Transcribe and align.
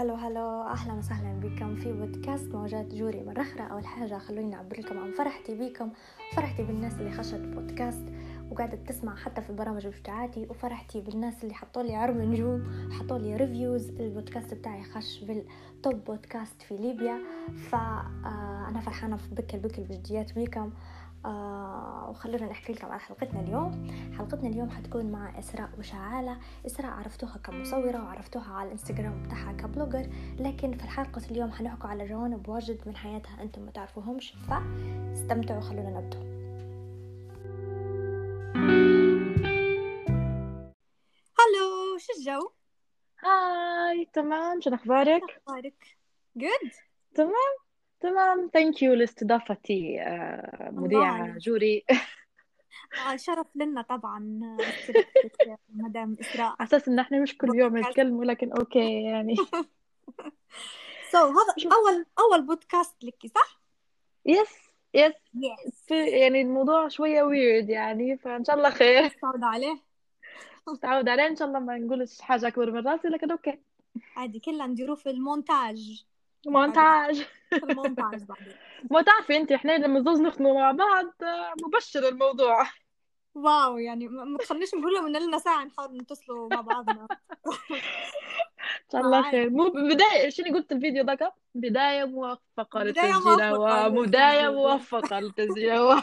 hello 0.00 0.14
hello 0.14 0.62
أهلا 0.62 0.92
وسهلا 0.92 1.40
بكم 1.40 1.76
في 1.76 1.92
بودكاست 1.92 2.54
موجات 2.54 2.94
جوري 2.94 3.22
مرة 3.22 3.40
أخرى 3.42 3.70
أول 3.70 3.86
حاجة 3.86 4.18
خلوني 4.18 4.56
أعبر 4.56 4.80
لكم 4.80 4.98
عن 4.98 5.12
فرحتي 5.12 5.54
بيكم 5.54 5.90
فرحتي 6.36 6.62
بالناس 6.62 6.92
اللي 6.92 7.10
خشت 7.10 7.40
بودكاست 7.40 8.04
وقاعدة 8.50 8.76
تسمع 8.76 9.16
حتى 9.16 9.42
في 9.42 9.50
البرامج 9.50 9.86
بتاعتي 9.86 10.46
وفرحتي 10.50 11.00
بالناس 11.00 11.42
اللي 11.42 11.54
حطوا 11.54 11.82
لي 11.82 12.06
نجوم 12.06 12.90
حطوا 12.92 13.18
لي 13.18 13.36
reviews 13.36 13.88
البودكاست 13.88 14.54
بتاعي 14.54 14.82
خش 14.82 15.24
بال 15.24 15.56
top 15.56 16.04
podcast 16.04 16.62
في 16.62 16.76
ليبيا. 16.76 17.18
فأنا 17.70 18.80
فرحانة 18.84 19.16
في 19.16 19.34
بكل 19.34 19.58
بكل 19.58 19.82
بجديات 19.82 20.32
بيكم 20.32 20.70
آه 21.24 22.10
وخلونا 22.10 22.46
نحكي 22.46 22.72
لكم 22.72 22.86
عن 22.86 23.00
حلقتنا 23.00 23.40
اليوم 23.40 23.88
حلقتنا 24.18 24.48
اليوم 24.48 24.70
حتكون 24.70 25.12
مع 25.12 25.38
إسراء 25.38 25.70
وشعالة 25.78 26.38
إسراء 26.66 26.90
عرفتوها 26.90 27.38
كمصورة 27.38 28.04
وعرفتوها 28.04 28.54
على 28.54 28.66
الإنستغرام 28.66 29.22
بتاعها 29.22 29.52
ك 29.52 29.59
blogger 29.59 30.06
لكن 30.38 30.76
في 30.76 30.84
الحلقة 30.84 31.22
اليوم 31.30 31.52
حنحكوا 31.52 31.90
على 31.90 32.08
جوانب 32.08 32.48
واجد 32.48 32.80
من 32.86 32.96
حياتها 32.96 33.42
أنتم 33.42 33.62
ما 33.62 33.70
تعرفوهمش 33.70 34.34
فاستمتعوا 34.48 35.60
خلونا 35.60 36.00
نبدأ 36.00 36.30
hello 41.38 41.98
شو 41.98 42.12
الجو؟ 42.18 42.50
hi 43.24 44.04
تمام 44.12 44.60
شو 44.60 44.70
أخبارك؟ 44.74 45.22
أخبارك؟ 45.46 45.96
جود؟ 46.36 46.70
تمام 47.14 47.69
تمام. 48.00 48.50
thank 48.52 48.82
you 48.82 48.94
لاستضافتي 48.94 50.00
آه، 50.00 50.70
مذيعة 50.72 51.38
جوري. 51.38 51.84
آه، 53.06 53.16
شرف 53.26 53.46
لنا 53.54 53.82
طبعا 53.82 54.40
استضافتك 54.60 55.58
مدام 55.68 56.16
إسراء. 56.20 56.46
على 56.46 56.56
أساس 56.68 56.88
إن 56.88 56.98
إحنا 56.98 57.20
مش 57.20 57.38
كل 57.38 57.48
يوم 57.54 57.68
بودكاست. 57.68 57.90
نتكلم 57.90 58.16
ولكن 58.16 58.52
okay 58.52 59.02
يعني. 59.02 59.36
so, 59.36 61.16
هذا 61.16 61.54
شوف. 61.58 61.72
أول 61.72 62.06
أول 62.18 62.46
بودكاست 62.46 63.04
لك 63.04 63.26
صح؟ 63.34 63.60
yes 64.26 64.70
yes 64.94 65.12
yes 65.34 65.84
في 65.86 66.06
يعني 66.06 66.40
الموضوع 66.40 66.88
شوية 66.88 67.22
ويرد 67.22 67.68
يعني 67.70 68.16
فإن 68.18 68.44
شاء 68.44 68.56
الله 68.56 68.70
خير. 68.70 69.04
متعودة 69.24 69.46
عليه. 69.46 69.80
تعود 70.82 71.08
عليه 71.08 71.26
إن 71.26 71.36
شاء 71.36 71.48
الله 71.48 71.58
ما 71.58 71.78
نقولش 71.78 72.20
حاجة 72.20 72.48
أكبر 72.48 72.70
من 72.70 72.86
راسي 72.88 73.08
لكن 73.08 73.30
okay. 73.30 73.58
عادي 74.16 74.40
كلها 74.40 74.66
نديروه 74.66 74.96
في 74.96 75.10
المونتاج. 75.10 76.04
مونتاج. 76.46 77.26
المونتاج 77.52 78.22
بعدين 78.24 78.54
ما 78.90 79.02
تعرفي 79.02 79.36
أنت 79.36 79.52
إحنا 79.52 79.72
لما 79.72 80.00
زوز 80.00 80.20
نخدموا 80.20 80.54
مع 80.60 80.72
بعض 80.72 81.06
آه، 81.22 81.54
مبشر 81.66 82.08
الموضوع. 82.08 82.66
واو 83.34 83.78
يعني 83.78 84.08
ما 84.08 84.38
تخليش 84.38 84.74
نقول 84.74 84.94
لهم 84.94 85.06
إن 85.06 85.22
لنا 85.22 85.38
ساعة 85.38 85.64
نحاول 85.64 85.96
نتصلوا 85.96 86.48
مع 86.48 86.60
بعضنا. 86.60 87.06
إن 88.60 88.92
شاء 88.92 89.00
الله 89.00 89.30
خير. 89.30 89.50
مو 89.50 89.68
بداية 89.68 90.28
شنو 90.28 90.54
قلت 90.54 90.72
الفيديو 90.72 91.04
ذاك؟ 91.04 91.32
بداية 91.54 92.04
موفقة 92.04 92.84
بداية 92.84 93.12
للتسجيل 93.12 93.50
موفقة 93.50 93.88
وبداية 93.88 95.20
للتسجيل. 95.20 96.02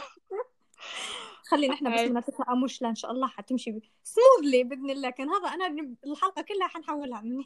خلينا 1.50 1.74
إحنا 1.74 1.94
بس. 1.94 2.10
ما 2.10 2.20
تتهموش 2.20 2.82
لا 2.82 2.88
إن 2.88 2.94
شاء 2.94 3.10
الله 3.10 3.26
حتمشي 3.28 3.80
سموذلي 4.02 4.64
بإذن 4.64 4.90
الله. 4.90 5.10
كان 5.10 5.28
هذا 5.28 5.48
أنا 5.48 5.66
الحلقة 6.06 6.42
كلها 6.42 6.68
حنحولها 6.68 7.20
من 7.20 7.44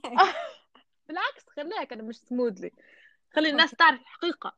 بالعكس 1.13 1.49
خليها 1.57 1.85
كده 1.85 2.03
مش 2.03 2.17
سموذلي 2.17 2.73
خلي 3.35 3.51
الناس 3.51 3.71
تعرف 3.71 4.01
الحقيقة. 4.01 4.57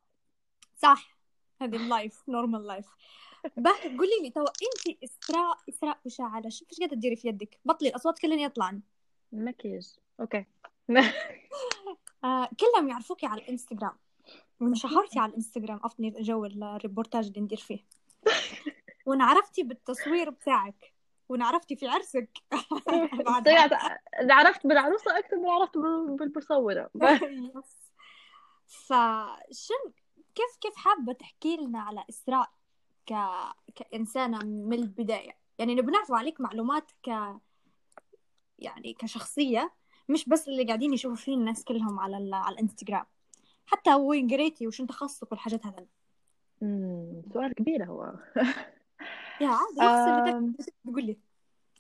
صح. 0.77 1.17
هذه 1.63 1.77
اللايف 1.77 2.23
نورمال 2.29 2.67
لايف 2.67 2.87
به 3.57 3.73
قولي 3.83 4.23
لي 4.23 4.31
تو 4.31 4.41
أنت 4.41 5.05
إسراء 5.05 5.59
إسراء 5.69 5.99
وشعلة 6.05 6.49
شوف 6.49 6.69
إيش 6.71 6.79
قاعدة 6.79 6.97
تديري 6.97 7.17
في 7.17 7.29
يدك؟ 7.29 7.59
بطلي 7.65 7.89
الأصوات 7.89 8.19
كلهم 8.19 8.39
يطلعن. 8.39 8.81
المكياج 9.33 9.95
أوكي. 10.21 10.45
آه 12.25 12.49
كلهم 12.61 12.89
يعرفوكي 12.89 13.27
على 13.27 13.43
الإنستغرام. 13.43 13.97
وانشهرتي 14.61 15.19
على 15.19 15.31
الإنستغرام 15.31 15.81
افني 15.85 16.11
جو 16.11 16.45
الريبورتاج 16.45 17.27
اللي 17.27 17.41
ندير 17.41 17.59
فيه. 17.59 17.85
وانعرفتي 19.07 19.63
بالتصوير 19.63 20.31
بتاعك. 20.31 20.94
وانعرفتي 21.35 21.77
في 21.77 21.89
عرسك. 21.89 22.29
طلعت 23.45 23.73
عرفت 24.31 24.67
بالعروسة 24.67 25.19
أكثر 25.19 25.37
من 25.37 25.49
عرفت 25.49 25.79
بال- 25.79 26.17
بالمصورة 26.17 26.91
يس 26.97 27.93
فشن 28.87 29.93
كيف 30.35 30.57
كيف 30.61 30.77
حابة 30.77 31.13
تحكي 31.13 31.57
لنا 31.57 31.81
على 31.81 32.05
إسراء 32.11 32.51
ك... 33.07 33.15
كإنسانة 33.75 34.39
من 34.45 34.73
البداية؟ 34.73 35.37
يعني 35.59 35.75
نبي 35.75 35.93
نعرف 35.93 36.13
عليك 36.13 36.41
معلومات 36.41 36.93
ك 37.03 37.09
يعني 38.59 38.93
كشخصية 38.93 39.73
مش 40.09 40.29
بس 40.29 40.49
اللي 40.49 40.65
قاعدين 40.65 40.93
يشوفوا 40.93 41.17
فيه 41.17 41.35
الناس 41.35 41.65
كلهم 41.65 42.01
على 42.01 42.17
ال... 42.17 42.35
على 42.35 42.55
الإنستغرام. 42.55 43.07
حتى 43.67 43.95
وين 43.95 44.31
قريتي 44.31 44.67
وشن 44.67 44.87
تخصصك 44.87 45.33
والحاجات 45.33 45.67
هذا. 45.67 45.87
أمم، 46.63 47.23
سؤال 47.33 47.55
كبير 47.55 47.85
هو. 47.85 48.13
يا 49.41 49.49
عادي 49.49 49.81
أم... 50.31 50.55
تقول 50.85 51.05
لي. 51.05 51.19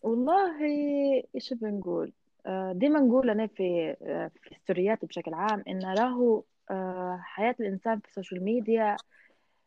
والله 0.04 0.64
إيش 1.34 1.54
بنقول؟ 1.54 2.12
آه، 2.46 2.72
ديما 2.72 3.00
نقول 3.00 3.30
أنا 3.30 3.46
في 3.46 3.96
آه، 4.02 4.30
في 4.42 4.52
الستوريات 4.52 5.04
بشكل 5.04 5.34
عام 5.34 5.64
إن 5.68 5.84
راهو 5.84 6.42
آه، 6.70 7.20
حياة 7.22 7.54
الإنسان 7.60 8.00
في 8.00 8.08
ال 8.08 8.13
social 8.13 8.44
media 8.44 8.96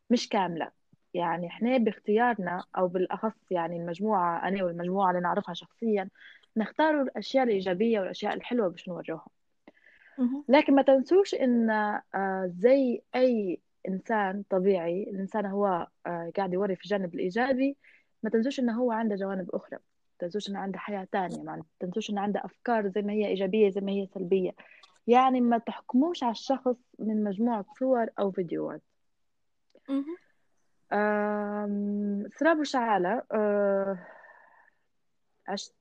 مش 0.09 0.29
كاملة. 0.29 0.71
يعني 1.13 1.47
إحنا 1.47 1.77
باختيارنا 1.77 2.63
أو 2.77 2.87
بالأخص 2.87 3.51
يعني 3.51 3.77
المجموعة 3.77 4.47
أنا 4.47 4.63
والمجموعة 4.63 5.09
اللي 5.09 5.21
نعرفها 5.21 5.53
شخصيا 5.53 6.09
نختاروا 6.57 7.03
الأشياء 7.03 7.43
الإيجابية 7.43 7.99
والأشياء 7.99 8.33
الحلوة 8.33 8.67
باش 8.67 8.89
نوريهم. 8.89 9.27
مهم. 10.17 10.43
لكن 10.49 10.75
ما 10.75 10.81
تنسوش 10.81 11.35
إن 11.35 11.69
آه، 11.69 12.51
زي 12.59 13.01
أي 13.15 13.59
إنسان 13.87 14.43
طبيعي 14.49 15.03
الإنسان 15.03 15.45
هو 15.45 15.87
آه، 16.05 16.31
قاعد 16.37 16.53
يوري 16.53 16.75
في 16.75 16.83
الجانب 16.83 17.15
الإيجابي 17.15 17.77
ما 18.23 18.29
تنسوش 18.29 18.59
ان 18.59 18.69
هو 18.69 18.91
عنده 18.91 19.15
جوانب 19.15 19.49
أخرى. 19.55 19.79
تنسوش 20.19 20.49
انه 20.49 20.59
عنده 20.59 20.79
حياة 20.79 21.07
تانية 21.11 21.43
ما 21.43 21.63
تنسوش 21.79 22.09
انه 22.09 22.21
عنده 22.21 22.41
أفكار 22.45 22.87
زي 22.87 23.01
ما 23.01 23.13
هي 23.13 23.27
إيجابية 23.27 23.69
زي 23.69 23.81
ما 23.81 23.91
هي 23.91 24.07
سلبية. 24.13 24.51
يعني 25.07 25.41
ما 25.41 25.57
تحكموش 25.57 26.23
على 26.23 26.31
الشخص 26.31 26.75
من 26.99 27.23
مجموعة 27.23 27.65
صور 27.79 28.07
أو 28.19 28.31
فيديوهات. 28.31 28.81
سراب 32.39 32.59
وشعالة 32.59 33.23
أه، 33.31 33.97
عشت 35.47 35.73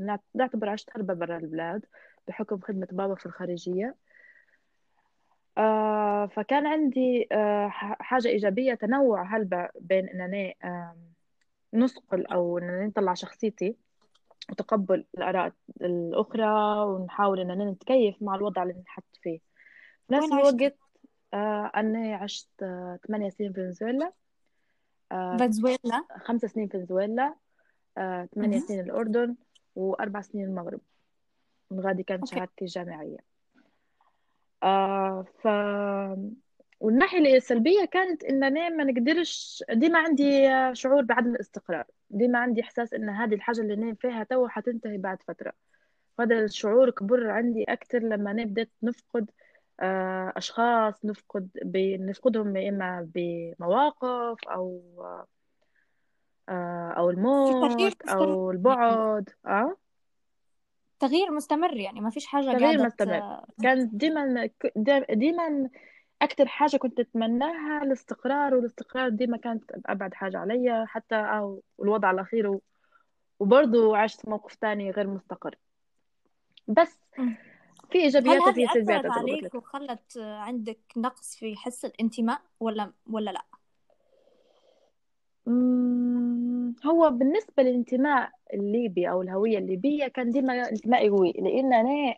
نعت- 0.00 0.24
نعتبر 0.34 0.68
عشت 0.68 0.90
هربة 0.96 1.14
برا 1.14 1.36
البلاد 1.36 1.84
بحكم 2.28 2.60
خدمة 2.60 2.88
بابا 2.92 3.14
في 3.14 3.26
الخارجية. 3.26 3.94
أه، 5.58 6.26
فكان 6.26 6.66
عندي 6.66 7.28
ح- 7.68 8.02
حاجة 8.02 8.28
إيجابية 8.28 8.74
تنوع 8.74 9.36
هلبة 9.36 9.68
بين 9.80 10.08
إنني 10.08 10.56
أو 12.32 12.58
إنني 12.58 12.86
نطلع 12.86 13.14
شخصيتي 13.14 13.76
وتقبل 14.50 15.04
الآراء 15.18 15.52
الأخرى 15.80 16.84
ونحاول 16.84 17.40
إننا 17.40 17.70
نتكيف 17.70 18.22
مع 18.22 18.34
الوضع 18.34 18.62
اللي 18.62 18.74
نحط 18.86 19.16
فيه. 19.22 19.38
في 20.08 20.14
نفس؟ 20.14 20.32
الوقت 20.32 20.78
أه، 21.34 21.70
أنا 21.76 22.16
عشت 22.16 22.48
ثمانية 23.06 23.30
سنين 23.30 23.52
في 23.52 23.60
فنزويلا. 23.60 24.12
أه، 25.12 25.36
فنزويلا؟ 25.36 26.04
خمس 26.16 26.40
سنين 26.40 26.68
في 26.68 26.78
فنزويلا 26.78 27.34
آه،. 27.98 28.28
سنين 28.34 28.80
الأردن 28.80 29.36
وأربع 29.76 30.20
سنين 30.20 30.44
المغرب. 30.44 30.80
من 31.70 31.80
غادي 31.80 32.02
كانت 32.02 32.26
شهادتي 32.26 32.64
الجامعية. 32.64 33.18
آه 34.62 35.24
ف 35.42 35.48
والناحية 36.80 37.36
السلبية 37.36 37.84
كانت 37.84 38.24
إن 38.24 38.44
أنا 38.44 38.68
ما 38.68 38.84
نقدرش 38.84 39.64
ديما 39.72 39.98
عندي 39.98 40.48
شعور 40.72 41.02
بعدم 41.02 41.34
الاستقرار 41.34 41.84
ديما 42.10 42.38
عندي 42.38 42.60
إحساس 42.60 42.94
إن 42.94 43.08
هذه 43.08 43.34
الحاجة 43.34 43.60
اللي 43.60 43.74
أنا 43.74 43.94
فيها 43.94 44.24
تو 44.24 44.48
حتنتهي 44.48 44.98
بعد 44.98 45.22
فترة 45.22 45.52
هذا 46.20 46.44
الشعور 46.44 46.90
كبر 46.90 47.30
عندي 47.30 47.64
أكتر 47.64 47.98
لما 47.98 48.32
بديت 48.32 48.70
نفقد 48.82 49.30
آه، 49.80 50.32
أشخاص 50.36 51.04
نفقد. 51.04 51.48
نفقدهم 52.00 52.56
يا 52.56 52.68
إما 52.68 53.08
بمواقف 53.14 54.48
أو 54.48 54.82
آه، 56.48 56.94
تغيير 56.96 57.10
الموت 57.10 57.80
يعني 58.06 58.50
البعد 58.50 59.30
أه 59.46 59.76
تغيير 61.00 61.30
مستمر 61.30 61.76
يعني 61.76 62.00
ما 62.00 62.10
فيش 62.10 62.26
حاجة 62.26 62.58
تغيير 62.58 62.84
مستمر. 62.84 63.40
كان 63.62 63.90
ديما 63.92 64.50
ديما 65.10 65.70
أكتر 66.22 66.46
حاجة 66.46 66.76
كنت 66.76 67.00
أتمناها 67.00 67.82
الاستقرار 67.82 68.54
والاستقرار 68.54 69.08
ديما 69.08 69.36
كانت 69.36 69.64
أبعد 69.86 70.14
حاجة 70.14 70.38
عليا 70.38 70.84
حتى 70.88 71.14
أو 71.14 71.62
الوضع 71.82 72.10
الأخير 72.10 72.48
و- 72.50 72.62
وبرضه 73.40 73.96
عشت 73.96 74.28
موقف 74.28 74.54
تاني 74.54 74.90
غير 74.90 75.06
مستقر 75.06 75.54
بس. 76.68 77.00
في 77.90 77.98
هل 77.98 78.02
إيجابيات 78.02 78.40
وفي 78.42 78.66
سلبيات 78.66 79.06
عليك 79.06 79.44
لك 79.44 79.54
وخلت 79.54 80.18
عندك 80.18 80.78
نقص 80.96 81.36
في 81.36 81.56
حس 81.56 81.84
الانتماء 81.84 82.40
ولا 82.60 82.92
ولا 83.10 83.30
لا؟ 83.30 83.44
هو 86.86 87.10
بالنسبة 87.10 87.62
للانتماء 87.62 88.30
الليبي 88.54 89.10
أو 89.10 89.22
الهوية 89.22 89.58
الليبية 89.58 90.08
كان 90.08 90.30
ديما 90.30 90.68
انتمائي 90.70 91.08
قوي 91.08 91.32
لأن 91.32 91.72
أنا 91.72 92.14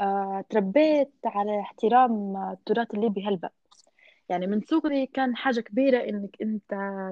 آه، 0.00 0.44
تربيت 0.50 1.12
على 1.24 1.60
احترام 1.60 2.36
التراث 2.52 2.94
الليبي 2.94 3.28
هلبة 3.28 3.50
يعني 4.28 4.46
من 4.46 4.60
صغري 4.60 5.06
كان 5.06 5.36
حاجة 5.36 5.60
كبيرة 5.60 6.08
إنك 6.08 6.36
أنت 6.42 6.70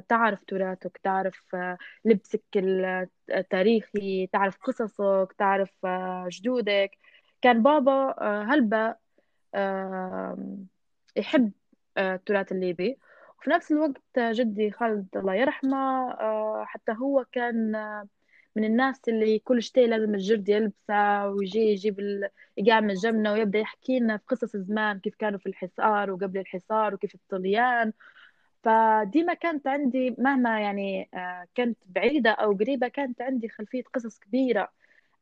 تعرف 0.09 0.45
تراثك 0.45 1.01
تعرف 1.05 1.55
آه، 1.55 1.79
لبسك 2.05 2.45
التاريخي 3.31 4.27
تعرف 4.27 4.57
قصصك 4.59 5.35
تعرف 5.39 5.87
آه، 5.87 6.29
جدودك. 6.33 6.91
كان 7.43 7.63
بابا 7.63 8.15
آه، 8.21 8.45
آه، 9.55 10.39
يحب 11.17 11.53
آه، 11.97 12.15
التراث 12.15 12.53
الليبي 12.53 12.99
وفي 13.41 13.51
نفس 13.51 13.73
الوقت 13.73 14.03
جدي 14.19 14.71
خالد 14.71 15.17
الله 15.17 15.35
يرحمه 15.35 15.77
آه، 16.13 16.65
حتى 16.67 16.93
هو 16.93 17.25
كان 17.33 17.75
آه، 17.75 18.09
من 18.57 18.65
الناس 18.65 19.01
اللي 19.09 19.39
كل 19.39 19.63
شيء 19.63 19.89
لازم 19.89 20.15
الجرد 20.15 20.49
يلبسه 20.49 21.29
ويجي 21.29 21.59
يجيب 21.59 22.01
ال... 22.01 22.29
يقعمل 22.57 22.95
جنبنا 22.95 23.33
ويبدأ 23.33 23.59
يحكي 23.59 23.99
لنا 23.99 24.17
في 24.17 24.25
قصص 24.29 24.57
زمان 24.57 24.99
كيف 24.99 25.15
كانوا 25.15 25.39
في 25.39 25.47
الحصار 25.47 26.11
وقبل 26.11 26.39
الحصار 26.41 26.95
وكيف 26.95 27.15
الطليان. 27.15 27.93
فديما 28.65 29.35
كانت 29.35 29.67
عندي 29.67 30.15
مهما 30.19 30.61
يعني 30.61 31.09
آه، 31.15 31.47
كنت 31.57 31.79
بعيدة 31.87 32.31
أو 32.31 32.53
قريبة 32.53 32.89
كانت 32.89 33.23
عندي 33.23 33.49
خلفية 33.49 33.83
قصص 33.95 34.19
كبيرة 34.19 34.73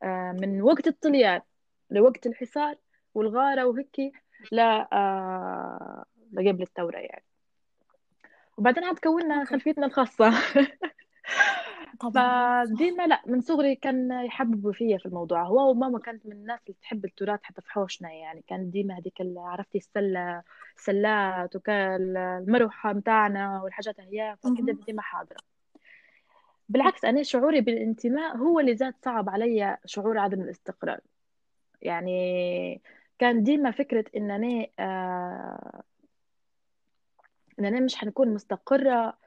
آه، 0.03 0.33
من 0.33 0.63
وقت 0.63 0.87
الطليان 0.87 1.41
لوقت 1.91 2.27
الحصار 2.27 2.77
والغارة 3.15 3.65
وهيك 3.65 4.13
لا 4.53 4.89
آه، 4.93 6.05
لقبل 6.33 6.63
الثورة 6.63 6.99
يعني. 6.99 7.25
وبعدين 8.59 8.85
عاد 8.85 8.99
كونا 8.99 9.45
خلفيتنا 9.45 9.87
الخاصة. 9.87 10.33
طبعا. 12.01 12.65
فديما 12.65 13.07
لا 13.07 13.23
من 13.27 13.41
صغري 13.41 13.75
كان 13.75 14.25
يحببوا 14.25 14.73
فيا 14.73 14.99
في 14.99 15.07
الموضوع. 15.07 15.43
هو 15.43 15.71
وماما 15.71 15.99
كانت 15.99 16.27
من 16.27 16.33
الناس 16.33 16.61
اللي 16.67 16.77
تحب 16.83 17.05
التراث 17.05 17.41
حتى 17.43 17.63
في 17.63 17.73
حوشنا 17.73 18.13
يعني. 18.13 18.45
كان 18.47 18.71
ديما 18.71 18.99
هذيك 18.99 19.15
عرفتي 19.37 19.79
السلة 19.79 20.43
السلات 20.77 21.57
وكان 21.57 22.17
المروحة 22.17 22.93
متاعنا 22.93 23.63
والحاجات 23.63 24.01
هي 24.01 24.37
فكده. 24.43 24.79
ديما 24.87 25.03
حاضرة. 25.03 25.39
بالعكس 26.69 27.05
أنا 27.05 27.23
شعوري 27.23 27.61
بالانتماء 27.61 28.37
هو 28.37 28.61
اللي 28.61 28.77
زاد 28.77 28.95
صعب 29.05 29.29
علي 29.31 29.77
شعور 29.87 30.19
عدم 30.19 30.41
الاستقرار. 30.41 31.01
يعني 31.83 32.83
كان 33.19 33.43
ديما 33.43 33.71
فكرة 33.71 34.05
إن 34.17 34.31
أنا 34.31 34.67
آه 34.79 35.83
إن 37.59 37.65
أنا 37.65 37.81
مش 37.81 37.97
حنكون 37.97 38.29
مستقرة 38.35 39.19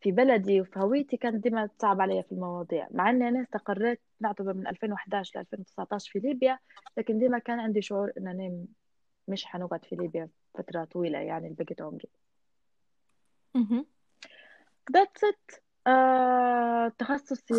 في 0.00 0.12
بلدي 0.12 0.60
وفي 0.60 0.78
هويتي 0.78 1.16
كانت 1.16 1.42
ديما 1.42 1.66
تصعب 1.66 2.00
علي 2.00 2.22
في 2.22 2.32
المواضيع 2.32 2.88
مع 2.90 3.10
إني 3.10 3.28
أنا 3.28 3.42
استقريت 3.42 4.00
نعتبر 4.20 4.54
من 4.54 4.66
2011 4.66 5.38
ل 5.38 5.40
2019 5.40 6.10
في 6.12 6.18
ليبيا 6.18 6.58
لكن 6.96 7.18
ديما 7.18 7.38
كان 7.38 7.60
عندي 7.60 7.82
شعور 7.82 8.12
إن 8.18 8.28
أنا 8.28 8.64
مش 9.28 9.44
حنقعد 9.44 9.84
في 9.84 9.96
ليبيا 9.96 10.28
فترة 10.54 10.84
طويلة 10.84 11.18
يعني 11.18 11.56
بقيت 11.58 11.82
عمري. 11.82 12.08
That's 14.92 15.28
it 15.30 15.60
آه، 15.86 16.88
تخصصي؟ 16.98 17.54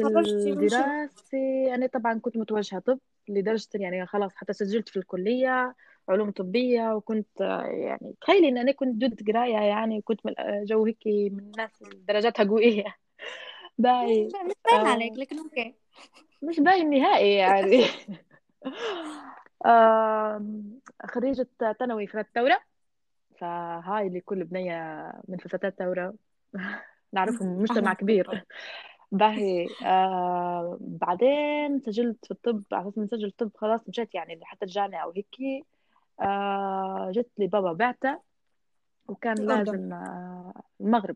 الدراسي 0.53 1.75
أنا 1.75 1.88
طبعا 1.88 2.19
كنت 2.19 2.38
متوجهة 2.38 2.79
طب 2.79 2.99
لدرجة 3.29 3.67
يعني 3.73 4.05
خلاص 4.05 4.35
حتى 4.35 4.53
سجلت 4.53 4.89
في 4.89 4.97
الكلية 4.97 5.75
علوم 6.11 6.31
طبية 6.31 6.93
وكنت 6.95 7.39
يعني 7.71 8.13
تخيلي 8.21 8.49
إن 8.49 8.57
أنا 8.57 8.71
كنت 8.71 8.95
ضد 9.05 9.31
قراية 9.31 9.57
يعني 9.57 9.97
وكنت 9.97 10.25
من 10.25 10.33
جو 10.63 10.85
هيك 10.85 11.07
من 11.07 11.39
الناس 11.39 11.83
درجاتها 12.07 12.43
قوية 12.43 12.83
باي. 13.77 14.25
مش 14.25 14.53
باين 14.71 14.87
عليك 14.87 15.11
آه 15.11 15.17
لكن 15.17 15.39
okay. 15.39 15.75
مش 16.41 16.59
باين 16.59 16.89
نهائي 16.89 17.33
يعني. 17.33 17.83
خريجة 21.05 21.47
ثانوي 21.79 22.07
في 22.07 22.19
الثورة. 22.19 22.61
فهاي 23.37 24.07
اللي 24.07 24.21
كل 24.21 24.43
بنية 24.43 25.11
من 25.27 25.37
فتاة 25.37 25.67
الثورة. 25.67 26.13
نعرفهم 27.13 27.61
مجتمع 27.61 27.93
كبير. 27.93 28.45
باهي. 29.11 29.67
آه 29.85 30.77
بعدين 30.81 31.79
سجلت 31.79 32.25
في 32.25 32.31
الطب 32.31 32.63
على 32.71 32.89
أساس 32.89 32.97
نسجل 32.97 33.25
الطب 33.25 33.51
خلاص 33.55 33.89
مشيت 33.89 34.15
يعني 34.15 34.39
حتى 34.43 34.65
الجامعة 34.65 35.07
وهيك 35.07 35.65
جت 37.12 37.29
لي 37.38 37.47
بابا 37.47 37.73
بعتة 37.73 38.19
وكان 39.07 39.35
لازم 39.35 39.94
آه 39.94 40.53
المغرب. 40.81 41.15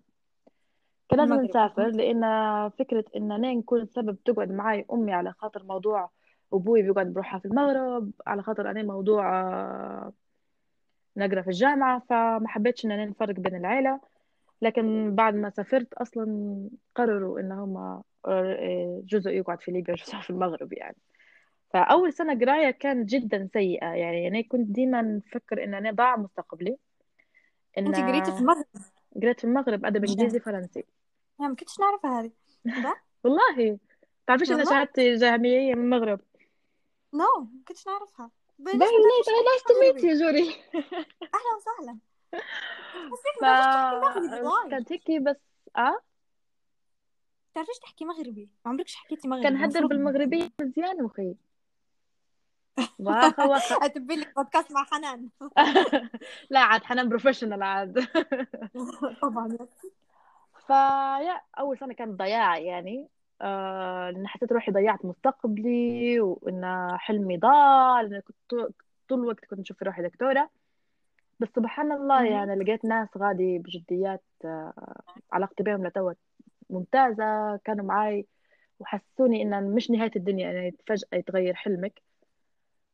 كان 1.10 1.20
لازم 1.20 1.42
نسافر 1.46 1.88
مهم. 1.88 1.98
لأن 1.98 2.22
فكرة 2.70 3.06
إن 3.16 3.32
أنا 3.32 3.54
نكون 3.54 3.86
سبب 3.86 4.18
تقعد 4.26 4.52
معي 4.52 4.86
أمي 4.94 5.14
على 5.14 5.32
خاطر 5.32 5.64
موضوع 5.64 6.10
أبوي 6.54 6.82
بيقعد 6.82 7.14
بروحها 7.14 7.40
في 7.40 7.46
المغرب 7.46 8.12
على 8.28 8.44
خاطر 8.44 8.70
أنا 8.72 8.84
موضوع 8.84 9.42
آه، 9.42 10.14
نقرأ 11.18 11.42
في 11.42 11.48
الجامعة 11.48 12.04
فما 12.10 12.48
حبيتش 12.48 12.86
إن 12.86 12.92
أنا 12.92 13.06
نفرق 13.06 13.36
بين 13.36 13.56
العيلة. 13.56 14.00
لكن 14.62 15.16
بعد 15.16 15.36
ما 15.36 15.50
سافرت 15.50 15.94
أصلا 15.94 16.58
قرروا 16.96 17.40
إن 17.40 17.52
هما 17.52 18.04
آه، 18.28 19.02
جزء 19.06 19.32
يقعد 19.32 19.62
في 19.62 19.72
ليبيا 19.72 19.94
وجزء 19.94 20.18
في 20.18 20.30
المغرب 20.30 20.74
يعني. 20.74 20.98
فأول 21.76 22.14
سنة 22.14 22.40
قراية 22.40 22.72
كانت 22.72 23.10
جدا 23.10 23.50
سيئة. 23.54 23.86
يعني 23.86 24.28
أنا 24.28 24.42
كنت 24.42 24.68
ديما 24.70 25.02
نفكر 25.02 25.64
إن 25.64 25.74
أنا 25.74 25.92
ضاع 25.92 26.18
مستقبلي. 26.18 26.78
إن 27.78 27.88
انت 27.88 27.96
قريتي 27.96 28.32
في 28.32 28.40
المغرب؟ 28.40 28.66
قريت 29.22 29.40
في 29.40 29.44
المغرب 29.48 29.86
أدب 29.86 30.06
إنجليزي 30.06 30.40
فرنسي. 30.40 30.84
يعني 31.40 31.50
ما 31.52 31.56
كنتش 31.56 31.80
نعرفها 31.80 32.22
هذه. 32.22 32.32
والله. 33.24 33.80
تعرفيش 34.28 34.52
أنا 34.52 34.66
شهادتي 34.66 35.16
جامعية 35.16 35.76
من 35.76 35.82
المغرب؟ 35.82 36.20
نو 37.14 37.20
no. 37.24 37.40
ما 37.40 37.48
كنتش 37.68 37.88
نعرفها. 37.88 38.32
ب- 38.60 38.68
ليش 38.68 38.78
باي 38.78 38.90
ما 38.90 38.96
تعرفيش 38.96 39.28
ليه 39.28 39.50
نايس 39.50 39.64
تحكي 39.64 39.74
تو 39.74 39.80
ميت 39.80 39.96
مغربي 39.96 40.08
يا 40.08 40.16
جوري. 40.16 40.50
أهلا 41.36 41.52
وسهلا. 41.58 41.98
ف 43.42 43.46
كانت 44.72 44.92
هيك 44.92 45.12
بس 45.22 45.36
آه؟ 45.78 46.00
تعرفيش 47.56 47.80
تحكي 47.80 48.06
مغربي؟ 48.06 48.50
ما 48.66 48.72
عمركش 48.72 48.96
حكيتي 48.96 49.28
مغربي؟ 49.28 49.44
كان 49.44 49.56
هدر 49.58 49.66
المفروض. 49.80 49.90
بالمغربية 49.90 50.50
مزيان 50.62 51.04
مخي. 51.04 51.36
واخا 53.00 53.46
واخا 53.46 53.76
اعتبر 53.82 54.14
لك 54.16 54.36
بودكاست 54.36 54.72
مع 54.72 54.84
حنان. 54.84 55.30
لا 56.50 56.60
عاد 56.60 56.84
حنان 56.84 57.10
بروفيشنال 57.10 57.64
عاد. 57.64 58.06
طبعا 59.22 59.58
فيا 60.68 61.42
أول 61.60 61.78
سنة 61.78 61.94
كانت 61.94 62.20
ضياع 62.20 62.58
يعني. 62.58 63.08
آه 63.42 64.10
لأن 64.10 64.28
حسيت 64.28 64.52
روحي 64.52 64.72
ضيعت 64.72 65.06
مستقبلي 65.06 66.20
وإن 66.20 66.90
حلمي 66.98 67.38
ضاع 67.38 68.02
لأن 68.02 68.22
كنت 68.22 68.74
طول 69.10 69.20
الوقت 69.20 69.46
كنت 69.46 69.60
نشوف 69.60 69.84
روحي 69.84 70.02
دكتورة. 70.02 70.50
بس 71.40 71.48
سبحان 71.56 71.92
الله. 71.92 72.26
يعني 72.26 72.56
لقيت 72.56 72.86
ناس 72.86 73.10
غادي 73.18 73.58
بجديات 73.58 74.24
آه 74.46 75.02
علاقتي 75.32 75.64
بهم 75.64 75.88
لتوا 75.88 76.14
ممتازة 76.70 77.58
كانوا 77.58 77.86
معاي 77.86 78.26
وحسوني 78.80 79.42
إن 79.42 79.76
مش 79.76 79.92
نهاية 79.92 80.12
الدنيا 80.16 80.52
إن 80.52 80.72
فجأة 80.88 81.08
يتغير 81.14 81.54
حلمك. 81.54 82.02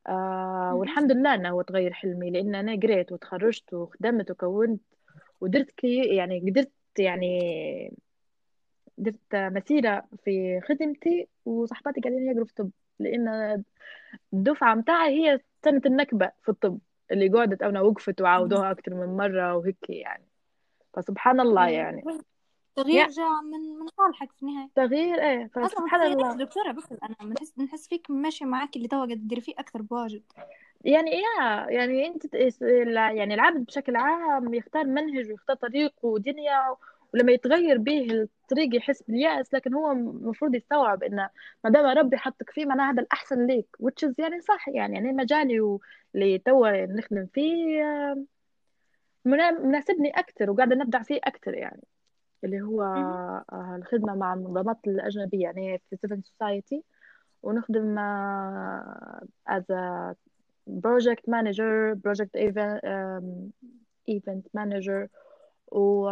آه. 0.07 0.73
والحمد 0.75 1.11
لله 1.11 1.49
هو 1.49 1.61
تغير 1.61 1.93
حلمي 1.93 2.29
لأن 2.29 2.55
أنا 2.55 2.75
قريت 2.75 3.11
وتخرجت 3.11 3.73
وخدمت 3.73 4.31
وكونت 4.31 4.81
ودرت 5.41 5.71
كي 5.71 6.15
يعني 6.15 6.39
قدرت 6.39 6.71
يعني 6.99 7.93
درت 8.97 9.35
مسيرة 9.35 10.03
في 10.23 10.61
خدمتي 10.61 11.27
وصحباتي 11.45 12.01
قاعدين 12.01 12.31
يقروا 12.31 12.45
في 12.45 12.53
طب 12.53 12.69
لأن 12.99 13.63
الدفعة 14.33 14.75
متاعي 14.75 15.25
هي 15.25 15.39
سنة 15.63 15.81
النكبة 15.85 16.31
في 16.43 16.49
الطب 16.49 16.79
اللي 17.11 17.29
قعدت 17.29 17.63
أنا 17.63 17.81
وقفت 17.81 18.21
وعاودوها 18.21 18.71
أكتر 18.71 18.93
من 18.93 19.17
مرة 19.17 19.55
وهيك 19.55 19.89
يعني. 19.89 20.27
فسبحان 20.93 21.39
الله 21.39 21.69
يعني. 21.69 22.03
تغيير 22.75 23.07
جاء 23.07 23.41
من 23.41 23.79
من 23.79 23.87
صالحك 23.97 24.31
في 24.31 24.43
النهاية. 24.43 24.69
تغيير 24.75 25.17
ما 25.55 25.67
فسبحان 25.67 26.01
الله. 26.01 26.35
دكتورة 26.35 26.71
بس 26.71 26.91
أنا 27.03 27.15
بنحس 27.21 27.59
نحس 27.59 27.87
فيك 27.87 28.11
ماشي 28.11 28.45
معاك 28.45 28.75
اللي 28.75 28.87
توا 28.87 29.05
قاعد 29.05 29.17
تديري 29.17 29.41
فيه 29.41 29.53
أكثر 29.57 29.81
بواجد. 29.81 30.21
يعني 30.81 31.11
يا 31.11 31.65
يعني 31.69 32.07
أنت 32.07 32.33
يعني 32.91 33.33
العبد 33.33 33.65
بشكل 33.65 33.95
عام 33.95 34.53
يختار 34.53 34.83
منهج 34.85 35.29
ويختار 35.31 35.55
طريق 35.55 35.93
ودنيا 36.05 36.75
ولما 37.13 37.31
يتغير 37.31 37.77
به 37.77 38.07
الطريق 38.11 38.75
يحس 38.75 39.01
باليأس 39.03 39.53
لكن 39.53 39.73
هو 39.73 39.91
المفروض 39.91 40.55
يستوعب 40.55 41.03
إن 41.03 41.27
ما 41.63 41.69
دام 41.69 41.85
ربي 41.97 42.17
حطك 42.17 42.49
فيه 42.49 42.65
معناها 42.65 42.91
هذا 42.93 43.01
الأحسن 43.01 43.47
ليك 43.47 43.67
is 44.05 44.13
يعني 44.17 44.41
صح 44.41 44.69
يعني 44.69 44.93
يعني 44.95 45.11
مجالي 45.13 45.77
اللي 46.15 46.37
توا 46.37 46.85
نخدم 46.85 47.25
فيه 47.33 47.83
آه، 47.83 48.23
منا- 49.25 49.51
مناسبني 49.59 50.09
أكثر 50.09 50.51
وقاعدة 50.51 50.75
نبدع 50.75 51.01
فيه 51.03 51.19
أكثر 51.23 51.53
يعني. 51.53 51.83
اللي 52.43 52.61
هو. 52.61 52.83
آه، 52.83 53.75
الخدمة 53.75 54.15
مع 54.15 54.33
المنظمات 54.33 54.77
الأجنبية 54.87 55.43
يعني 55.43 55.81
في 55.89 55.97
civil 56.07 56.17
society. 56.17 56.81
ونخدم 57.43 57.97
آه، 57.97 59.21
as 59.49 59.63
a 59.71 60.15
project 60.87 61.23
manager 61.27 61.95
project 62.07 62.33
event 62.35 62.81
event 64.09 64.43
manager. 64.57 65.07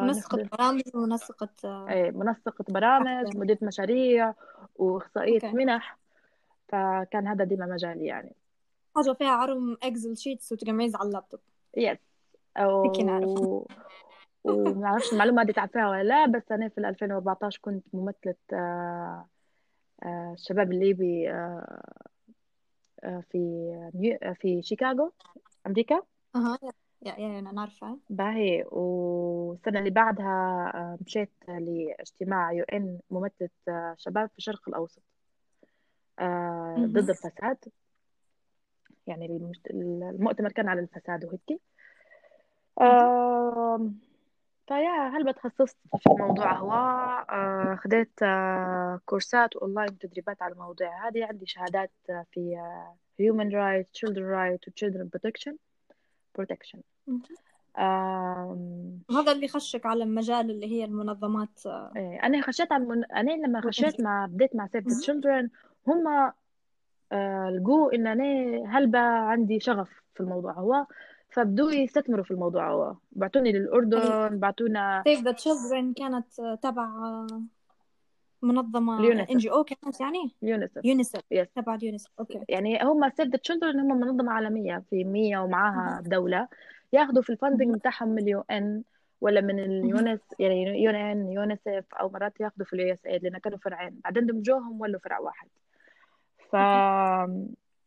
منسقة 0.01 0.49
برامج 0.57 0.81
ومنسقة 0.95 1.49
آه، 1.65 1.89
إيه، 1.89 2.11
منسقة 2.11 2.65
برامج 2.69 3.37
مديرة 3.37 3.57
مشاريع 3.61 4.33
وإخصائية 4.75 5.39
okay. 5.43 5.57
منح. 5.57 5.97
فكان 6.67 7.27
هذا 7.27 7.43
ديما 7.43 7.65
مجالي 7.65 8.05
يعني. 8.05 8.35
حاجة 8.95 9.13
فيها 9.13 9.29
عرم 9.29 9.77
Excel 9.83 10.17
sheets 10.17 10.51
وتجمعيز 10.51 10.95
على 10.95 11.07
ال 11.07 11.11
laptop. 11.11 11.39
yes 11.77 11.97
نعرف. 12.57 13.23
أو 13.23 13.67
وما 14.43 14.87
أعرفش 14.87 15.13
المعلومة 15.13 15.43
دي 15.43 15.53
تعرفيها 15.53 15.89
ولا 15.89 16.03
لا 16.03 16.25
بس 16.25 16.51
أنا 16.51 16.69
في 16.69 16.77
2014 16.77 17.59
كنت 17.61 17.85
ممثلة 17.93 18.35
آه، 18.53 19.27
آه، 20.03 20.33
الشباب 20.33 20.71
الليبي 20.71 21.29
آه، 21.29 23.23
في 23.31 23.37
نيو 23.95 24.17
في 24.41 24.61
شيكاغو 24.61 25.11
أمريكا. 25.67 26.01
أها 26.35 26.59
يا 27.01 27.13
يا 27.19 27.39
أنا 27.39 27.61
عارفة. 27.61 27.97
باهي. 28.09 28.63
والسنة 28.71 29.79
اللي 29.79 29.89
بعدها 29.89 30.97
مشيت 31.05 31.31
لاجتماع 31.47 32.51
يو 32.51 32.63
إن 32.63 32.99
ممثلة 33.09 33.49
شباب 33.97 34.29
في 34.29 34.37
الشرق 34.37 34.69
الأوسط 34.69 35.01
ضد 36.79 37.09
الفساد. 37.09 37.57
يعني 39.07 39.51
المؤتمر 39.71 40.51
كان 40.51 40.67
على 40.67 40.81
الفساد 40.81 41.25
وهيك. 41.25 41.61
فيا 44.69 45.07
هل 45.07 45.23
بتخصصت 45.23 45.77
في 45.97 46.11
الموضوع 46.11 46.53
هو؟ 46.53 46.71
آه، 47.29 47.75
خديت 47.83 48.23
آه، 48.23 49.01
كورسات 49.05 49.55
أونلاين 49.55 49.97
تدريبات 49.97 50.41
على 50.41 50.53
الموضوع. 50.53 51.07
هذه 51.07 51.25
عندي 51.25 51.45
شهادات 51.45 51.91
في 52.05 52.57
آه، 52.57 52.95
human 53.21 53.51
rights 53.51 53.89
children 53.99 54.23
rights 54.23 54.67
و 54.67 54.71
children 54.79 55.07
protection. 55.17 55.53
protection. 56.41 56.79
هذا 59.11 59.31
اللي 59.31 59.47
خشك 59.47 59.85
على 59.85 60.03
المجال 60.03 60.51
اللي 60.51 60.67
هي 60.67 60.85
المنظمات 60.85 61.65
إيه 61.95 62.23
أنا 62.23 62.41
خشيت 62.41 62.71
على 62.71 62.83
المن... 62.83 63.05
أنا 63.05 63.31
لما 63.31 63.61
خشيت 63.61 64.01
مع 64.01 64.25
بديت 64.25 64.55
مع 64.55 64.67
Save 64.67 64.85
Children 64.87 65.49
هم 65.87 66.31
لقوا 67.55 67.95
إن 67.95 68.07
أنا 68.07 68.23
هلبة 68.77 68.99
عندي 68.99 69.59
شغف 69.59 69.89
في 70.13 70.19
الموضوع. 70.19 70.53
هو 70.53 70.85
فبدوا 71.31 71.71
يستثمروا 71.71 72.23
في 72.23 72.31
الموضوع. 72.31 72.71
هو 72.71 72.95
بعتوني 73.11 73.51
للأردن 73.51 74.39
بعتونا 74.39 75.03
Save 75.03 75.23
the 75.23 75.31
Children 75.31 75.93
كانت 75.93 76.25
تبع 76.61 76.89
منظمة 78.41 79.11
NGO 79.31 79.63
كانت 79.63 80.01
يعني؟ 80.01 80.31
يونيسف 80.41 80.85
يونيسف. 80.85 81.21
yes 81.31 81.47
تبع 81.55 81.75
اليونيسف. 81.75 82.11
okay. 82.19 82.41
يعني 82.49 82.83
هم 82.83 83.09
Save 83.09 83.27
the 83.27 83.37
Children 83.37 83.79
هم 83.79 83.99
منظمة 83.99 84.31
عالمية 84.31 84.83
في 84.89 85.03
100 85.03 85.37
ومعاها 85.37 86.01
دولة. 86.05 86.47
ياخذوا 86.93 87.21
في 87.21 87.29
ال 87.29 87.35
funding 87.35 87.75
بتاعهم 87.75 88.09
من 88.09 88.19
ال 88.19 88.43
UN 88.51 88.83
ولا 89.21 89.41
من 89.41 89.59
اليونس 89.59 90.19
يعني 90.39 90.83
UN 90.83 91.31
يونيسف 91.31 91.85
أو 91.93 92.09
مرات 92.09 92.39
ياخذوا 92.39 92.65
في 92.65 92.73
ال 92.73 92.93
USA 92.93 93.17
لأن 93.17 93.37
كانوا 93.37 93.57
فرعين. 93.57 93.99
بعدين 94.03 94.25
دمجوهم 94.25 94.81
ولوا 94.81 94.99
فرع 94.99 95.19
واحد. 95.19 95.47
ف 96.51 96.55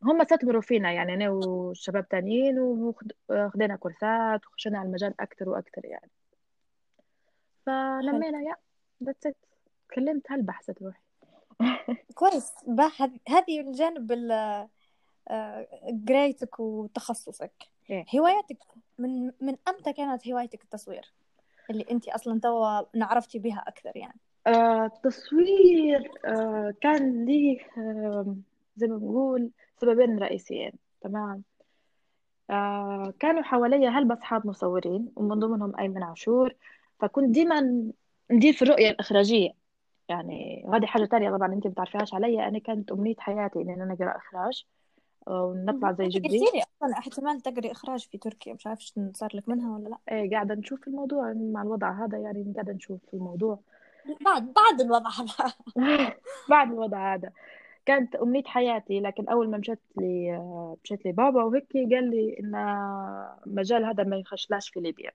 هم 0.05 0.21
استثمروا 0.21 0.63
فينا 0.63 0.93
يعني 0.93 1.15
أنا 1.15 1.31
وشباب 1.31 2.09
تانيين 2.09 2.59
وخدينا 2.59 3.77
كورسات 3.77 4.47
وخشينا 4.47 4.79
على 4.79 4.87
المجال 4.87 5.15
أكتر 5.21 5.49
وأكتر 5.49 5.85
يعني. 5.85 6.11
فلمينا 7.67 8.41
يا 8.41 8.57
ذاتس 9.03 9.27
ات 9.27 9.37
تكلمت 9.89 10.33
هل 10.33 10.43
بحثت 10.43 10.83
روحي. 10.83 11.01
كويس. 12.15 12.53
هذه 13.29 13.61
الجانب 13.61 14.13
قرايتك 16.09 16.61
وتخصصك. 16.61 17.53
إيه؟ 17.91 18.05
هواياتك 18.17 18.59
من 18.99 19.27
من 19.41 19.57
أمتى 19.69 19.93
كانت 19.93 20.29
هوايتك 20.29 20.63
التصوير؟ 20.63 21.13
اللي 21.71 21.87
انت 21.91 22.09
أصلا 22.09 22.41
توا 22.41 22.83
نعرفتي 22.95 23.39
بها 23.39 23.65
أكثر 23.67 23.93
يعني. 23.95 24.21
آه 24.47 24.87
التصوير 24.87 26.11
آه 26.25 26.75
كان 26.81 27.25
لي 27.25 27.61
آه 27.79 28.37
زي 28.77 28.87
ما 28.87 28.97
بنقول 28.97 29.51
سببين 29.83 30.19
رئيسيين 30.19 30.73
تمام؟ 31.01 31.43
آه 32.51 33.15
كانوا 33.19 33.43
حواليا 33.43 33.91
هلبة 33.91 34.15
أصحاب 34.15 34.47
مصورين 34.47 35.12
ومن 35.17 35.39
ضمنهم 35.39 35.77
أيمن 35.79 36.03
عاشور. 36.03 36.55
فكنت 36.99 37.35
ديما 37.35 37.91
ندير 38.31 38.53
في 38.53 38.62
الرؤية 38.62 38.91
الإخراجية 38.91 39.51
يعني 40.09 40.67
هذه 40.75 40.87
حاجة 40.87 41.05
تانية 41.05 41.31
طبعا 41.31 41.53
أنت 41.53 41.67
بتعرفيها 41.67 42.05
علي. 42.12 42.49
أنا 42.49 42.59
كانت 42.59 42.93
أمنية 42.93 43.15
حياتي 43.19 43.62
إن 43.62 43.71
أنا 43.71 43.95
أقرأ 43.95 44.17
إخراج 44.17 44.67
ونطلع 45.27 45.93
زي 45.93 46.09
جدي. 46.09 46.39
لي 46.39 46.45
أصلا 46.47 46.99
احتمال 46.99 47.41
تقري 47.41 47.73
إخراج 47.73 48.09
في 48.09 48.19
تركيا؟ 48.19 48.55
مش 48.55 48.67
عارفة 48.67 49.11
صار 49.15 49.31
لك 49.35 49.49
منها 49.49 49.77
ولا 49.77 49.89
لا. 49.89 49.99
إيه 50.11 50.31
قاعدة 50.31 50.55
نشوف 50.55 50.89
الموضوع 50.89 51.33
مع 51.33 51.62
الوضع 51.62 52.05
هذا 52.05 52.19
يعني 52.19 52.53
قاعدة 52.55 52.73
نشوف 52.73 53.01
الموضوع. 53.15 53.59
بعد 54.25 54.53
بعد 54.53 54.81
الوضع 54.81 55.11
هذا. 55.11 55.53
بعد 56.51 56.73
الوضع 56.73 57.15
هذا. 57.15 57.31
كانت 57.87 58.15
أمنية 58.15 58.43
حياتي 58.47 59.01
لكن 59.01 59.29
أول 59.29 59.51
ما 59.51 59.59
مشيت 59.59 59.81
لي 59.97 60.39
مشيت 60.85 61.05
لي 61.05 61.12
بابا 61.12 61.43
وهيك 61.43 61.73
قال 61.73 62.11
لي 62.11 62.37
إن 62.41 62.53
مجال 63.47 63.85
هذا 63.85 64.05
ما 64.05 64.17
يخشلاش 64.17 64.71
في 64.71 64.81
ليبيا. 64.81 65.11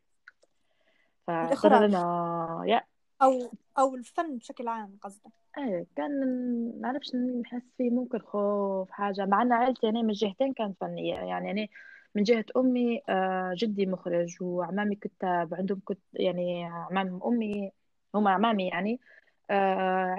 فقررنا 1.27 2.63
يا. 2.67 2.81
أو 3.21 3.51
أو 3.79 3.95
الفن 3.95 4.37
بشكل 4.37 4.67
عام 4.67 4.97
قصدك. 5.01 5.31
إيه 5.57 5.85
كان 5.95 6.19
ما 6.19 6.79
نعرفش 6.79 7.15
نحس 7.15 7.61
فيه 7.77 7.89
ممكن 7.89 8.19
خوف 8.19 8.91
حاجة. 8.91 9.25
مع 9.25 9.41
أن 9.41 9.51
عائلتي 9.51 9.89
أنا 9.89 10.01
من 10.01 10.13
جهتين 10.13 10.53
كانت 10.53 10.77
فنية. 10.81 11.15
يعني 11.15 11.51
أنا 11.51 11.67
من 12.15 12.23
جهة 12.23 12.45
أمي 12.57 13.01
آه، 13.09 13.53
جدي 13.57 13.85
مخرج 13.85 14.37
وعمامي 14.41 14.95
كتاب 14.95 15.53
عندهم 15.53 15.81
كت 15.87 15.99
يعني 16.13 16.65
عمام 16.65 17.19
أمي 17.25 17.71
هم 18.15 18.27
عمامي 18.27 18.67
يعني. 18.67 18.99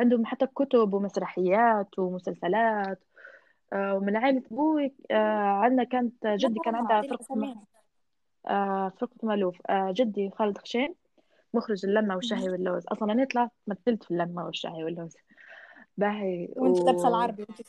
عندهم 0.00 0.26
حتى 0.26 0.46
كتب 0.46 0.94
ومسرحيات 0.94 1.98
ومسلسلات. 1.98 2.98
آه، 3.72 3.94
ومن 3.94 4.16
عائلة 4.16 4.42
أبوي 4.52 4.94
آه، 5.10 5.38
عندنا 5.38 5.84
كانت 5.84 6.26
جدي 6.26 6.60
كان 6.64 6.74
عندها 6.74 7.02
فرقة 7.02 7.24
فرقة 8.90 9.16
مألوف. 9.22 9.56
جدي 9.70 10.30
خالد 10.30 10.58
خشين 10.58 10.94
مخرج 11.54 11.86
اللمة 11.86 12.16
والشهي 12.16 12.50
واللوز. 12.50 12.86
أصلا 12.88 13.12
أنا 13.12 13.24
طلعت 13.24 13.50
مثلت 13.66 14.04
في 14.04 14.10
اللمة 14.10 14.46
والشهي 14.46 14.84
واللوز. 14.84 15.16
باهي 15.96 16.48
وأنت 16.56 16.80
لابسة 16.80 17.08
العربي 17.08 17.42
وأنت 17.42 17.60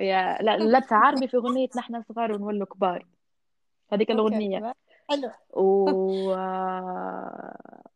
يا 0.00 0.38
لا 0.40 0.56
لابسة 0.56 0.96
عربي 0.96 1.28
في 1.28 1.36
أغنية 1.36 1.68
نحن 1.76 2.02
صغار 2.02 2.32
ونولوا 2.32 2.66
كبار. 2.66 3.06
هذيك 3.92 4.10
الأغنية. 4.10 4.74
حلو. 5.10 5.30
و... 5.52 5.90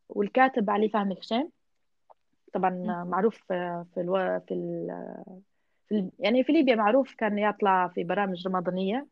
والكاتب 0.09 0.71
علي 0.71 0.89
فهمي 0.89 1.15
خشين. 1.15 1.51
طبعا 2.53 3.05
معروف 3.05 3.39
في 3.47 3.85
ألو... 3.97 4.41
في 4.49 4.55
ال... 4.55 4.87
في 5.89 5.95
ال... 5.95 6.11
يعني 6.19 6.45
في 6.45 6.53
ليبيا 6.53 6.75
معروف 6.75 7.15
كان 7.15 7.39
يطلع 7.39 7.89
في 7.89 8.05
برامج 8.05 8.47
رمضانية. 8.47 9.07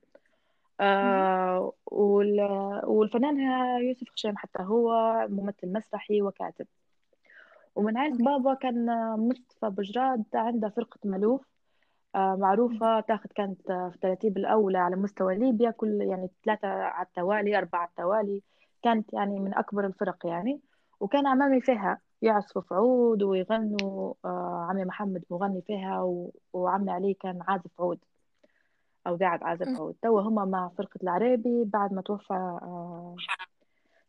آه 0.81 1.73
وال... 1.87 2.41
والفنان 2.85 3.41
يوسف 3.83 4.09
خشيم 4.09 4.37
حتى 4.37 4.63
هو 4.63 4.93
ممثل 5.29 5.73
مسرحي 5.73 6.23
وكاتب. 6.23 6.67
ومن 7.75 7.97
عائلة 7.97 8.17
بابا 8.17 8.55
كان 8.55 8.87
مصطفى 9.19 9.71
بجراد 9.71 10.25
عنده 10.35 10.69
فرقة 10.69 10.99
ملوف 11.05 11.47
آه 12.15 12.37
معروفة 12.37 13.01
تاخذ 13.01 13.29
كانت 13.35 13.67
في 13.67 13.93
الترتيب 13.95 14.37
الأولى 14.37 14.79
على 14.79 14.97
مستوى 14.97 15.37
ليبيا 15.39 15.71
كل 15.71 16.01
يعني 16.01 16.31
ثلاثة 16.45 16.69
على 16.69 17.07
التوالي 17.07 17.59
أربعة 17.59 17.81
على 17.81 17.89
التوالي. 17.89 18.43
كانت 18.83 19.13
يعني 19.13 19.41
من 19.41 19.55
أكبر 19.55 19.87
الفرق 19.87 20.27
يعني. 20.27 20.61
وكان 21.01 21.27
عمامي 21.27 21.61
فيها 21.61 21.99
يعزفوا 22.23 22.63
في 22.63 22.75
عود 22.75 23.23
ويغنوا 23.23 24.15
آه 24.25 24.67
عمي 24.71 24.85
محمد 24.85 25.25
مغني 25.31 25.63
فيها 25.67 26.03
و... 26.03 26.33
وعمي 26.53 26.91
علي 26.91 27.15
كان 27.15 27.39
عازف 27.49 27.81
عود 27.81 27.99
أو 29.07 29.17
قاعد 29.17 29.43
عازف 29.43 29.69
عود. 29.69 29.95
توا 30.03 30.21
هما 30.21 30.45
مع 30.45 30.71
فرقة 30.79 30.99
العريبي 31.03 31.65
بعد 31.65 31.93
ما 31.93 32.03
توفى 32.03 32.35
آه 32.35 33.17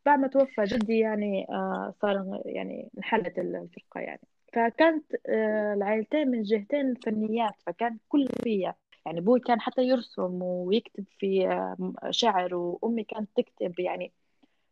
بعد 0.06 0.18
ما 0.18 0.26
توفى 0.28 0.64
جدي 0.64 0.98
يعني 0.98 1.46
آه 1.50 1.94
صار 2.02 2.42
يعني 2.44 2.90
انحلت 2.98 3.38
الفرقة 3.38 4.00
يعني. 4.00 4.20
فكانت 4.52 5.04
آه 5.28 5.74
العائلتين 5.74 6.28
من 6.28 6.42
جهتين 6.42 6.94
فنيات 6.94 7.54
فكان 7.66 7.98
كل 8.08 8.28
فيها 8.42 8.74
يعني. 9.06 9.18
أبوي 9.18 9.40
كان 9.40 9.60
حتى 9.60 9.82
يرسم 9.82 10.42
ويكتب 10.42 11.04
في 11.18 11.48
شعر 12.10 12.54
وأمي 12.54 13.04
كانت 13.04 13.28
تكتب 13.36 13.80
يعني. 13.80 14.12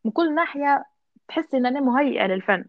من 0.04 0.10
كل 0.10 0.34
ناحية 0.34 0.84
تحسي 1.28 1.56
إن 1.56 1.66
أنا 1.66 1.80
مهيئة 1.80 2.26
للفن. 2.26 2.64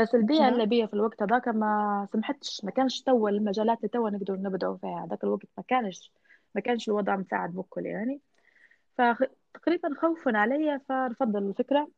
بس 0.00 0.14
البيئة 0.14 0.40
نعم. 0.40 0.52
الليبية 0.52 0.86
في 0.86 0.94
الوقت 0.94 1.22
هذاك 1.22 1.48
ما 1.48 2.06
سمحتش 2.12 2.64
ما 2.64 2.70
كانش 2.70 3.00
توا 3.00 3.30
المجالات 3.30 3.78
اللي 3.78 3.88
توا 3.88 4.10
نقدر 4.10 4.34
نبدأوا 4.34 4.76
فيها. 4.76 5.04
هذاك 5.06 5.24
الوقت 5.24 5.46
ما 5.58 5.64
كانش 5.68 6.12
ما 6.54 6.60
كانش 6.60 6.88
الوضع 6.88 7.16
مساعد 7.16 7.54
بكل 7.54 7.86
يعني. 7.86 8.20
فتقريبا 8.98 9.94
خوفا 10.00 10.38
علي 10.38 10.80
فرفض 10.88 11.36
الفكرة 11.36 11.88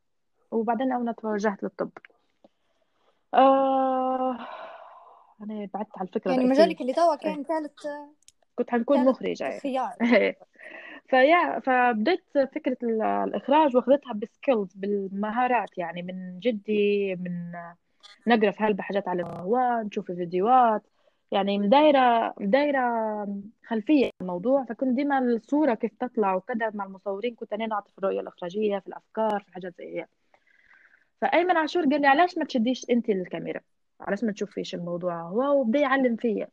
وبعدين 0.51 0.93
أنا 0.93 1.13
توجهت 1.13 1.63
للطب. 1.63 1.91
آه... 3.35 4.39
أنا 5.43 5.69
بعدت 5.75 5.99
على 5.99 6.09
الفكرة 6.09 6.31
يعني 6.31 6.45
مجالك 6.45 6.81
اللي 6.81 6.93
توا 6.93 7.15
كان 7.25 7.45
ثالث 7.45 7.73
كنت 8.55 8.71
حنكون 8.71 9.05
مخرجة 9.05 9.45
يعني. 9.45 9.61
خيار. 9.61 9.97
فيا 11.11 11.61
فبديت 11.61 12.25
فكرة 12.35 12.77
الإخراج 13.25 13.77
واخذتها 13.77 14.13
بسكيلز 14.13 14.75
بالمهارات 14.75 15.79
يعني 15.79 16.03
من 16.03 16.39
جدي 16.39 17.17
من 17.17 17.53
نقرأ 18.27 18.51
في 18.51 18.65
هالبحاجات 18.65 19.09
على 19.09 19.23
الهواء 19.23 19.83
نشوف 19.83 20.11
الفيديوهات. 20.11 20.83
يعني 21.31 21.59
مدايرة 21.59 22.35
مدايرة 22.41 22.81
خلفية 23.67 24.11
الموضوع. 24.21 24.65
فكنت 24.65 24.97
ديما 24.97 25.19
الصورة 25.19 25.75
كيف 25.75 25.93
تطلع 26.01 26.35
وكذا 26.35 26.71
مع 26.75 26.85
المصورين 26.85 27.35
كنت 27.35 27.53
أنا 27.53 27.67
نعطي 27.67 27.93
في 27.93 27.99
الرؤية 27.99 28.21
الإخراجية 28.21 28.79
في 28.79 28.87
الأفكار 28.87 29.45
في 29.47 29.53
حاجات 29.53 29.75
زي 29.79 30.01
هيك. 30.01 30.09
فأيمن 31.21 31.57
عاشور 31.57 31.83
قال 31.83 32.01
لي 32.01 32.07
علاش 32.07 32.39
ما 32.39 32.45
تشديش 32.45 32.87
أنت 32.91 33.11
الكاميرا؟ 33.11 33.61
علاش 34.01 34.25
ما 34.25 34.33
تشوفيش 34.33 34.75
الموضوع؟ 34.75 35.21
هو 35.23 35.61
وبدا 35.61 35.81
يعلم 35.81 36.17
فيا. 36.17 36.49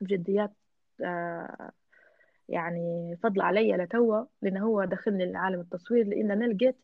بجديات 0.00 0.52
آه 1.04 1.70
يعني 2.48 3.16
فضل 3.22 3.40
عليا 3.40 3.76
لتوا 3.76 4.24
لأن 4.42 4.56
هو 4.56 4.84
دخلني 4.84 5.32
لعالم 5.32 5.60
التصوير 5.60 6.06
لأن 6.06 6.30
أنا 6.30 6.44
لقيت 6.44 6.76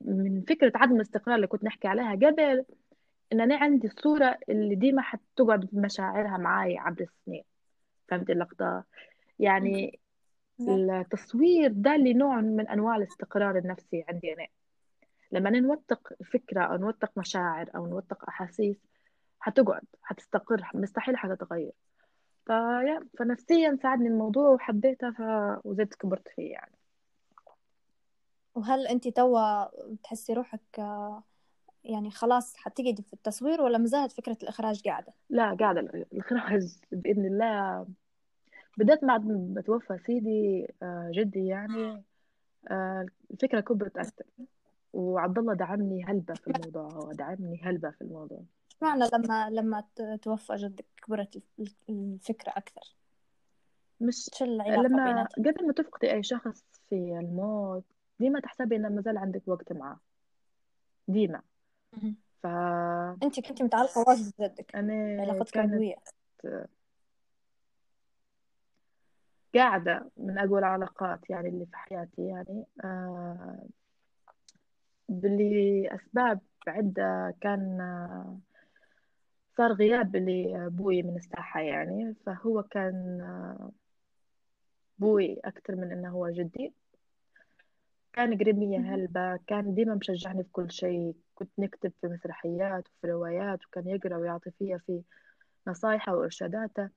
من 0.00 0.42
فكرة 0.48 0.72
عدم 0.74 0.96
الاستقرار 0.96 1.36
اللي 1.36 1.46
كنت 1.46 1.64
نحكي 1.64 1.88
عليها 1.88 2.12
قبل 2.12 2.64
إن 3.32 3.40
أنا 3.40 3.56
عندي 3.56 3.86
الصورة 3.86 4.38
اللي 4.48 4.74
ديما 4.74 5.02
حتقعد 5.02 5.68
بمشاعرها 5.72 6.36
معاي 6.36 6.78
عبر 6.78 7.00
السنين. 7.02 7.44
فهمت 8.08 8.30
اللقطة 8.30 8.84
يعني. 9.38 10.00
التصوير 10.60 11.72
ده 11.72 11.94
اللي 11.94 12.14
نوع 12.14 12.40
من 12.40 12.68
أنواع 12.68 12.96
الاستقرار 12.96 13.58
النفسي 13.58 14.04
عندي 14.08 14.32
أنا. 14.32 14.46
لما 15.32 15.48
أنا 15.48 15.60
نوثق 15.60 16.12
فكرة 16.32 16.62
أو 16.62 16.76
نوثق 16.76 17.18
مشاعر 17.18 17.70
أو 17.74 17.86
نوثق 17.86 18.24
أحاسيس 18.28 18.76
حتقعد 19.40 19.84
حتستقر 20.02 20.70
مستحيل 20.74 21.16
حتتغير. 21.16 21.72
فيا 22.46 23.06
فنفسيا 23.18 23.78
ساعدني 23.82 24.08
الموضوع 24.08 24.48
وحبيتها 24.48 25.10
ف... 25.10 25.20
وزدت 25.66 25.94
كبرت 25.94 26.28
فيه 26.28 26.52
يعني. 26.52 26.72
وهل 28.54 28.86
انت 28.86 29.08
توا 29.08 29.64
بتحسي 29.92 30.32
روحك 30.32 30.80
يعني 31.86 32.10
خلاص 32.10 32.56
حتقعدي 32.56 33.02
في 33.02 33.12
التصوير 33.12 33.62
ولا 33.62 33.78
مازالت 33.78 34.12
فكرة 34.12 34.36
الإخراج 34.42 34.82
قاعدة؟ 34.82 35.12
لا 35.30 35.54
قاعدة. 35.54 35.80
الإخراج 35.80 36.62
بإذن 36.92 37.26
الله. 37.26 37.86
بدأت 38.78 39.04
بعد 39.04 39.26
ما 39.26 39.60
توفى 39.60 39.98
سيدي 40.06 40.66
آه، 40.82 41.10
جدي 41.14 41.46
يعني 41.46 42.02
آه، 42.68 43.06
الفكرة 43.30 43.60
كبرت 43.60 43.96
أكثر 43.96 44.24
وعبد 44.92 45.38
الله 45.38 45.54
دعمني 45.54 46.04
هلبة 46.04 46.34
في 46.34 46.46
الموضوع 46.46 46.88
هو 46.92 47.12
دعمني 47.12 47.60
هلبة 47.62 47.90
في 47.90 48.02
الموضوع. 48.02 48.42
معنى 48.82 49.04
لما 49.12 49.50
لما 49.50 49.84
توفى 50.22 50.54
جدك 50.56 50.84
كبرت 51.06 51.42
الفكرة 51.88 52.52
أكثر. 52.56 52.96
مش 54.00 54.42
لما؟ 54.42 55.24
قبل 55.24 55.66
ما 55.66 55.72
تفقدي 55.72 56.12
أي 56.12 56.22
شخص 56.22 56.64
في 56.88 57.18
الموت 57.20 57.84
ديما 58.20 58.40
تحسبي 58.40 58.76
إنه 58.76 58.88
مازال 58.88 59.18
عندك 59.18 59.42
وقت 59.46 59.72
معه. 59.72 60.00
ديما. 61.08 61.42
ف 62.42 62.46
انت 63.22 63.40
كنت 63.40 63.62
متعلقة 63.62 64.04
واجد 64.08 64.32
بجدك. 64.38 64.76
أنا 64.76 65.22
علاقتك 65.22 65.52
كانت 65.54 65.94
قاعدة 69.54 70.10
من 70.16 70.38
أقوى 70.38 70.58
العلاقات 70.58 71.30
يعني 71.30 71.48
اللي 71.48 71.66
في 71.66 71.76
حياتي 71.76 72.26
يعني. 72.26 72.64
آه 72.84 73.66
لأسباب 75.08 76.40
عدة 76.68 77.34
كان 77.40 77.80
آه، 77.80 78.38
صار 79.56 79.72
غياب 79.72 80.16
لأبوي 80.16 81.02
من 81.02 81.16
الساحة 81.16 81.60
يعني. 81.60 82.14
فهو 82.26 82.62
كان 82.62 83.20
آه، 83.20 83.70
بوي 84.98 85.40
أكثر 85.44 85.76
من 85.76 85.92
إنه 85.92 86.08
هو 86.10 86.28
جدي. 86.28 86.72
كان 88.16 88.38
قريب 88.38 88.58
لي 88.58 88.78
هلبة 88.78 89.36
كان 89.36 89.74
ديما 89.74 89.94
مشجعني 89.94 90.42
في 90.44 90.48
كل 90.52 90.70
شيء. 90.70 91.14
كنت 91.34 91.50
نكتب 91.58 91.92
في 92.00 92.06
مسرحيات 92.06 92.88
وفي 92.88 93.12
روايات 93.12 93.66
وكان 93.66 93.88
يقرأ 93.88 94.16
ويعطي 94.16 94.50
فيها 94.50 94.78
في 94.78 95.02
نصايحه 95.66 96.16
وإرشاداته. 96.16 96.88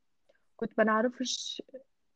كنت 0.57 0.71
ما 0.77 0.83
نعرفش 0.83 1.61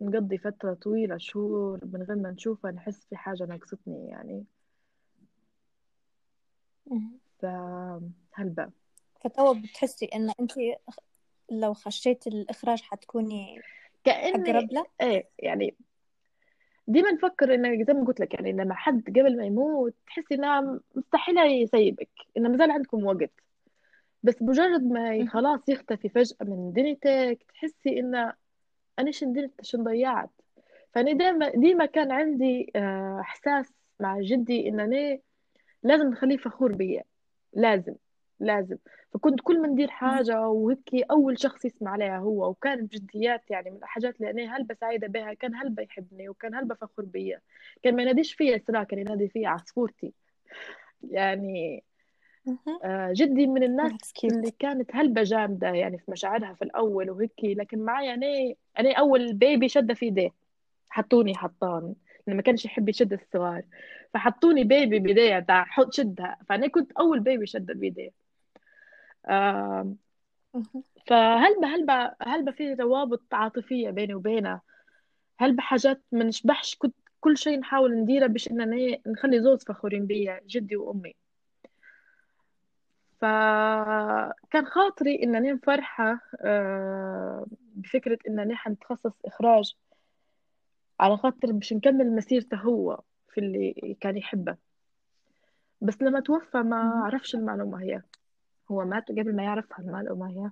نقضي 0.02 0.38
فترة 0.38 0.74
طويلة 0.74 1.18
شهور 1.18 1.80
من 1.86 2.04
غير 2.04 2.18
ما 2.18 2.32
نشوفها 2.32 2.72
نحس 2.72 3.06
في 3.10 3.16
حاجة 3.16 3.44
ناقصتني 3.44 4.08
يعني. 4.08 4.46
فهلبة 7.40 8.70
فتوا 9.22 9.54
بتحسي 9.54 10.06
إن 10.06 10.32
انت 10.40 10.54
لو 11.52 11.74
خشيتي 11.74 12.30
الإخراج 12.30 12.82
حتكوني 12.82 13.62
كأني 14.04 14.52
أقرب 14.52 14.74
له 14.74 14.86
إيه 15.02 15.30
يعني 15.40 15.76
ديما 16.88 17.12
نفكر 17.12 17.54
انه 17.54 17.84
زي 17.84 17.94
ما 17.94 18.06
قلت 18.06 18.20
لك 18.20 18.34
يعني 18.34 18.52
لما 18.52 18.76
حد 18.76 19.04
قبل 19.10 19.38
ما 19.38 19.46
يموت 19.46 19.94
تحسي 20.08 20.36
إنه 20.36 20.80
مستحيل 20.96 21.38
يسيبك 21.38 22.10
إنه 22.38 22.50
مازال 22.50 22.72
عندكم 22.72 23.06
وقت. 23.06 23.32
بس 24.24 24.42
مجرد 24.42 24.84
ما 24.84 25.26
خلاص 25.28 25.70
يختفي 25.70 26.10
فجأة 26.10 26.36
من 26.42 26.74
دنيتك 26.74 27.46
تحسي 27.54 28.00
إنه 28.00 28.34
أنا 29.00 29.12
شندلت 29.12 29.54
شن 29.62 29.84
ضيعت؟ 29.84 30.30
فأنا 30.94 31.12
ديما 31.12 31.50
ديما 31.50 31.86
كان 31.86 32.12
عندي 32.12 32.72
آه، 32.76 33.20
إحساس 33.22 33.74
مع 34.00 34.22
جدي 34.22 34.70
ان 34.70 34.80
أنا 34.80 35.20
لازم 35.84 36.08
نخليه 36.10 36.38
فخور 36.38 36.72
بيا. 36.76 37.04
لازم. 37.54 37.96
لازم. 38.40 38.78
فكنت 39.14 39.42
كل 39.42 39.62
ما 39.62 39.68
ندير 39.68 39.88
حاجة 39.88 40.48
وهيك 40.48 40.90
أول 41.12 41.40
شخص 41.40 41.66
يسمع 41.66 41.92
عليها 41.92 42.18
هو 42.18 42.50
وكان 42.50 42.86
بجديات 42.86 43.52
يعني 43.52 43.72
من 43.72 43.78
الحاجات 43.78 44.16
اللي 44.16 44.30
أنا 44.32 44.58
هلبة 44.58 44.76
سعيدة 44.82 45.08
بها 45.08 45.34
كان 45.34 45.56
هلبة 45.56 45.84
يحبني 45.84 46.30
وكان 46.30 46.56
هلبة 46.56 46.76
فخور 46.76 47.06
بيا. 47.06 47.40
كان 47.84 47.96
ما 47.96 48.02
يناديش 48.02 48.34
فيا 48.34 48.62
سرا 48.68 48.84
كان 48.84 49.00
ينادي 49.00 49.28
فيا 49.28 49.50
عصفورتي 49.50 50.14
يعني 51.12 51.84
آه، 52.84 53.14
جدي 53.16 53.48
من 53.48 53.64
الناس 53.64 54.14
اللي 54.24 54.52
كانت 54.52 54.96
هلبة 54.96 55.24
جامدة 55.24 55.68
يعني 55.68 55.98
في 55.98 56.12
مشاعرها 56.12 56.54
في 56.54 56.62
الأول 56.62 57.10
وهيك 57.10 57.34
لكن 57.44 57.80
معي 57.80 58.14
أنا 58.14 58.54
أنا 58.80 58.94
أول 58.94 59.34
بيبي 59.34 59.70
شدة 59.70 59.94
في 59.94 60.06
إيديه 60.06 60.34
حطوني 60.90 61.36
حطان 61.36 61.96
ما 62.28 62.42
كانش 62.42 62.66
يحب 62.66 62.90
يشد 62.90 63.14
الصغار. 63.14 63.64
فحطوني 64.14 64.64
بيبي 64.64 65.00
بيديه 65.00 65.40
تاع 65.40 65.64
حط 65.64 65.94
شدها. 65.94 66.38
فأنا 66.50 66.68
كنت 66.68 66.92
أول 66.92 67.20
بيبي 67.20 67.48
شدة 67.48 67.74
بيديه 67.74 68.23
فهل 71.08 71.66
هل 71.66 72.12
هل 72.22 72.54
في 72.54 72.74
روابط 72.74 73.34
عاطفية 73.34 73.90
بيني 73.90 74.14
وبينه؟ 74.14 74.62
هل 75.40 75.56
بحاجات 75.56 76.04
ما 76.12 76.24
نشبحش 76.24 76.76
كنت 76.76 76.96
كل 77.20 77.38
شيء 77.38 77.60
نحاول 77.60 77.96
نديره 77.96 78.28
باش 78.28 78.48
اننا 78.48 78.98
نخلي 79.08 79.42
زوز 79.42 79.64
فخورين 79.64 80.06
بيا 80.06 80.42
جدي 80.48 80.76
وأمي. 80.76 81.16
فكان 83.22 84.66
خاطري 84.66 85.24
انني 85.24 85.58
فرحة 85.58 86.20
آه، 86.42 87.46
بفكرة 87.76 88.18
انني 88.28 88.56
حنتخصص 88.56 89.14
إخراج 89.26 89.76
على 91.00 91.18
خاطر 91.18 91.52
باش 91.52 91.74
نكمل 91.74 92.16
مسيرته 92.16 92.58
هو 92.58 93.02
في 93.30 93.40
اللي 93.40 93.98
كان 94.02 94.18
يحبه. 94.18 94.58
بس 95.82 96.02
لما 96.02 96.20
توفى 96.20 96.58
ما 96.58 97.02
عرفش 97.06 97.36
المعلومة 97.36 97.82
هي. 97.82 98.02
هو 98.72 98.86
مات 98.86 99.10
قبل 99.10 99.36
ما 99.36 99.44
يعرف 99.44 99.80
المعلومة 99.80 100.30
هي 100.30 100.52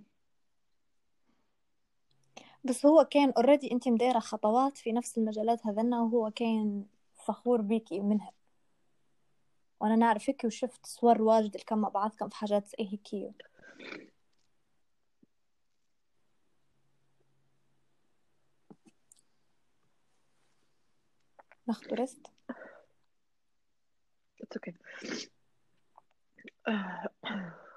بس 2.63 2.85
هو 2.85 3.07
كان 3.11 3.31
اوريدي 3.37 3.71
أنت 3.71 3.87
مدايرة 3.87 4.19
خطوات 4.19 4.77
في 4.77 4.91
نفس 4.91 5.17
المجالات 5.17 5.67
هذنا 5.67 6.01
وهو 6.01 6.31
كان 6.31 6.85
فخور 7.25 7.61
بيكي 7.61 7.99
منها. 7.99 8.31
وأنا 9.79 9.95
نعرفك 9.95 10.41
وشفت 10.45 10.85
صور 10.85 11.21
واجد 11.21 11.55
الكم 11.55 11.77
مع 11.77 11.89
بعضكم 11.89 12.29
في 12.29 12.35
حاجات 12.35 12.67
زي 12.67 12.89
هيك 12.91 13.33
ناخد 21.67 21.93
ريست 21.93 22.27
It's 24.43 24.57
okay. 24.57 24.73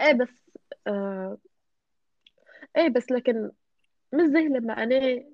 إيه 0.00 0.12
بس 0.12 0.28
آه 0.86 1.38
إيه 2.76 2.88
بس 2.88 3.10
لكن 3.10 3.50
مش 4.12 4.22
زي 4.22 4.48
لما 4.48 4.82
أنا 4.82 5.24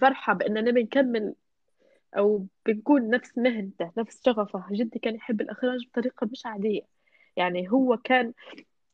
فرحة 0.00 0.32
باننا 0.32 0.70
بنكمل 0.70 1.34
أو 2.16 2.46
بنكون 2.66 3.10
نفس 3.10 3.38
مهنته 3.38 3.92
نفس 3.98 4.20
شغفه. 4.26 4.64
جدي 4.72 4.98
كان 4.98 5.14
يحب 5.14 5.40
الإخراج 5.40 5.86
بطريقة 5.86 6.26
مش 6.32 6.46
عادية. 6.46 6.82
يعني 7.36 7.70
هو 7.72 7.96
كان 7.96 8.32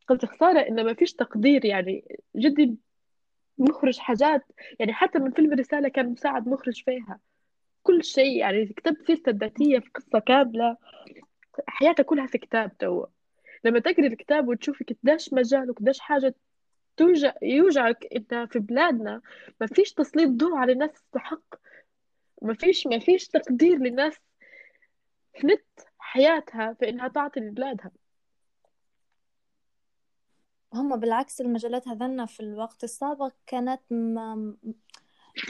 قلت 0.09 0.25
خسارة 0.25 0.61
انه 0.61 0.83
ما 0.83 0.95
فيش 0.95 1.13
تقدير. 1.13 1.65
يعني 1.65 2.19
جدي 2.37 2.77
مخرج 3.59 3.99
حاجات. 3.99 4.45
يعني 4.81 4.93
حتى 4.93 5.19
من 5.19 5.31
فيلم 5.31 5.53
الرسالة 5.53 5.89
كان 5.89 6.09
مساعد 6.09 6.49
مخرج 6.49 6.85
فيها. 6.85 7.21
كل 7.83 8.05
شيء. 8.05 8.37
يعني 8.39 8.67
كتبت 8.67 9.07
سيرته 9.07 9.31
الذاتية 9.31 9.79
في 9.79 9.91
قصة 9.95 10.19
كاملة. 10.19 10.77
حياته 11.67 12.03
كلها 12.03 12.27
في 12.27 12.39
كتاب 12.39 12.79
تو 12.79 13.07
لما 13.65 13.79
تقري 13.79 14.07
الكتاب 14.07 14.49
وتشوفي 14.49 14.85
قديش 14.85 15.33
مجال 15.33 15.71
وقديش 15.71 16.01
حاجة 16.01 16.35
توجع 16.97 17.35
يوجعك 17.43 18.09
إنت 18.17 18.35
في 18.53 18.59
بلادنا 18.59 19.21
ما 19.61 19.67
فيش 19.67 19.93
تسليط 19.93 20.31
ضوء 20.31 20.57
على 20.57 20.73
الناس 20.73 20.93
تستحق. 20.93 21.55
ما 22.43 22.55
فيش 22.55 22.87
ما 22.87 22.99
فيش 22.99 23.29
تقدير 23.29 23.79
للناس 23.79 24.17
فنت 25.43 25.65
حياتها 25.99 26.73
في 26.73 26.89
إنها 26.89 27.09
تعطي 27.09 27.41
لبلادها. 27.41 27.91
هم 30.75 30.97
بالعكس 30.97 31.41
المجالات 31.41 31.89
هذنا 31.89 32.27
في 32.27 32.41
الوقت 32.41 32.85
السابق 32.85 33.33
كانت 33.47 33.81
م... 33.91 34.55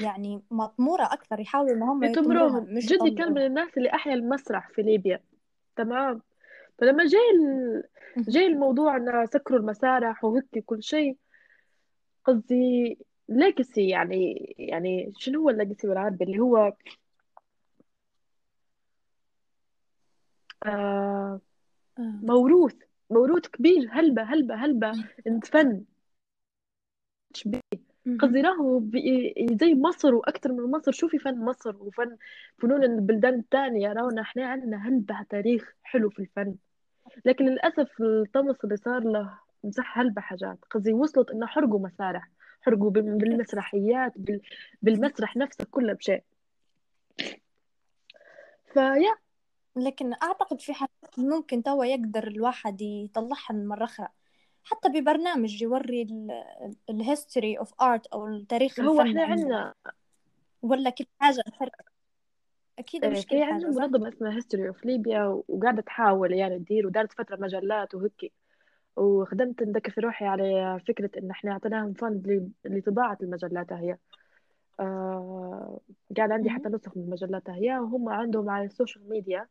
يعني 0.03 0.43
مطمورة 0.51 1.05
أكثر 1.05 1.41
يحاولوا 1.41 1.75
إن 1.75 1.83
هم 1.83 2.05
يطمروهم 2.05 2.79
جدي 2.79 3.11
كان 3.11 3.33
من 3.33 3.47
الناس 3.47 3.69
اللي 3.77 3.95
أحيا 3.95 4.15
المسرح 4.15 4.69
في 4.69 4.83
ليبيا. 4.83 5.21
تمام؟ 5.77 6.23
فلما. 6.81 7.05
مهم. 7.05 7.83
جاي 8.29 8.47
الموضوع 8.47 8.97
إن 8.97 9.27
سكروا 9.27 9.59
المسارح 9.59 10.25
وهيك 10.25 10.65
كل 10.67 10.83
شيء 10.83 11.17
قصدي 12.25 12.99
legacy 13.29 13.89
يعني 13.89 14.55
يعني 14.59 15.13
شنو 15.19 15.41
هو 15.41 15.51
ال 15.51 15.56
legacy 15.56 15.87
بالعربي 15.89 16.25
اللي 16.25 16.39
هو 16.39 16.73
آه 20.67 21.41
آه. 21.99 22.21
موروث 22.23 22.75
موروث 23.11 23.47
كبير 23.49 23.89
هلبة 23.93 24.23
هلبة 24.23 24.55
هلبة 24.55 24.93
انت 25.27 25.47
فن 25.47 25.85
مهم. 28.07 28.19
قصدي 28.19 28.41
راهو 28.41 28.83
زي 29.61 29.75
مصر 29.75 30.15
وأكثر 30.15 30.53
من 30.53 30.71
مصر 30.71 30.93
شوفي 30.93 31.19
فن 31.19 31.45
مصر 31.45 31.77
وفن 31.77 32.17
فنون 32.59 32.85
البلدان 32.85 33.35
الثانية 33.35 33.93
راونا 33.93 34.23
إحنا 34.23 34.47
عندنا 34.47 34.89
هلبة 34.89 35.23
تاريخ 35.31 35.75
حلو 35.83 36.11
في 36.11 36.19
الفن 36.19 36.55
لكن 37.25 37.45
للأسف 37.45 37.89
الطمس 38.01 38.57
اللي 38.65 38.77
صار 38.77 39.01
له 39.05 39.39
مسح 39.65 39.99
هلبة 39.99 40.21
حاجات. 40.21 40.59
قصدي 40.71 40.93
وصلت 40.93 41.31
إنه 41.31 41.47
حرقوا 41.47 41.81
مسارح. 41.81 42.29
حرقوا 42.61 42.91
بال- 42.91 43.19
بالمسرحيات 43.19 44.13
بال- 44.17 44.41
بالمسرح 44.83 45.37
نفسه 45.37 45.65
كله 45.71 45.93
بشيء. 45.93 46.23
ف 48.73 48.80
yeah. 48.80 49.15
لكن 49.77 50.13
أعتقد 50.23 50.61
في 50.61 50.75
حاجات 50.75 51.19
ممكن 51.19 51.63
توا 51.63 51.85
يقدر 51.85 52.27
الواحد 52.29 52.83
يطلعها 52.83 53.53
من 53.53 53.69
مرة 53.69 53.85
أخرى 53.85 54.09
حتى 54.65 54.89
ببرنامج 54.89 55.63
يوري 55.63 56.07
ال 56.91 56.99
history 56.99 57.59
of 57.59 57.83
art 57.83 58.07
أو 58.07 58.39
تاريخ 58.41 58.81
هو 58.81 59.01
إحنا 59.01 59.25
عندنا. 59.25 59.75
ولا 60.63 60.91
كل 60.91 61.05
حاجة 61.21 61.43
الفرق 61.47 61.73
أكيد 62.81 63.05
آه، 63.05 63.09
مش 63.11 63.27
حاجة 63.27 63.59
صح؟ 63.73 63.83
منظمة 63.83 64.09
اسمها 64.09 64.41
History 64.41 64.75
of 64.75 64.79
Libya 64.79 65.17
وقاعدة 65.49 65.83
تحاول 65.83 66.33
يعني 66.33 66.59
تدير 66.59 66.87
ودارت 66.87 67.13
فترة 67.13 67.37
مجلات 67.37 67.95
وهيك 67.95 68.33
وخدمت 68.97 69.63
ندك 69.63 69.91
في 69.91 70.01
روحي 70.01 70.25
على 70.25 70.81
فكرة 70.89 71.11
إن 71.19 71.31
إحنا 71.31 71.53
أعطيناهم 71.53 71.93
fund 71.93 72.27
ل- 72.29 72.51
لطباعة 72.79 73.19
المجلات 73.23 73.73
هي. 73.73 73.97
آه 74.81 75.81
قاعد 76.17 76.31
عندي 76.33 76.51
حتى. 76.51 76.69
نسخ 76.69 76.97
من 76.97 77.03
المجلات 77.03 77.51
هي. 77.51 77.79
وهم 77.79 78.09
عندهم 78.09 78.51
على 78.51 78.65
ال 78.65 78.71
social 78.71 79.09
media 79.09 79.47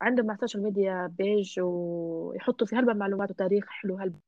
عندهم 0.00 0.30
على 0.30 0.34
ال 0.34 0.38
social 0.38 0.62
media 0.62 1.06
page 1.18 1.60
ويحطوا 1.60 2.66
في 2.66 2.76
هلبة 2.76 2.92
معلومات 2.92 3.30
وتاريخ 3.30 3.66
حلو 3.68 3.96
هلبة 3.96 4.18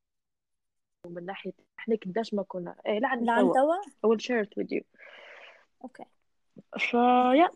من 1.07 1.25
ناحية 1.27 1.53
إحنا 1.79 1.97
قديش 2.07 2.35
ما 2.35 2.43
كنا. 2.43 2.77
لعن 2.87 3.25
لعن 3.25 3.53
توا 3.53 3.75
I 4.07 4.09
will 4.11 4.19
share 4.21 4.45
it 4.47 4.63
with 4.63 4.69
you. 4.79 4.83
okay. 5.85 6.05
ف 6.79 7.51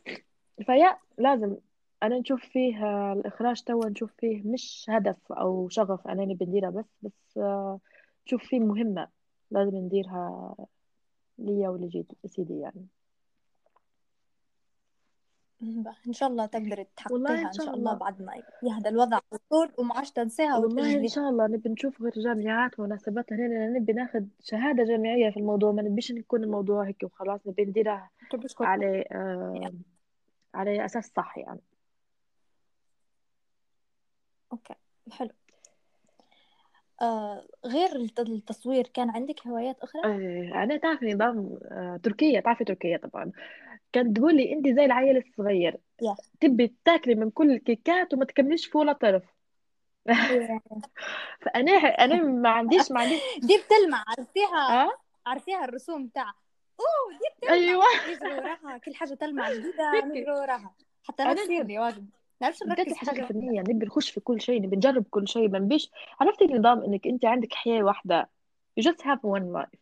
yeah 0.67 0.81
ف 0.81 0.85
yeah 0.85 0.99
لازم 1.19 1.57
أنا 2.03 2.19
نشوف 2.19 2.41
فيه 2.41 2.87
آه، 2.87 3.13
الإخراج 3.13 3.63
توا 3.63 3.89
نشوف 3.89 4.13
فيه 4.19 4.43
مش 4.45 4.87
هدف 4.89 5.33
أو 5.33 5.69
شغف 5.69 6.09
أناني 6.09 6.35
بنديرها 6.35 6.71
بس 6.71 6.85
بس 7.03 7.39
آه، 7.39 7.81
نشوف 8.27 8.43
فيه 8.43 8.61
مهمة 8.61 9.09
لازم 9.51 9.77
نديرها 9.77 10.55
ليا 11.39 11.69
ولجيت 11.69 12.13
سيدي 12.27 12.59
يعني. 12.59 12.87
إن 16.07 16.13
شاء 16.13 16.29
الله 16.29 16.47
تحققيها 16.47 17.41
إن 17.41 17.47
إن 17.47 17.53
شاء 17.53 17.75
الله 17.75 17.95
بعد 17.95 18.23
ما 18.23 18.33
يهدى 18.63 18.89
الوضع 18.89 19.19
طول 19.51 19.73
وما 19.79 19.95
عادش 19.95 20.11
تنسيها 20.11 20.59
والله 20.59 20.99
وتأجليها 20.99 21.09
شاء 21.09 21.29
الله 21.29 21.47
نبي 21.47 21.69
نشوف 21.69 22.03
غير 22.03 22.13
جامعات 22.17 22.81
ومناسبات 22.81 23.33
هنا 23.33 23.49
لأن 23.49 23.73
نبي 23.73 23.93
ناخد 23.93 24.29
شهادة 24.41 24.85
جامعية 24.85 25.31
في 25.31 25.37
الموضوع 25.37 25.73
ما 25.73 25.83
نبيش 25.83 26.13
نكون 26.13 26.45
الموضوع 26.45 26.87
هيك 26.87 27.03
وخلاص 27.03 27.41
نبي 27.47 27.65
نديرها 27.65 28.11
على 28.61 29.05
آه 29.13 29.73
على 30.55 30.85
أساس 30.85 31.13
صح 31.17 31.39
يعني. 31.39 31.61
okay 34.53 34.75
حلو. 35.13 35.31
آه 37.03 37.47
غير 37.67 37.97
الت- 37.97 38.21
التصوير 38.21 38.87
كان 38.87 39.11
عندك 39.11 39.47
هوايات 39.47 39.81
أخرى؟ 39.81 40.03
آه 40.05 40.63
أنا 40.63 40.77
تعرف 40.77 41.03
نظام 41.03 41.59
آه 41.65 42.01
تركيا 42.03 42.41
تعرفي 42.41 42.65
تركيا 42.65 42.97
طبعا. 42.97 43.33
كانت 43.93 44.17
تقول 44.17 44.37
لي 44.37 44.53
أنت 44.53 44.67
زي 44.69 44.85
العيل 44.85 45.17
الصغير 45.17 45.77
يا 46.03 46.15
تبي 46.41 46.75
تاكلي 46.85 47.15
من 47.15 47.31
كل 47.31 47.51
الكيكات 47.51 48.15
وما 48.15 48.25
تكمليش 48.25 48.67
في 48.67 48.79
ولا 48.79 48.93
طرف. 48.93 49.23
فأنا 51.43 51.73
أنا 51.73 52.23
ما 52.23 52.49
عنديش 52.49 52.91
ما 52.93 53.01
عنديش. 53.01 53.21
دي 53.49 53.55
بتلمع 53.67 54.05
عرفتيها؟ 54.09 54.85
أه؟ 54.85 54.91
عرفتيها 55.27 55.65
الرسوم 55.65 56.09
تاعها 56.09 56.35
أوه 56.83 57.19
دي 57.19 57.63
يجري 58.13 58.35
وراها 58.35 58.79
كل 58.79 58.95
حاجة 58.95 59.15
تلمع 59.15 59.53
جديدة 59.53 59.95
هيك. 59.95 60.05
نجري 60.05 60.31
وراها. 60.31 60.75
حتى 61.05 61.23
نحب 61.23 61.37
سيري 61.37 61.79
واجد 61.79 62.11
نعرفش 62.41 62.63
نركز 62.63 62.93
الحاجات 62.93 63.19
واحدة 63.19 63.29
الفنيه 63.29 63.61
نبي 63.61 63.87
نخش 63.87 64.11
في 64.11 64.21
كل 64.21 64.41
شيء 64.41 64.63
نبي 64.63 64.77
نجرب 64.77 65.05
كل 65.11 65.29
شيء 65.29 65.49
ما 65.49 65.59
نبيش. 65.59 65.91
عرفتي 66.21 66.45
النظام 66.45 66.83
إنك 66.83 67.07
أنت 67.07 67.25
عندك 67.25 67.55
حياة 67.55 67.83
واحدة؟ 67.83 68.31
You 68.81 68.83
just 68.85 69.03
have 69.03 69.19
one 69.25 69.57
life. 69.57 69.79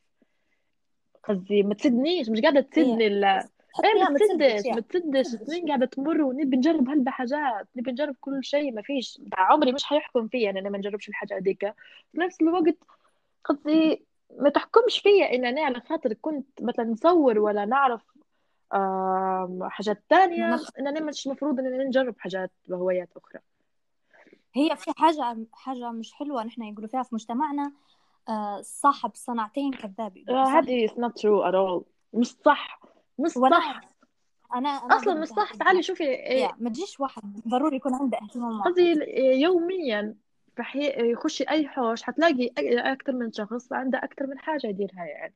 قصدي 1.25 1.63
ما 1.63 1.75
تسدنيش 1.75 2.29
مش 2.29 2.41
قاعدة 2.41 2.61
تسدني 2.61 3.07
ال 3.07 3.25
إيه 3.25 4.05
ما 4.11 4.19
تسدش 4.19 4.67
ما 4.67 4.81
تسدش. 4.81 5.27
سنين 5.27 5.67
قاعدة 5.67 5.87
تمر 5.87 6.23
ونبي 6.23 6.57
نجرب 6.57 6.89
هلبة 6.89 7.11
حاجات 7.11 7.69
نبي 7.77 7.91
نجرب 7.93 8.17
كل 8.21 8.45
شيء 8.45 8.73
ما 8.73 8.83
فيش. 8.83 9.21
عمري 9.39 9.73
مش 9.73 9.85
حيحكم 9.85 10.29
فيا 10.29 10.51
أنا 10.51 10.71
ما 10.71 10.79
نجربش 10.79 11.09
الحاجة 11.09 11.37
هذيك. 11.37 11.75
في 12.13 12.21
نفس 12.21 12.41
الوقت 12.41 12.77
قصدي 13.45 14.05
ما 14.39 14.49
تحكمش 14.51 14.99
فيا 14.99 15.35
ان 15.35 15.45
أنا 15.45 15.61
على 15.61 15.81
خاطر 15.81 16.13
كنت 16.13 16.63
مثلا 16.63 16.85
نصور 16.85 17.39
ولا 17.39 17.65
نعرف 17.65 18.03
حاجات 19.63 20.03
تانية 20.09 20.55
ان 20.79 20.87
أنا 20.87 21.01
مش 21.01 21.27
مفروض 21.27 21.59
ان 21.59 21.67
أنا 21.67 21.85
نجرب 21.85 22.15
حاجات 22.19 22.51
وهوايات 22.69 23.09
أخرى. 23.17 23.41
هي 24.55 24.77
في 24.77 24.91
حاجة 24.97 25.37
حاجة 25.53 25.91
مش 25.91 26.13
حلوة 26.13 26.45
نحن 26.45 26.63
يقولوا 26.63 26.89
فيها 26.89 27.03
في 27.03 27.15
مجتمعنا 27.15 27.73
آه 28.29 28.61
صاحب 28.63 29.11
صنعتين 29.15 29.73
كذاب 29.73 30.19
آه،؟ 30.29 30.45
هذه 30.45 30.87
is 30.87 30.91
not 30.91 31.13
true 31.23 31.51
at 31.51 31.55
all. 31.55 31.83
مش 32.15 32.27
صح. 32.45 32.81
مش 33.19 33.31
صح. 33.31 33.81
أنا 34.55 34.69
أنا 34.69 34.97
أصلا 34.97 35.15
مش 35.15 35.29
صح. 35.29 35.55
تعالي 35.55 35.83
شوفي 35.83 36.05
إيه، 36.05 36.51
ما 36.59 36.71
تجيش 36.71 37.01
واحد 37.01 37.23
ضروري 37.49 37.77
يكون 37.77 37.95
عنده 37.95 38.19
اهتمام 38.23 38.63
قصدي 38.63 38.95
يوميا. 39.41 40.15
رح 40.61 40.77
يخشي 40.77 41.45
أي 41.45 41.69
حوش 41.69 42.03
حتلاقي 42.03 42.51
أكثر 42.93 43.13
من 43.13 43.33
شخص 43.33 43.73
عنده 43.73 43.99
أكثر 43.99 44.27
من 44.27 44.39
حاجة 44.39 44.67
يديرها 44.67 45.05
يعني. 45.05 45.35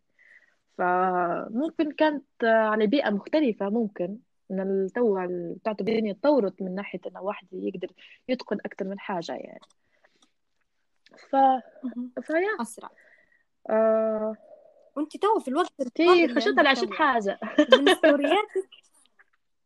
فممكن 0.78 1.92
كانت 1.92 2.24
على 2.42 2.86
بيئة 2.86 3.10
مختلفة 3.10 3.68
ممكن 3.68 4.18
إن 4.50 4.60
التو 4.60 5.18
تعتبر 5.64 5.92
الدنيا 5.92 6.12
تطورت 6.12 6.62
من 6.62 6.74
ناحية 6.74 7.00
إنه 7.06 7.22
واحد 7.22 7.46
يقدر 7.52 7.88
يتقن 8.28 8.58
أكثر 8.64 8.84
من 8.84 8.98
حاجة 8.98 9.32
يعني. 9.32 9.60
ف. 11.30 11.36
ف 12.20 12.26
yeah. 12.26 12.56
أسرع. 12.60 12.90
آه... 13.70 14.36
وأنت 14.96 15.16
تو 15.16 15.38
في 15.38 15.48
الوقت 15.48 15.72
اللي 16.00 16.28
خشيت 16.28 16.48
عندك 16.48 16.58
على 16.58 16.68
عشرة 16.68 16.86
تو. 16.86 16.92
حاجة. 16.92 17.38
ومن 17.72 17.94
ستورياتك 17.98 18.68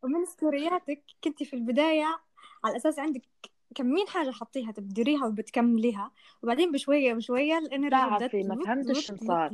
ومن 0.03 0.25
ستورياتك 0.25 1.03
كنتي 1.25 1.45
في 1.45 1.57
البداية 1.57 2.21
على 2.65 2.77
أساس 2.77 2.99
عندك 2.99 3.23
كمين 3.75 4.09
حاجة 4.09 4.31
حطيها؟ 4.31 4.73
تبدريها 4.73 5.27
وبتكمليها. 5.27 6.11
وبعدين 6.43 6.73
بشوية 6.73 7.15
بشوية 7.15 7.59
ال 7.59 7.63
energy 7.63 7.91
تعرفي 7.91 8.43
ما 8.43 8.65
فهمتش 8.65 8.87
تبط 8.87 8.99
شن 8.99 9.17
تبط 9.17 9.27
صار 9.27 9.53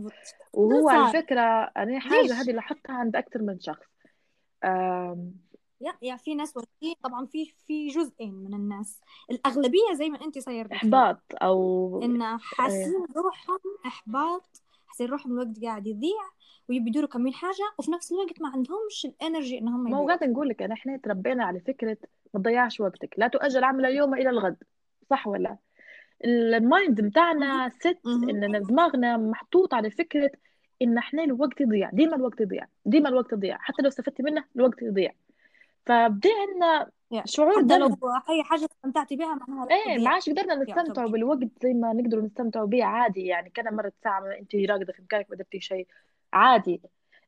وهو 0.53 0.90
شنو 0.90 1.38
على 1.38 1.70
أنا 1.77 2.00
حاجة 2.00 2.22
ليش؟ 2.22 2.33
هذه 2.33 2.50
لاحظتها 2.50 2.94
عند 2.94 3.16
أكثر 3.16 3.42
من 3.42 3.61
شخص. 3.61 3.87
آم، 4.64 5.33
yeah 5.81 5.93
yeah 6.03 6.17
في 6.16 6.35
ناس 6.35 6.57
وفي 6.57 6.94
طبعا 7.03 7.27
في 7.27 7.46
في 7.66 7.88
جزئين 7.88 8.35
من 8.35 8.55
الناس. 8.55 9.00
الأغلبية 9.31 9.92
زي 9.92 10.11
ما 10.11 10.24
انت 10.24 10.38
صاير 10.38 10.72
إحباط 10.72 11.22
أو 11.33 12.00
إن 12.03 12.22
إيه، 12.22 12.38
حاسين 12.40 13.07
روحهم 13.16 13.61
إحباط. 13.87 14.62
حاسين 14.87 15.07
روحهم 15.07 15.33
الوقت 15.33 15.64
قاعد 15.64 15.87
يضيع. 15.87 16.22
ويبي 16.68 16.90
يديروا 16.90 17.09
كمين 17.09 17.35
حاجة 17.35 17.72
وفي 17.79 17.90
نفس 17.90 18.12
الوقت 18.12 18.42
ما 18.42 18.48
عندهمش 18.48 19.07
ال 19.07 19.14
energy 19.14 19.59
إن 19.59 19.68
هم 19.68 19.90
ما 19.90 19.96
هو 19.96 20.07
قاعدة 20.07 20.27
نقول 20.27 20.48
لك 20.48 20.62
أنا 20.62 20.74
إحنا 20.74 20.96
تربينا 20.96 21.44
على 21.44 21.61
فكرة 21.61 21.96
ما 22.35 22.40
تضيعش 22.40 22.81
وقتك. 22.81 23.14
لا 23.18 23.29
تؤجل 23.29 23.64
عمل 23.64 23.87
اليوم 23.87 24.14
إلى 24.14 24.31
الغد. 24.31 24.57
صح 25.11 25.27
ولا 25.27 25.57
ال 26.25 26.37
mind. 26.37 27.01
بتاعنا 27.00 27.68
set. 27.69 27.99
إننا 28.07 28.59
دماغنا 28.59 29.16
محطوط 29.16 29.74
على 29.74 29.90
فكرة 29.90 30.31
إن 30.83 30.98
إحنا 30.98 31.24
الوقت 31.24 31.61
يضيع. 31.61 31.90
ديما 31.90 32.16
الوقت 32.16 32.40
يضيع. 32.40 32.66
ديما 32.85 33.09
الوقت 33.09 33.33
يضيع. 33.33 33.59
حتى 33.59 33.83
لو 33.83 33.88
استفدتي 33.88 34.22
منه 34.22 34.44
الوقت 34.57 34.83
يضيع. 34.83 35.12
فبدي 35.87 36.29
عندنا 36.48 36.90
شعور 37.24 37.64
حتى 37.64 37.79
لو 37.79 37.96
أي 38.31 38.42
حاجة 38.42 38.64
استمتعتي 38.64 39.16
بها 39.16 39.35
معناها 39.35 39.68
إيه 39.70 40.05
ما 40.05 40.11
عادش 40.11 40.31
قدرنا 40.31 40.55
نستمتع 40.55 40.83
يعتبر 40.83 41.07
بالوقت 41.07 41.48
زي 41.62 41.74
ما 41.74 41.92
نقدر 41.92 42.20
نستمتع 42.20 42.64
به 42.64 42.85
عادي. 42.85 43.27
يعني 43.27 43.50
كان 43.50 43.74
مرت 43.74 43.94
ساعة 44.05 44.20
ما 44.20 44.38
أنت 44.38 44.55
راقدة 44.55 44.92
في 44.92 45.03
مكانك 45.03 45.27
ما 45.31 45.37
درتي 45.37 45.61
شيء. 45.61 45.87
عادي. 46.35 46.81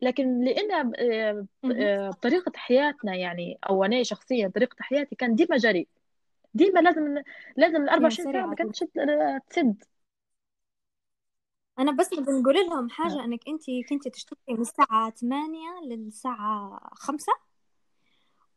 لكن 0.02 0.44
لأن 0.44 0.92
آه،. 0.98 1.46
آه، 1.64 2.10
طريقة 2.10 2.52
حياتنا 2.56 3.14
يعني 3.14 3.58
أو 3.70 3.84
أنا 3.84 4.02
شخصيا 4.02 4.48
طريقة 4.54 4.76
حياتي 4.80 5.14
كان 5.16 5.34
ديما 5.34 5.56
جري 5.56 5.86
ديما 6.54 6.80
لازم 6.80 7.22
لازم 7.56 7.82
ال 7.82 7.88
يا 7.88 7.92
24 7.92 8.10
ساعة 8.10 8.32
سريعة 8.32 8.46
ما 8.46 8.54
كانتش 8.54 8.84
تسد. 9.50 9.84
أنا 11.78 11.92
بس 11.92 12.14
بنقول 12.14 12.54
لهم. 12.54 12.90
حاجة 12.90 13.24
إنك 13.24 13.40
انت 13.48 13.64
كنتي 13.88 14.10
تشتغلي 14.10 14.40
من 14.48 14.60
الساعة 14.60 15.10
8 15.10 15.58
للساعة 15.84 16.80
5 16.94 17.32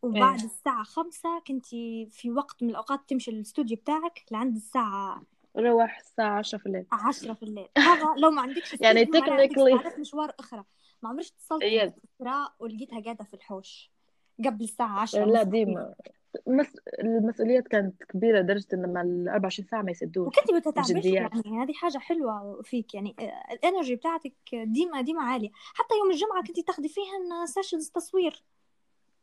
وبعد 0.01 0.39
إيه 0.39 0.45
الساعة 0.45 0.83
5 0.83 1.39
كنتي 1.47 2.09
في 2.11 2.31
وقت 2.31 2.63
من 2.63 2.69
الأوقات 2.69 2.99
تمشي 3.07 3.31
للاستوديو 3.31 3.77
بتاعك 3.77 4.25
لعند 4.31 4.55
الساعة 4.55 5.23
روح 5.57 5.99
الساعة 5.99 6.37
10 6.37 6.57
في 6.57 6.65
الليل. 6.65 6.85
عشرة 6.91 7.33
في 7.33 7.43
الليل. 7.43 7.67
هذا 7.77 8.05
لو 8.17 8.31
ما 8.31 8.41
عندكش 8.41 8.73
يعني 8.81 9.05
معناها 9.05 9.33
عندك 9.77 9.99
مشوار 9.99 10.33
أخرى. 10.39 10.63
ما 11.03 11.09
عمرش 11.09 11.31
اتصلت 11.31 11.63
يس 11.63 11.91
بإسراء 12.03 12.53
ولقيتها 12.59 13.01
قاعدة 13.01 13.23
في 13.23 13.33
الحوش 13.33 13.91
قبل 14.45 14.63
الساعة 14.63 14.99
عشرة 14.99 15.25
لا 15.25 15.25
مستحيل 15.25 15.49
ديما. 15.49 15.93
مس... 16.47 16.77
المسؤوليات 16.99 17.67
كانت 17.67 18.03
كبيرة 18.03 18.39
لدرجة 18.39 18.67
إن 18.73 18.93
ما 18.93 19.01
ال 19.01 19.29
24 19.29 19.67
ساعة 19.67 19.81
ما 19.81 19.91
يسدوش. 19.91 20.27
وكنتي 20.27 20.59
بتتعبش 20.59 20.91
الجديات 20.91 21.45
يعني 21.45 21.63
هذه 21.63 21.73
حاجة 21.73 21.97
حلوة 21.97 22.61
فيك 22.61 22.93
يعني. 22.93 23.15
آه، 23.19 23.53
ال 23.53 23.59
energy 23.59 23.95
بتاعتك 23.95 24.33
ديما 24.53 25.01
ديما 25.01 25.23
عالية. 25.23 25.49
حتى 25.53 25.95
يوم 25.99 26.11
الجمعة 26.11 26.43
كنتي 26.47 26.63
تاخدي 26.63 26.89
فيهن 26.89 27.45
sessions 27.45 27.89
تصوير. 27.89 28.43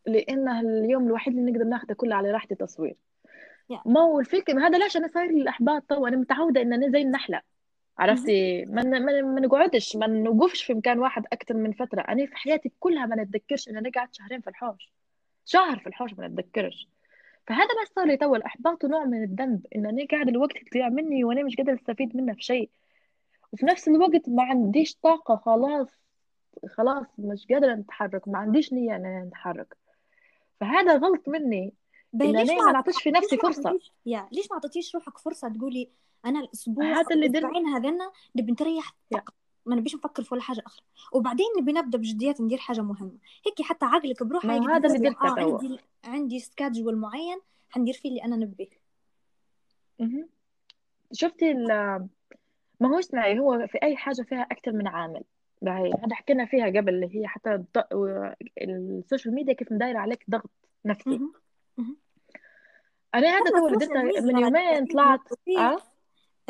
لأنه 0.06 0.60
اليوم 0.60 1.06
الوحيد 1.06 1.38
اللي 1.38 1.50
نقدر 1.50 1.64
ناخده 1.64 1.94
كله 1.94 2.14
على 2.14 2.30
راحتي 2.30 2.54
تصوير 2.54 2.96
ما 3.86 4.00
هو 4.00 4.20
الفكرة 4.20 4.66
هذا 4.66 4.78
ليش 4.78 4.96
أنا 4.96 5.08
صاير 5.08 5.30
لي 5.30 5.42
الإحباط 5.42 5.82
تو 5.82 6.06
أنا 6.06 6.16
متعودة 6.16 6.62
إن 6.62 6.72
أنا 6.72 6.88
زي 6.90 7.02
النحلة. 7.02 7.36
مهم. 7.36 8.08
عرفتي 8.10 8.64
ما 8.64 8.82
ن- 8.82 9.24
ما 9.34 9.40
نقعدش 9.40 9.96
ما 9.96 10.06
نوقفش 10.06 10.64
في 10.64 10.74
مكان 10.74 10.98
واحد 10.98 11.24
أكثر 11.32 11.54
من 11.54 11.72
فترة. 11.72 12.00
أنا 12.00 12.26
في 12.26 12.36
حياتي 12.36 12.72
كلها 12.80 13.06
ما 13.06 13.16
نتذكرش 13.16 13.68
إن 13.68 13.76
أنا 13.76 13.90
قعدت 13.90 14.14
شهرين 14.14 14.40
في 14.40 14.50
الحوش. 14.50 14.92
شهر 15.44 15.78
في 15.78 15.86
الحوش 15.86 16.14
ما 16.14 16.28
نتذكرش. 16.28 16.88
فهذا 17.46 17.60
ما 17.80 17.84
صار 17.96 18.06
لي 18.06 18.16
تو 18.16 18.34
الإحباط 18.34 18.84
نوع 18.84 19.04
من 19.04 19.22
الذنب 19.22 19.66
إن 19.76 19.86
أنا 19.86 20.06
قاعد 20.10 20.28
الوقت 20.28 20.56
يضيع 20.66 20.88
مني 20.88 21.24
وأنا 21.24 21.42
مش 21.42 21.56
قادرة 21.56 21.74
أستفيد 21.74 22.16
منه 22.16 22.32
في 22.34 22.42
شيء. 22.42 22.70
وفي 23.52 23.66
نفس 23.66 23.88
الوقت 23.88 24.28
ما 24.28 24.42
عنديش 24.42 24.94
طاقة 24.96 25.36
خلاص 25.36 25.88
خلاص 26.68 27.06
مش 27.18 27.46
قادرة 27.50 27.74
أتحرك 27.74 28.28
ما 28.28 28.38
عنديش 28.38 28.72
نية 28.72 28.96
إن 28.96 29.06
أنا 29.06 29.28
أتحرك. 29.28 29.76
فهذا 30.60 30.96
غلط 30.96 31.28
مني. 31.28 31.72
ليش 32.12 32.50
أنا 32.50 32.64
ما 32.64 32.72
نعطيش 32.72 33.02
في 33.02 33.10
نفسي 33.10 33.38
عطيتيش 33.44 33.92
يا 34.06 34.28
ليش 34.32 34.50
ما 34.50 34.56
عطيتيش 34.56 34.94
روحك 34.94 35.18
فرصة 35.18 35.48
تقولي 35.48 35.88
أنا 36.24 36.40
الأسبوع 36.40 36.88
أو 36.88 36.94
هذا 36.94 37.14
اللي 37.14 37.28
درت 37.28 37.44
الأسبوعين 37.44 37.66
هذنا 37.66 38.10
نبي 38.36 38.54
نريح 38.60 38.94
ما 39.66 39.76
نبيش 39.76 39.94
نفكر 39.94 40.22
في 40.22 40.34
ولا 40.34 40.42
حاجة 40.42 40.62
أخرى. 40.66 40.84
وبعدين 41.12 41.46
نبي 41.60 41.72
نبدأ 41.72 41.98
بجديات 41.98 42.40
ندير 42.40 42.58
حاجة 42.58 42.80
مهمة. 42.80 43.18
هيك 43.46 43.62
حتى 43.62 43.86
عقلك 43.86 44.22
بروحه 44.22 44.76
هذا 44.76 44.88
اللي 44.88 44.98
درته 44.98 45.34
توا 45.34 45.58
عندي 45.58 45.78
عندي 46.04 46.40
schedule 46.40 46.96
معين 46.96 47.38
حندير 47.70 47.94
فيه 47.94 48.08
اللي 48.08 48.24
أنا 48.24 48.36
نبيه. 48.36 48.68
شفتي 51.12 51.50
ال 51.50 51.68
ما 52.80 52.88
هو 52.88 52.98
اسمعي 52.98 53.38
هو 53.38 53.66
في 53.66 53.78
أي 53.82 53.96
حاجة 53.96 54.22
فيها 54.22 54.42
أكثر 54.42 54.72
من 54.72 54.86
عامل. 54.86 55.22
هاي 55.66 55.92
هذا 56.04 56.14
حكينا 56.14 56.46
فيها 56.46 56.66
قبل 56.66 56.94
اللي 56.94 57.16
هي 57.16 57.26
حتى 57.26 57.64
ال 58.62 58.72
social 58.72 59.34
media 59.34 59.54
كيف 59.54 59.72
مداير 59.72 59.96
عليك 59.96 60.24
ضغط 60.30 60.50
نفسي. 60.84 61.20
مهم. 61.78 61.96
أنا 63.14 63.28
هذا 63.28 63.50
تو 63.50 63.68
ميديا 64.02 64.20
من 64.20 64.38
يومين 64.38 64.86
طلعت 64.86 65.20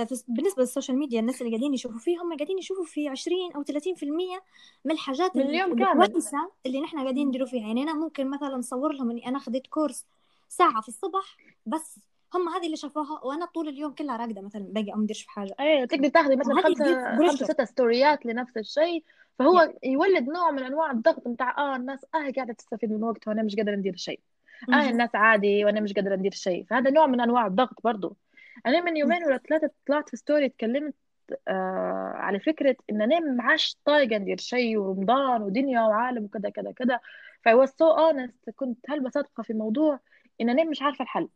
فس- 0.04 0.24
بالنسبة 0.28 0.62
للسوشيال 0.62 0.98
ميديا 0.98 1.20
الناس 1.20 1.40
اللي 1.42 1.52
قاعدين 1.52 1.74
يشوفوا 1.74 1.98
فيه 1.98 2.22
هم 2.22 2.36
قاعدين 2.36 2.58
يشوفوا 2.58 2.84
في 2.84 3.08
20 3.08 3.52
أو 3.56 3.62
30% 3.62 4.42
من 4.84 4.92
الحاجات 4.92 5.36
من 5.36 5.42
ال- 5.42 5.48
اليوم 5.48 5.78
كامل. 5.84 6.22
اللي 6.66 6.80
نحن 6.80 6.98
قاعدين 7.00 7.28
نديروا 7.28 7.46
فيها. 7.48 7.66
يعني 7.66 7.82
أنا 7.82 7.94
ممكن 7.94 8.30
مثلا 8.30 8.56
نصور 8.56 8.92
لهم 8.92 9.10
إني 9.10 9.28
أنا 9.28 9.36
أخذت 9.38 9.66
كورس 9.66 10.06
ساعة 10.48 10.80
في 10.80 10.88
الصبح 10.88 11.36
بس 11.66 11.98
هم 12.34 12.48
هذه 12.48 12.66
اللي 12.66 12.76
شافوها 12.76 13.24
وأنا 13.24 13.46
طول 13.46 13.68
اليوم 13.68 13.92
كلها 13.92 14.16
راقدة 14.16 14.40
مثلا 14.42 14.62
باقي 14.68 14.92
أو 14.92 14.98
مديرش 14.98 15.22
في 15.22 15.30
حاجة. 15.30 15.54
إيه 15.60 15.84
تقدر 15.84 16.08
تاخذي 16.08 16.36
مثلا 16.36 16.62
خمسة 16.62 17.16
pressure 17.16 17.44
ستة 17.44 17.64
ستوريات 17.64 18.26
لنفس 18.26 18.56
الشيء 18.56 19.04
فهو 19.38 19.74
يولد 19.84 20.28
نوع 20.28 20.50
من 20.50 20.62
أنواع 20.62 20.90
الضغط 20.90 21.28
بتاع 21.28 21.58
آه 21.58 21.76
الناس 21.76 22.04
آه 22.14 22.30
قاعدة 22.36 22.52
تستفيد 22.52 22.92
من 22.92 23.02
وقتها 23.04 23.30
وأنا 23.30 23.42
مش 23.42 23.56
قادرة 23.56 23.76
ندير 23.76 23.96
شيء. 23.96 24.20
آه. 24.72 24.90
الناس 24.90 25.14
عادي 25.14 25.64
وأنا 25.64 25.80
مش 25.80 25.92
قادرة 25.92 26.16
ندير 26.16 26.32
شيء. 26.34 26.64
فهذا 26.64 26.90
نوع 26.90 27.06
من 27.06 27.20
أنواع 27.20 27.46
الضغط 27.46 27.82
برضو. 27.84 28.16
أنا 28.66 28.80
من 28.80 28.96
يومين 28.96 29.24
ولا 29.24 29.38
ثلاثة 29.38 29.70
طلعت 29.86 30.08
في 30.08 30.16
story 30.16 30.46
اتكلمت 30.46 30.94
آه 31.48 32.12
على 32.14 32.40
فكرة 32.40 32.76
إن 32.90 33.02
أنا 33.02 33.20
معاش 33.20 33.76
طايقة 33.84 34.18
ندير 34.18 34.36
شيء 34.36 34.76
ورمضان 34.78 35.42
ودنيا 35.42 35.80
وعالم 35.80 36.24
وكذا 36.24 36.50
كذا 36.50 36.72
كذا. 36.72 37.00
ف 37.42 37.48
I 37.48 37.52
was 37.52 37.70
so 37.70 37.86
honest 37.98 38.50
كنت 38.56 38.90
هلبة 38.90 39.10
صادقة 39.10 39.42
في 39.42 39.52
موضوع 39.52 40.00
إن 40.40 40.50
أنا 40.50 40.64
مش 40.64 40.82
عارفة 40.82 41.02
الحل. 41.02 41.28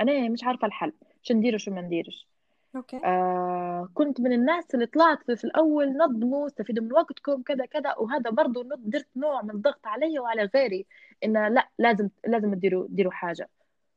أنا 0.00 0.28
مش 0.28 0.44
عارفة 0.44 0.66
الحل. 0.66 0.92
شو 1.22 1.34
ندير 1.34 1.54
وشو 1.54 1.70
ما 1.70 1.80
نديرش. 1.80 2.28
أوكي. 2.76 3.00
آه 3.04 3.88
كنت 3.94 4.20
من 4.20 4.32
الناس 4.32 4.74
اللي 4.74 4.86
طلعت 4.86 5.30
في 5.30 5.44
الأول 5.44 5.96
نظموا 5.96 6.46
استفيدوا 6.46 6.84
من 6.84 6.92
وقتكم 6.92 7.42
كذا 7.42 7.66
كذا. 7.66 7.94
وهذا 7.98 8.30
برضو 8.30 8.62
نض- 8.62 8.90
درت 8.90 9.08
نوع 9.16 9.42
من 9.42 9.50
الضغط 9.50 9.86
علي 9.86 10.18
وعلى 10.18 10.50
غيري 10.54 10.86
إنه 11.24 11.48
لا 11.48 11.68
لازم 11.78 12.08
لازم 12.26 12.54
تديروا 12.54 12.86
ديروا 12.88 13.12
حاجة. 13.12 13.48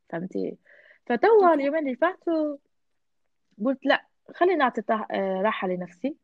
فهمتي؟ 0.09 0.57
فتوا 1.05 1.53
اليومين 1.53 1.83
اللي 1.85 1.95
فاتوا 1.95 2.57
قلت 3.65 3.85
لا 3.85 4.05
خليني 4.35 4.55
نعطي 4.55 4.81
طه- 4.81 5.07
آه، 5.11 5.41
راحة 5.41 5.67
لنفسي. 5.67 6.15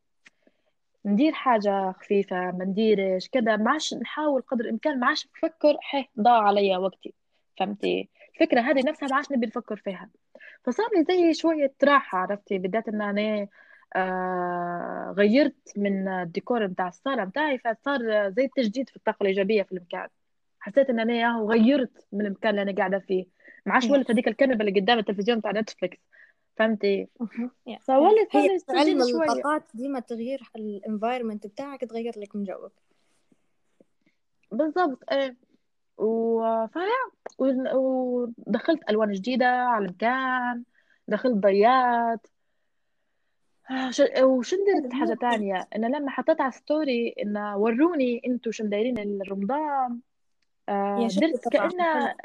ندير 1.06 1.32
حاجة 1.32 1.92
خفيفة 1.92 2.36
ما 2.50 2.64
نديرش 2.64 3.28
كذا. 3.28 3.56
ما 3.56 3.70
عادش 3.70 3.94
نحاول 3.94 4.42
قدر 4.42 4.64
الإمكان 4.64 5.00
ما 5.00 5.06
عادش 5.06 5.26
بفكر 5.26 5.76
حي 5.80 6.08
ضاع 6.20 6.42
علي 6.42 6.76
وقتي. 6.76 7.14
فهمتي؟ 7.58 8.08
الفكرة 8.34 8.60
هذه 8.60 8.88
نفسها 8.88 9.08
ما 9.08 9.16
عادش 9.16 9.32
نبي 9.32 9.46
نفكر 9.46 9.76
فيها. 9.76 10.10
فصار 10.64 10.86
لي 10.96 11.04
زي 11.04 11.34
شوية 11.34 11.74
راحة 11.84 12.18
عرفتي؟ 12.18 12.58
بدأت 12.58 12.88
إن 12.88 13.02
أنا 13.02 13.48
آه 13.96 15.14
غيرت 15.16 15.72
من 15.76 16.08
الديكور 16.08 16.66
بتاع 16.66 16.88
الصالة 16.88 17.24
بتاعي 17.24 17.58
فصار 17.58 18.30
زي 18.30 18.44
التجديد 18.44 18.88
في 18.88 18.96
الطاقة 18.96 19.22
الإيجابية 19.22 19.62
في 19.62 19.72
المكان. 19.72 20.08
حسيت 20.60 20.90
إن 20.90 21.00
أنا 21.00 21.12
ياهو 21.12 21.50
غيرت 21.52 22.06
من 22.12 22.26
المكان 22.26 22.50
اللي 22.50 22.62
أنا 22.62 22.74
قاعدة 22.76 22.98
فيه. 22.98 23.26
ما 23.66 23.74
عادش 23.74 23.90
ولت 23.90 24.10
هذيك 24.10 24.28
الكنبة 24.28 24.64
اللي 24.64 24.80
قدام 24.80 24.98
التلفزيون 24.98 25.38
بتاع 25.38 25.50
Netflix. 25.50 25.98
فهمتي؟ 26.56 27.08
فولت 27.80 28.36
هي 28.36 28.58
علم 28.68 29.02
الطاقات 29.02 29.62
ديما 29.74 30.00
تغيير 30.00 30.50
ال 30.56 30.63
environment 30.63 31.46
بتاعك 31.46 31.80
تغير 31.80 32.12
لك 32.16 32.36
من 32.36 32.44
جوك. 32.44 32.72
بالضبط. 34.52 35.12
إيه 35.12 35.36
و... 35.98 36.66
فهي 36.66 36.90
و- 37.38 38.26
ودخلت 38.38 38.90
ألوان 38.90 39.12
جديدة 39.12 39.46
على 39.46 39.84
المكان 39.84 40.62
دخلت 41.08 41.34
ضيات. 41.36 42.26
وشو 44.22 44.56
درت 44.56 44.92
حاجة 44.92 45.14
تانية 45.14 45.68
إن 45.76 45.84
لما 45.84 46.10
حطيت 46.10 46.40
على 46.40 46.52
story 46.52 47.14
إن 47.22 47.36
وروني 47.36 48.22
أنتوا 48.26 48.52
شو 48.52 48.64
دايرين 48.64 49.22
رمضان 49.28 50.00
آه، 50.68 51.08
درت 51.20 51.48
كأنها 51.48 52.16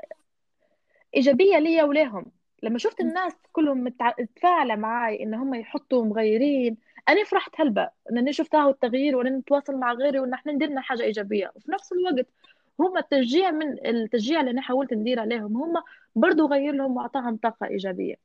إيجابية 1.15 1.57
ليا 1.59 1.83
وليهم 1.83 2.25
لما 2.63 2.77
شفت. 2.77 2.99
الناس 2.99 3.33
كلهم. 3.51 3.83
متفاعلة 3.83 4.75
معاي 4.75 5.23
إن 5.23 5.33
هم 5.33 5.53
يحطوا 5.53 6.05
مغيرين 6.05 6.77
أنا 7.09 7.23
فرحت 7.23 7.61
هلبة 7.61 7.89
إن 8.11 8.17
أنا 8.17 8.31
شفتها 8.31 8.69
التغيير 8.69 9.15
وأنا 9.15 9.29
نتواصل 9.29 9.75
مع 9.75 9.93
غيري 9.93 10.19
وإن 10.19 10.33
إحنا 10.33 10.51
نديرنا 10.51 10.81
حاجة 10.81 11.03
إيجابية 11.03 11.51
وفي 11.55 11.71
نفس 11.71 11.91
الوقت 11.91 12.27
هم 12.79 12.97
التشجيع 12.97 13.51
من 13.51 13.85
التشجيع 13.87 14.39
اللي 14.39 14.51
أنا 14.51 14.61
حاولت 14.61 14.93
ندير 14.93 15.19
عليهم 15.19 15.57
هم 15.57 15.73
برضو 16.15 16.47
غير 16.47 16.73
لهم 16.73 16.97
وأعطاهم 16.97 17.37
طاقة 17.37 17.67
إيجابية. 17.67 18.15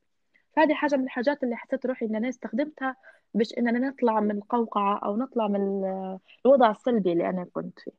فهذه 0.55 0.73
حاجة 0.73 0.95
من 0.95 1.03
الحاجات 1.03 1.43
اللي 1.43 1.55
حسيت 1.55 1.85
روحي 1.85 2.05
إن 2.05 2.15
أنا 2.15 2.29
استخدمتها 2.29 2.95
باش 3.33 3.53
إننا 3.57 3.79
نطلع 3.89 4.19
من 4.19 4.31
القوقعة 4.31 4.97
أو 4.97 5.17
نطلع 5.17 5.47
من 5.47 5.55
ال- 5.61 6.19
الوضع 6.45 6.71
السلبي 6.71 7.11
اللي 7.11 7.29
أنا 7.29 7.45
كنت 7.53 7.79
فيه. 7.79 7.91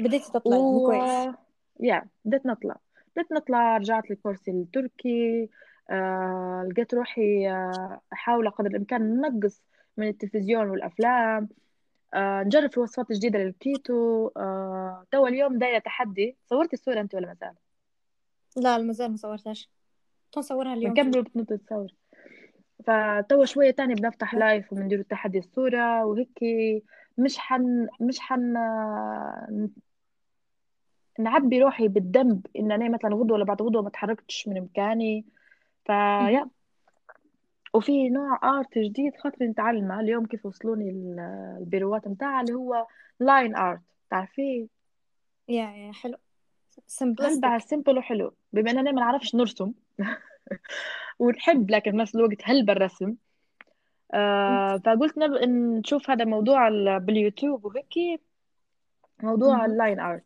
بديتي 0.00 0.32
تطلعي 0.32 0.60
و 0.60 0.86
كويس. 0.86 1.34
يا 1.80 2.04
بديت 2.24 2.46
نطلع. 2.46 2.76
بديت 3.16 3.32
نطلع 3.32 3.76
رجعت 3.76 4.10
لكورسي 4.10 4.50
التركي 4.50 5.48
آه... 5.90 6.68
لقيت 6.70 6.94
روحي 6.94 7.48
آه... 7.50 8.00
أحاول 8.12 8.50
قدر 8.50 8.70
الإمكان 8.70 9.02
ننقص 9.20 9.62
من 9.96 10.08
التلفزيون 10.08 10.68
والأفلام. 10.68 11.48
آه... 12.14 12.42
نجرب 12.42 12.72
في 12.72 12.80
وصفات 12.80 13.12
جديدة 13.12 13.38
للكيتو. 13.38 14.30
آه... 14.36 15.06
تو 15.10 15.26
اليوم 15.26 15.58
دايرة 15.58 15.78
تحدي. 15.78 16.36
صورتي 16.46 16.72
الصورة 16.76 17.00
أنت 17.00 17.14
ولا 17.14 17.26
مازال 17.26 17.54
لا 18.56 18.76
المازال 18.76 19.10
ما 19.10 19.16
صورتهاش. 19.16 19.70
نصورها 20.38 20.74
اليوم. 20.74 20.94
بنكمل 20.94 21.18
وبتنط 21.18 21.52
تصور 21.52 21.88
فتو 22.86 23.44
شوية 23.44 23.70
تاني 23.70 23.94
بنفتح 23.94 24.34
live 24.34 24.72
وبندير 24.72 24.98
التحدي 24.98 25.38
الصورة 25.38 26.04
وهيك 26.04 26.38
مش 27.18 27.38
حن 27.38 27.88
مش 28.00 28.20
حن 28.20 28.54
نعبي 31.18 31.62
روحي 31.62 31.88
بالذنب 31.88 32.46
إن 32.58 32.72
أنا 32.72 32.88
مثلا 32.88 33.14
غدوة 33.14 33.32
ولا 33.32 33.44
بعد 33.44 33.62
غدوة 33.62 33.82
ما 33.82 33.90
تحركتش 33.90 34.48
من 34.48 34.60
مكاني. 34.60 35.24
فيا 35.84 36.48
وفي 37.74 38.08
نوع 38.08 38.58
art 38.58 38.78
جديد 38.78 39.16
خاطري 39.16 39.46
نتعلمه 39.48 40.00
اليوم 40.00 40.26
كيف 40.26 40.46
وصلوني 40.46 40.90
ال- 40.90 41.56
البيروات 41.60 42.08
متاعها 42.08 42.40
اللي 42.40 42.54
هو 42.54 42.86
line 43.20 43.56
art 43.56 43.80
تعرفيه؟ 44.10 44.66
yeah 45.48 45.70
yeah 45.70 45.92
حلو. 45.92 46.16
simplistic 46.86 47.58
simple 47.58 47.98
وحلو. 47.98 48.34
بما 48.52 48.70
إننا 48.70 48.92
ما 48.92 49.00
نعرفش 49.00 49.34
نرسم. 49.34 49.72
ونحب 51.18 51.70
لكن 51.70 51.90
في 51.90 51.96
نفس 51.96 52.14
الوقت 52.16 52.36
هلبة 52.44 52.72
الرسم. 52.72 53.14
آه 54.14 54.76
فقلت 54.76 55.18
نب... 55.18 55.30
نشوف 55.78 56.10
هذا 56.10 56.24
موضوع 56.24 56.68
ال- 56.68 57.00
باليوتيوب 57.00 57.64
وهيك 57.64 58.20
موضوع. 59.22 59.64
اللاين 59.64 60.00
ارت 60.00 60.24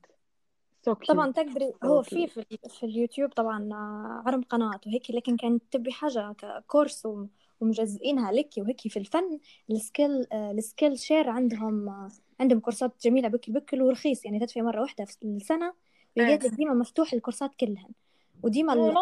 سو 0.88 1.12
طبعا 1.14 1.32
تقدري 1.32 1.72
هو 1.84 2.02
في 2.02 2.26
في, 2.26 2.44
في 2.68 2.86
اليوتيوب 2.86 3.30
طبعا 3.30 3.68
آه، 3.72 4.22
عرض 4.26 4.44
قنوات 4.44 4.86
وهيك 4.86 5.10
لكن 5.10 5.36
كانت 5.36 5.62
تبي 5.70 5.92
حاجة 5.92 6.36
course 6.66 7.06
وم- 7.06 7.28
ومجزئينها 7.60 8.32
لك 8.32 8.50
وهيك 8.58 8.80
في 8.80 8.98
الفن 8.98 9.38
ال 9.70 9.78
Skill 9.78 10.18
ال 10.18 10.26
Skillshare 10.32 11.28
عندهم 11.30 11.88
آه، 11.88 12.08
عندهم 12.40 12.60
كورسات 12.60 12.92
جميلة 13.04 13.28
بكل 13.28 13.52
بكل 13.52 13.82
ورخيص 13.82 14.24
يعني 14.24 14.38
تدفعي 14.38 14.62
مرة 14.62 14.80
واحدة 14.80 15.04
في 15.04 15.16
السنة 15.24 15.74
لك 16.16 16.46
ديما 16.46 16.74
مفتوح 16.74 17.12
الكورسات 17.12 17.54
كلهن. 17.54 17.90
وديما 18.42 18.72
ال... 18.72 18.94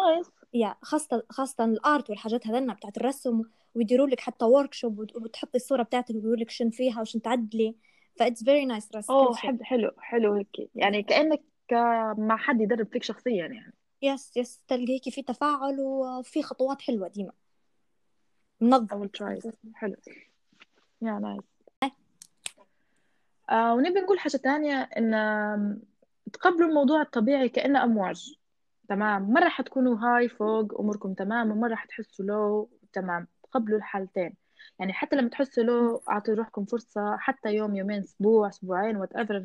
yeah 0.53 0.75
خاصة 0.81 1.23
خاصة 1.29 1.65
ال 1.65 1.76
art 1.76 2.09
والحاجات 2.09 2.47
هذنا 2.47 2.73
بتاعت 2.73 2.97
الرسم 2.97 3.41
ويديروا 3.75 4.07
لك 4.07 4.19
حتى 4.19 4.45
workshop 4.45 4.99
وتحطي 4.99 5.55
الصورة 5.57 5.83
بتاعتك 5.83 6.15
ويقولوا 6.15 6.35
لك 6.35 6.49
شن 6.49 6.69
فيها 6.69 7.01
وشن 7.01 7.21
تعدلي. 7.21 7.75
ف 8.15 8.21
it's 8.21 8.43
very 8.43 8.65
nice 8.65 8.87
كل 8.87 9.01
oh 9.09 9.35
حلو 9.35 9.57
حلو 9.63 9.91
حلو 9.97 10.33
هيك. 10.33 10.69
يعني 10.75 11.03
كأنك 11.03 11.41
آه، 11.73 12.15
مع 12.17 12.37
حد 12.37 12.61
يدرب 12.61 12.87
فيك 12.87 13.03
شخصيا 13.03 13.47
يعني. 13.47 13.73
yes 14.01 14.37
yes 14.37 14.61
تلقي 14.67 14.93
هيك 14.93 15.09
في 15.09 15.21
تفاعل 15.21 15.79
وفي 15.79 16.43
خطوات 16.43 16.81
حلوة 16.81 17.07
ديما. 17.07 17.31
منظم. 18.61 19.09
حلو. 19.73 19.95
yeah 21.01 21.11
nice 21.11 21.41
آه. 23.49 23.73
ونبي 23.73 23.99
نقول 23.99 24.19
حاجة 24.19 24.37
تانية 24.37 24.81
إن 24.81 25.81
تقبلوا 26.33 26.69
الموضوع 26.69 27.01
الطبيعي 27.01 27.49
كأنه 27.49 27.83
أمواج. 27.83 28.35
تمام. 28.89 29.33
مرة 29.33 29.49
حتكونوا 29.49 29.97
high 29.97 30.29
فوق 30.29 30.79
أموركم 30.79 31.13
تمام 31.13 31.51
ومرة 31.51 31.75
حتحسوا 31.75 32.25
low 32.25 32.69
تمام. 32.93 33.27
تقبلوا 33.43 33.77
الحالتين. 33.77 34.35
يعني 34.79 34.93
حتى 34.93 35.15
لما 35.15 35.29
تحسوا 35.29 35.63
low 35.63 36.01
أعطوا 36.09 36.35
روحكم 36.35 36.65
فرصة 36.65 37.17
حتى 37.17 37.49
يوم 37.49 37.75
يومين 37.75 37.99
أسبوع 37.99 38.47
أسبوعين 38.47 38.97
what 38.97 39.15
الفترة 39.15 39.37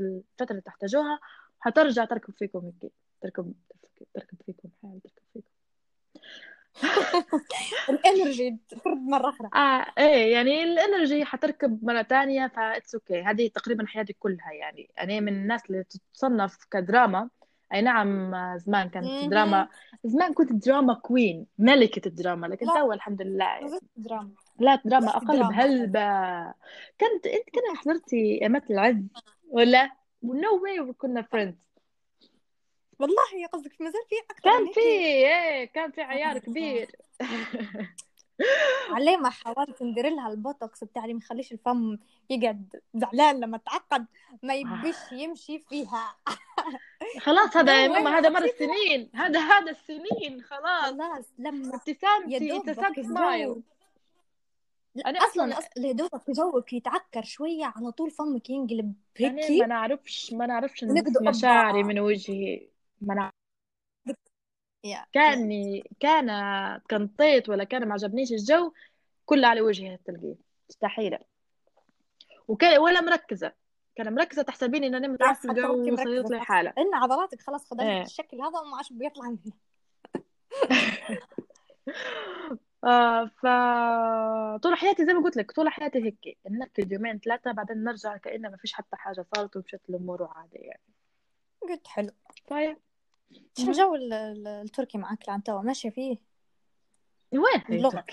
اللي 0.51 0.61
تحتاجوها 0.65 1.21
حترجع 1.63 2.05
تركب 2.05 2.35
فيكم 2.35 2.65
هيك 2.83 2.93
تركب 3.21 3.53
تركب 4.15 4.39
فيكم 4.47 4.69
حال 4.83 5.01
تركب 5.03 5.23
فيكم. 5.33 5.47
ال 7.91 8.01
energy 8.01 8.59
تفرد 8.69 8.97
مرة 8.97 9.29
أخرى. 9.29 9.49
آه 9.55 9.87
إيه 9.99 10.33
يعني 10.33 10.63
ال 10.63 10.72
energy 10.72 11.25
حتركب 11.25 11.85
مرة 11.85 12.03
تانية 12.03 12.47
ف 12.47 12.56
it's 12.56 12.95
okay 12.95 13.23
هذه 13.23 13.49
تقريبا 13.49 13.87
حياتي 13.87 14.13
كلها 14.13 14.53
يعني. 14.53 14.91
أنا 15.01 15.21
من 15.21 15.33
الناس 15.33 15.61
اللي 15.67 15.85
تتصنف 15.85 16.59
كدراما 16.71 17.29
أي 17.75 17.83
نعم 17.83 18.35
آه، 18.35 18.57
زمان 18.57 18.89
كانت. 18.89 19.31
دراما 19.31 19.69
زمان 20.05 20.33
كنت 20.33 20.53
drama 20.53 20.95
queen 20.95 21.47
ملكة 21.59 22.09
الدراما 22.09 22.47
لكن 22.47 22.67
لا 22.67 22.81
تو 22.81 22.93
الحمد 22.93 23.23
لله 23.23 23.45
يعني 23.45 23.79
دراما. 23.97 24.31
لا 24.59 24.81
دراما 24.85 25.17
أقل 25.17 25.39
بهلبة. 25.39 26.43
كنت 27.01 27.27
إنت 27.27 27.51
كنا 27.55 27.75
حضرتي 27.77 28.39
ايامات 28.41 28.71
العز 28.71 29.05
ولا؟ 29.51 30.02
no 30.23 30.63
way 30.63 30.93
كنا 30.93 31.23
friends 31.23 31.73
والله 32.99 33.35
يا 33.43 33.47
قصدك 33.47 33.81
ما 33.81 33.91
زال 33.91 34.03
في 34.09 34.15
أكثر 34.31 34.51
كان 34.51 34.73
في 34.73 34.81
إيه 34.81 35.65
كان 35.65 35.91
في 35.91 36.03
عيار 36.03 36.37
آه. 36.37 36.39
كبير. 36.39 36.97
عليه 38.91 39.17
ما 39.17 39.31
حاولت 39.31 39.83
ندير 39.83 40.09
لها 40.09 40.29
البوتوكس 40.29 40.85
بتاع 40.85 41.03
اللي 41.03 41.15
ما 41.15 41.21
يخليش 41.21 41.53
الفم 41.53 41.99
يقعد 42.31 42.81
زعلان 42.95 43.41
لما 43.41 43.59
تعقد 43.59 44.07
ما 44.43 44.55
يبيش 44.55 44.97
يمشي 45.13 45.59
فيها. 45.59 46.17
خلاص 47.25 47.57
هذا 47.57 47.83
يا 47.83 47.89
ماما 47.89 48.19
هذا 48.19 48.29
مر 48.29 48.45
السنين. 48.53 49.11
هذا 49.15 49.41
هذا 49.41 49.71
السنين 49.71 50.43
خلاص. 50.43 50.95
خلاص 50.95 51.25
لما 51.39 51.75
ابتسامتي 51.77 52.57
ابتسامتي 52.57 53.03
سمايل 53.03 53.63
أنا 55.07 55.19
أصلا 55.19 55.59
أصلا 55.59 55.93
دوبك 55.93 56.31
جوك 56.31 56.73
يتعكر 56.73 57.23
شوية 57.23 57.65
على 57.65 57.93
طول 57.93 58.11
فمك 58.11 58.51
ينقلب 58.51 58.95
أنا 59.21 59.33
ما 59.33 59.43
هيك 59.43 59.63
نعرفش 59.63 60.33
ما 60.33 60.47
نعرفش 60.47 60.85
مشاعري 61.23 61.83
من 61.83 61.99
وجهي. 61.99 62.69
ما 63.01 63.15
نعرف 63.15 63.33
كاني 65.13 65.91
كان 66.01 66.31
كنطيت 66.91 67.49
ولا 67.49 67.65
كان 67.65 67.89
ما 67.89 67.93
عجبنيش 67.93 68.33
الجو 68.33 68.73
كله 69.27 69.49
على 69.49 69.61
وجهي 69.61 69.95
هتلقيه 69.95 70.35
مستحيلة. 70.69 71.19
وكان 72.49 72.81
ولا 72.81 73.01
مركزة. 73.01 73.53
كان 73.97 74.15
مركزة 74.15 74.43
تحسبيني 74.43 74.87
إن 74.87 74.95
أنا 74.95 75.09
وانت 75.09 75.23
وصيرت 75.23 75.59
مركزة 75.59 76.05
لي 76.05 76.29
صح. 76.29 76.45
حالة. 76.45 76.73
إن 76.79 76.95
عضلاتك 76.95 77.41
خلاص 77.41 77.71
خدت 77.71 77.81
إيه. 77.81 78.03
الشكل 78.03 78.41
هذا 78.41 78.61
وما 78.61 78.77
عادش 78.77 78.93
بيطلع 78.93 79.29
منه 79.29 79.53
آه 82.85 83.25
ف 83.27 83.47
طول 84.63 84.75
حياتي 84.77 85.05
زي 85.07 85.13
ما 85.13 85.23
قلت 85.23 85.37
لك 85.37 85.53
طول 85.53 85.69
حياتي 85.69 86.05
هيك 86.05 86.39
نركز 86.51 86.93
يومين 86.93 87.19
ثلاثة 87.19 87.53
بعدين 87.53 87.85
نرجع 87.85 88.17
كأنه 88.17 88.49
ما 88.49 88.57
فيش 88.57 88.73
حتى 88.73 88.97
حاجة 88.97 89.27
صارت 89.37 89.57
ومشت 89.57 89.81
الأمور 89.89 90.29
عادي 90.37 90.57
يعني. 90.59 90.81
قلت 91.63 91.87
حلو. 91.89 92.11
طيب. 92.49 92.77
شو 93.59 93.67
الجو 93.69 93.95
ال- 93.95 94.13
ال- 94.13 94.47
التركي 94.47 94.99
معك؟ 94.99 95.29
لعن 95.29 95.43
توا 95.43 95.63
ماشية 95.63 95.91
فيه؟ 95.91 96.17
وين؟ 97.33 97.63
هي 97.67 97.77
اللغة. 97.77 98.05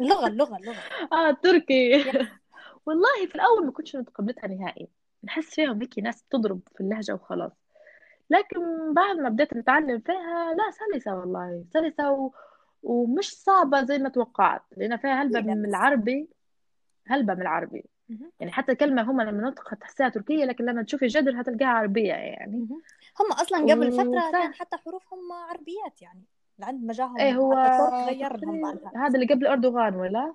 اللغة 0.00 0.26
اللغة 0.26 0.56
اللغة. 0.56 0.76
آه 1.12 1.30
تركي. 1.32 1.90
يا 1.90 2.28
والله 2.86 3.26
في 3.28 3.34
الأول 3.34 3.66
ما 3.66 3.72
كنتش 3.72 3.96
متقبلتها 3.96 4.46
نهائي. 4.48 4.88
نحس 5.24 5.54
فيهم 5.54 5.80
هيك 5.80 5.98
ناس 5.98 6.22
بتضرب 6.22 6.60
في 6.74 6.80
اللهجة 6.80 7.14
وخلاص. 7.14 7.52
لكن 8.30 8.94
بعد 8.94 9.16
ما 9.16 9.28
بديت 9.28 9.54
نتعلم 9.54 10.00
فيها 10.00 10.54
لا 10.54 10.70
سلسة 10.70 11.14
والله 11.18 11.64
سلسة 11.72 12.10
و... 12.12 12.30
ومش 12.82 13.34
صعبة 13.34 13.84
زي 13.84 13.98
ما 13.98 14.08
توقعت 14.08 14.62
لأن 14.76 14.96
فيها 14.96 15.22
هلبة 15.22 15.40
من 15.40 15.64
العربي 15.64 16.28
هلبة 17.06 17.34
من 17.34 17.42
العربي. 17.42 17.84
يعني 18.40 18.52
حتى 18.52 18.74
كلمة 18.74 19.02
هم 19.02 19.20
لما 19.20 19.48
نطق 19.48 19.74
تحسها 19.74 20.08
تركية 20.08 20.44
لكن 20.44 20.64
لما 20.64 20.82
تشوفي 20.82 21.06
جدر 21.06 21.40
هتلقاها 21.40 21.68
عربية 21.68 22.12
يعني. 22.12 22.68
هم 23.20 23.32
أصلا 23.32 23.58
قبل 23.58 23.92
فترة 23.92 24.30
كان 24.32 24.54
حتى 24.54 24.76
حروفهم 24.76 25.32
عربيات 25.32 26.02
يعني 26.02 26.24
لعند 26.58 26.84
ما 26.84 26.92
جاهم 26.92 27.18
إيه 27.18 27.34
هو 27.34 27.52
هذا 28.96 29.14
اللي 29.14 29.34
قبل 29.34 29.46
أردوغان 29.46 29.94
ولا؟ 29.94 30.34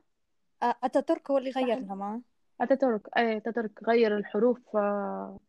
أتاتورك 0.61 1.31
هو 1.31 1.37
اللي 1.37 1.49
غير 1.49 1.79
لهم 1.79 2.01
آه. 2.01 2.21
أتاتورك 2.61 3.17
إيه 3.17 3.37
أتاتورك 3.37 3.83
غير 3.83 4.17
الحروف 4.17 4.75
آه، 4.75 5.39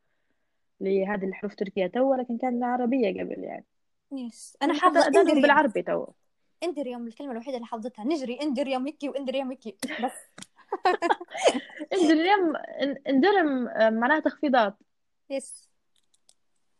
لهذه 0.80 1.24
الحروف 1.24 1.54
تركية 1.54 1.86
تو 1.86 2.14
لكن 2.14 2.38
كان 2.38 2.64
عربية 2.64 3.22
قبل 3.22 3.44
يعني. 3.44 3.64
yes 4.12 4.56
أنا 4.62 4.72
هم 4.72 4.76
حتى 4.76 4.84
حافظة 4.84 5.00
أذانهم 5.00 5.20
indirim 5.20 5.42
بالعربي 5.42 5.82
تو. 5.82 6.06
indirim 6.62 7.06
الكلمة 7.06 7.32
الوحيدة 7.32 7.56
اللي 7.56 7.66
حافظتها 7.66 8.04
نجري 8.04 8.42
indirim 8.42 8.86
هيكي 8.86 9.08
و 9.08 9.13
indirim 9.13 9.50
هيكي 9.50 9.76
بس. 10.04 10.12
indirim 11.94 12.56
indirim 13.08 13.68
آه، 13.68 13.90
معناها 13.90 14.20
تخفيضات. 14.20 14.74
يس 15.30 15.68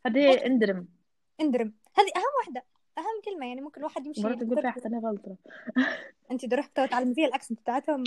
هذه 0.06 0.46
إندرم. 0.46 0.88
إندرم. 1.40 1.74
هذه 1.98 2.10
أهم 2.16 2.32
واحدة 2.38 2.64
أهم 2.98 3.20
كلمة 3.24 3.46
يعني 3.46 3.60
ممكن 3.60 3.80
الواحد 3.80 4.06
يمشي 4.06 4.22
مرات 4.22 4.42
تقول 4.42 4.60
فيها 4.60 4.70
حتى 4.70 4.88
أنا 4.88 4.98
غلطة. 4.98 5.36
أنت 6.30 6.44
دو 6.46 6.56
رحت 6.56 6.80
تعلمي 6.80 7.14
فيها 7.14 7.26
ال 7.26 7.31
accent 7.31 7.60
بتاعتهم. 7.60 8.04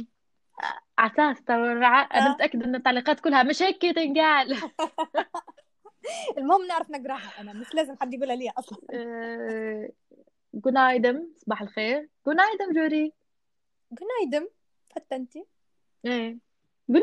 ترى 1.47 1.71
أنا 1.71 2.29
آه. 2.29 2.33
متأكدة 2.33 2.65
إن 2.65 2.75
التعليقات 2.75 3.19
كلها 3.19 3.43
مش 3.43 3.61
هيك 3.61 3.81
تنقال. 3.81 4.57
المهم 6.37 6.67
نعرف 6.67 6.91
نقراها 6.91 7.41
أنا 7.41 7.53
مش 7.53 7.75
لازم 7.75 7.95
حد 8.01 8.13
يقولها 8.13 8.35
لي 8.35 8.49
أصلا. 8.57 8.79
günaydın 10.53 11.27
صباح 11.37 11.61
الخير. 11.61 12.09
günaydın 12.27 12.73
جوري. 12.73 13.13
günaydın 13.91 14.49
حتى 14.95 15.15
أنت. 15.15 15.35
إيه. 16.05 16.37
دي 16.87 16.99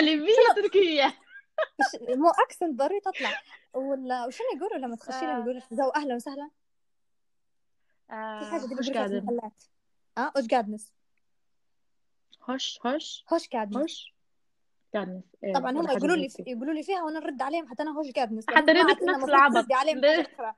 لي 0.00 0.16
شنو؟ 0.16 0.54
بيه 0.54 0.62
تركية 0.62 1.14
مو 2.22 2.30
اكسنت 2.30 2.78
ضروري 2.78 3.00
تطلع. 3.00 3.40
ولا 3.74 4.26
وشنو 4.26 4.46
يقولوا 4.56 4.78
لما 4.78 4.96
تخشي 4.96 5.26
لهم 5.26 5.36
آه. 5.36 5.40
يقولوا 5.42 5.60
جو 5.72 5.88
أهلا 5.88 6.14
وسهلا؟ 6.14 6.50
في 8.08 8.14
حاجة 8.50 8.62
آه 8.64 8.66
دي 8.66 8.74
في 8.82 8.92
قادم 8.98 9.14
المحلات. 9.16 9.62
آه 10.18 10.32
اوش 10.36 10.46
قادنس 10.48 10.92
هش 12.42 12.78
هش 12.86 13.24
هوش 13.32 13.48
قادنس 13.48 13.76
هش 13.82 14.14
قادنس 14.94 15.24
إيه 15.44 15.52
طبعا 15.54 15.70
هم 15.70 15.90
يقولوا 15.90 16.16
لي 16.16 16.28
يقولوا 16.46 16.74
لي 16.74 16.82
فيها 16.82 17.02
وأنا 17.02 17.20
نرد 17.20 17.42
عليهم 17.42 17.68
حتى 17.68 17.82
أنا 17.82 17.98
هوش 17.98 18.10
قادنس 18.10 18.44
حتى 18.48 18.72
ردك 18.72 19.02
انه 19.02 19.12
نفس 19.16 19.24
العبط. 19.24 19.72
عليهم 19.72 20.00
حاجة 20.00 20.56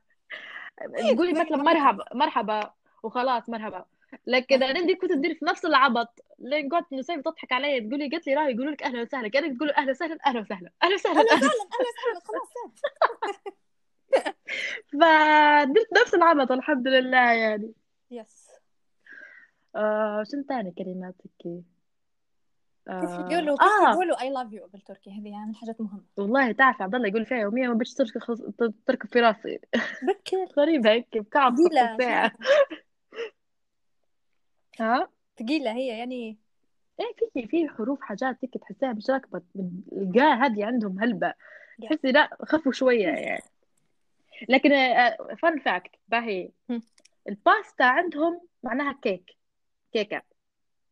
تقولي 1.15 1.33
مثلا 1.33 1.57
مرحبا 1.57 2.05
مرحبا 2.15 2.71
وخلاص 3.03 3.49
merhaba. 3.49 3.85
لكن 4.27 4.63
أنا 4.63 4.81
دي 4.87 4.95
كنت 4.95 5.13
تدير 5.13 5.35
في 5.35 5.45
نفس 5.45 5.65
العبط. 5.65 6.25
لين 6.39 6.69
قعدت 6.69 6.93
نسيب 6.93 7.23
تضحك 7.23 7.53
علي 7.53 7.81
تقولي 7.81 8.09
قالت 8.09 8.27
لي 8.27 8.35
راهي 8.35 8.53
يقولوا 8.55 8.73
لك 8.73 8.83
أهلا 8.83 9.03
وسهلا. 9.03 9.29
كانك 9.29 9.57
تقولوا 9.57 9.79
أهلا 9.79 9.91
وسهلا 9.91 10.19
أهلا 10.27 10.41
وسهلا 10.41 10.71
أهلا 10.83 10.95
وسهلا 10.95 11.21
أهلا 11.21 11.35
وسهلا 11.35 11.51
أهلا 11.51 11.89
وسهلا 11.89 12.21
خلاص. 12.25 12.53
فدرت 14.93 15.89
نفس 16.03 16.15
العبط 16.15 16.53
الحمد 16.53 16.89
لله 16.89 17.33
يعني. 17.33 17.73
yes 18.11 18.47
آه 19.77 20.25
شنو 20.33 20.43
تاني 20.43 20.71
كلمات 20.79 21.15
آه, 22.89 23.29
يقولوا 23.31 23.57
يقولوا 23.93 24.21
اي 24.21 24.31
لاف 24.31 24.53
يو 24.53 24.67
بالتركي 24.67 25.11
هذه 25.11 25.29
يعني 25.29 25.45
من 25.45 25.51
الحاجات 25.51 25.81
مهمة. 25.81 26.05
والله 26.17 26.53
تعرف 26.53 26.83
عبد 26.83 26.95
الله 26.95 27.09
يقول 27.09 27.27
فيها 27.27 27.39
يوميا 27.39 27.69
ما 27.69 27.75
بدش 27.75 27.95
تركب 28.87 29.09
في 29.09 29.21
راسي. 29.21 29.59
بكر. 30.03 30.47
غريبة 30.59 30.91
هيك 30.91 31.17
الساعة 31.17 31.55
شنو 31.57 31.67
ها؟ 34.81 35.09
ثقيله 35.39 35.73
هي 35.73 35.99
يعني. 35.99 36.39
إيه 37.01 37.29
في 37.35 37.47
في 37.47 37.69
حروف 37.69 38.01
حاجات 38.01 38.37
هيك 38.43 38.55
تحسها 38.59 38.93
مش 38.93 39.11
راكبة 39.11 39.43
الجا 39.93 40.35
هذه 40.35 40.65
عندهم 40.65 41.01
هلبة. 41.01 41.31
Yeah. 41.31 41.89
تحسي 41.89 42.13
لا 42.13 42.37
خفوا 42.43 42.73
شوية 42.73 43.09
يعني. 43.29 43.43
لكن 44.49 44.71
fun 45.43 45.59
fact 45.59 45.91
باهي. 46.09 46.51
هم. 46.71 46.83
الباستا 47.29 47.83
عندهم 47.85 48.41
معناها 48.63 48.99
كيك 49.03 49.37
كيكة. 49.93 50.23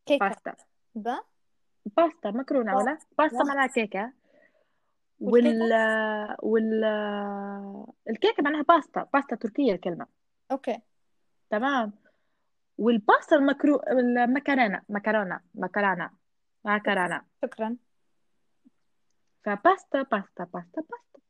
كيكة. 0.06 0.28
باستا. 0.28 0.54
با؟ 0.94 1.33
باستا 1.86 2.30
مكرونة 2.30 2.76
ولا؟ 2.76 2.98
باستا. 3.18 3.44
معناها 3.44 3.62
والكيكة؟ 3.62 4.12
وال 5.20 5.62
وال 6.42 6.84
الكيكة 8.10 8.42
معناها 8.42 8.62
باستا 8.62 9.08
باستا 9.14 9.36
تركية 9.36 9.72
الكلمة. 9.72 10.06
Okay. 10.50 10.80
تمام. 11.50 11.92
والباستا 12.78 13.36
المكرو 13.36 13.82
المكرونة 13.88 14.82
مكرونة 14.88 15.40
مكرونة 15.54 16.10
مكرونة. 16.64 17.22
شكرا. 17.42 17.76
فباستا 19.44 20.02
باستا 20.02 20.44
باستا 20.44 20.80
باستا. 20.80 21.20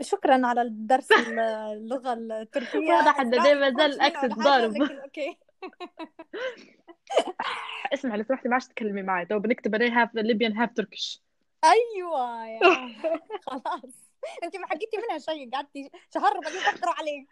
شكرا 0.00 0.46
على 0.46 0.62
الدرس 0.62 1.12
اللغة 1.12 2.12
التركية. 2.12 2.78
واضح 2.78 3.20
إن 3.20 3.34
إسراء 3.34 3.54
ده 3.54 3.60
ما 3.60 3.70
زال 3.70 4.00
حاجة، 4.00 4.26
ضارب. 4.26 4.82
أوكي. 4.82 5.38
اسمع 7.94 8.16
لو 8.16 8.22
سمحتي 8.22 8.48
ما 8.48 8.54
عادش 8.54 8.66
تتكلمي 8.66 9.02
معي. 9.02 9.26
تو 9.26 9.38
بنكتب 9.38 9.74
أنا 9.74 10.02
half 10.02 10.14
Libyan 10.14 10.56
half 10.56 10.72
Turkish 10.72 11.22
أيوه 11.64 12.46
يا 12.46 12.60
خلاص. 13.46 14.08
أنت 14.44 14.56
ما 14.56 14.66
حكيتي 14.66 14.96
منها 14.96 15.18
شيء 15.18 15.50
قعدتي 15.50 15.90
شهر 16.14 16.40
بعدين 16.40 16.60
تقرا 16.60 16.94
عليك. 16.98 17.28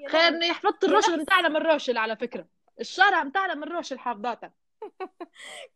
يا 0.00 0.08
خير 0.12 0.20
لهوي. 0.20 0.36
إني 0.36 0.52
حفظت 0.52 0.84
الروشل 0.84 1.22
بتاعنا 1.22 1.48
من 1.48 1.56
روشل 1.56 1.98
على 1.98 2.16
فكرة. 2.16 2.46
الشارع 2.80 3.22
بتاعنا 3.22 3.54
من 3.54 3.64
روشل 3.64 3.98
حافظاته. 3.98 4.50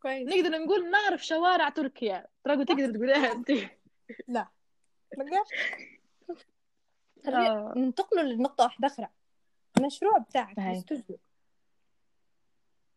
كويس. 0.03 0.29
نقدر 0.29 0.59
نقول 0.59 0.91
نعرف 0.91 1.27
شوارع 1.27 1.69
تركيا. 1.69 2.27
ترى 2.45 2.65
تقدر 2.65 2.91
تقوليها 2.95 3.33
أنت. 3.33 3.51
لا. 4.29 4.47
بقدرش 5.17 5.49
خلينا 7.25 7.51
آه. 7.51 7.73
ننتقلوا 7.77 8.23
لنقطة 8.23 8.65
واحدة 8.65 8.87
أخرى. 8.87 9.09
المشروع 9.79 10.19
بتاعك 10.19 10.59
هاي. 10.59 10.85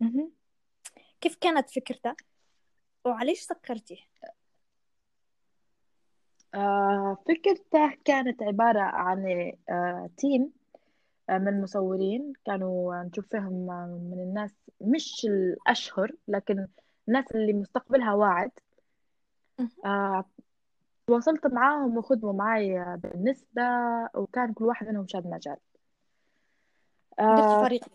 مهم. 0.06 0.32
كيف 1.22 1.36
كانت 1.36 1.70
فكرته؟ 1.70 2.16
وعليش 3.06 3.40
سكرتيه؟ 3.40 3.98
آه، 6.56 7.18
فكرته 7.28 7.98
كانت 8.06 8.44
عبارة 8.44 8.80
عن 8.82 9.52
آه، 9.70 10.10
تيم 10.18 10.52
آه، 11.30 11.38
من 11.38 11.62
مصورين 11.62 12.34
كانوا 12.46 13.04
نشوف 13.04 13.26
فيهم 13.32 13.72
آه، 13.72 13.86
من 14.12 14.20
الناس 14.20 14.52
مش 14.82 15.26
الأشهر 15.26 16.12
لكن 16.28 16.68
الناس 17.08 17.32
اللي 17.32 17.54
مستقبلها 17.54 18.14
واعد. 18.14 18.52
آه، 19.86 20.26
تواصلت 21.08 21.48
معاهم 21.48 21.98
وخدموا 21.98 22.34
معي 22.34 22.80
آه، 22.80 22.96
بالنسبة 22.96 23.62
وكان 24.16 24.54
كل 24.54 24.66
واحد 24.66 24.88
منهم 24.88 25.08
شاد 25.08 25.28
مجال. 25.28 25.58
درت 27.20 27.20
آه، 27.20 27.64
فريق. 27.64 27.86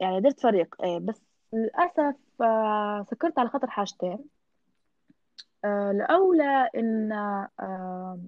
يعني 0.00 0.20
درت 0.20 0.40
فريق 0.40 0.82
إيه 0.82 0.98
بس 0.98 1.20
للأسف 1.54 2.16
آه، 2.42 3.06
سكرت 3.10 3.38
على 3.38 3.48
خاطر 3.48 3.70
حاجتين. 3.70 4.18
آه، 5.64 5.90
الأولى 5.90 6.68
إن 6.76 7.12
آه، 7.12 8.18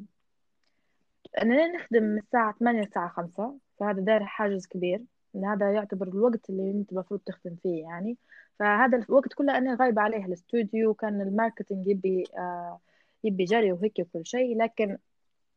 أننا 1.42 1.66
نخدم 1.66 2.02
من 2.02 2.18
الساعة 2.18 2.54
8 2.58 2.80
للساعة 2.80 3.08
5 3.08 3.58
فهذا 3.80 4.00
داير 4.00 4.24
حاجز 4.24 4.66
كبير. 4.66 5.04
إن 5.36 5.44
هذا 5.44 5.72
يعتبر 5.72 6.08
الوقت 6.08 6.50
اللي 6.50 6.70
أنت 6.70 6.92
المفروض 6.92 7.20
تخدم 7.20 7.56
فيه 7.62 7.82
يعني. 7.82 8.18
فهذا 8.58 8.98
الوقت 8.98 9.32
كله 9.34 9.58
أنا 9.58 9.76
غايبة 9.80 10.02
عليه 10.02 10.24
الاستوديو 10.26 10.94
كان 10.94 11.20
ال 11.20 11.27
marketing 11.27 11.86
يبي 11.86 12.24
آه، 12.38 12.80
يبي 13.24 13.44
جري 13.44 13.72
وهيك 13.72 13.98
وكل 14.00 14.26
شيء. 14.26 14.58
لكن 14.62 14.98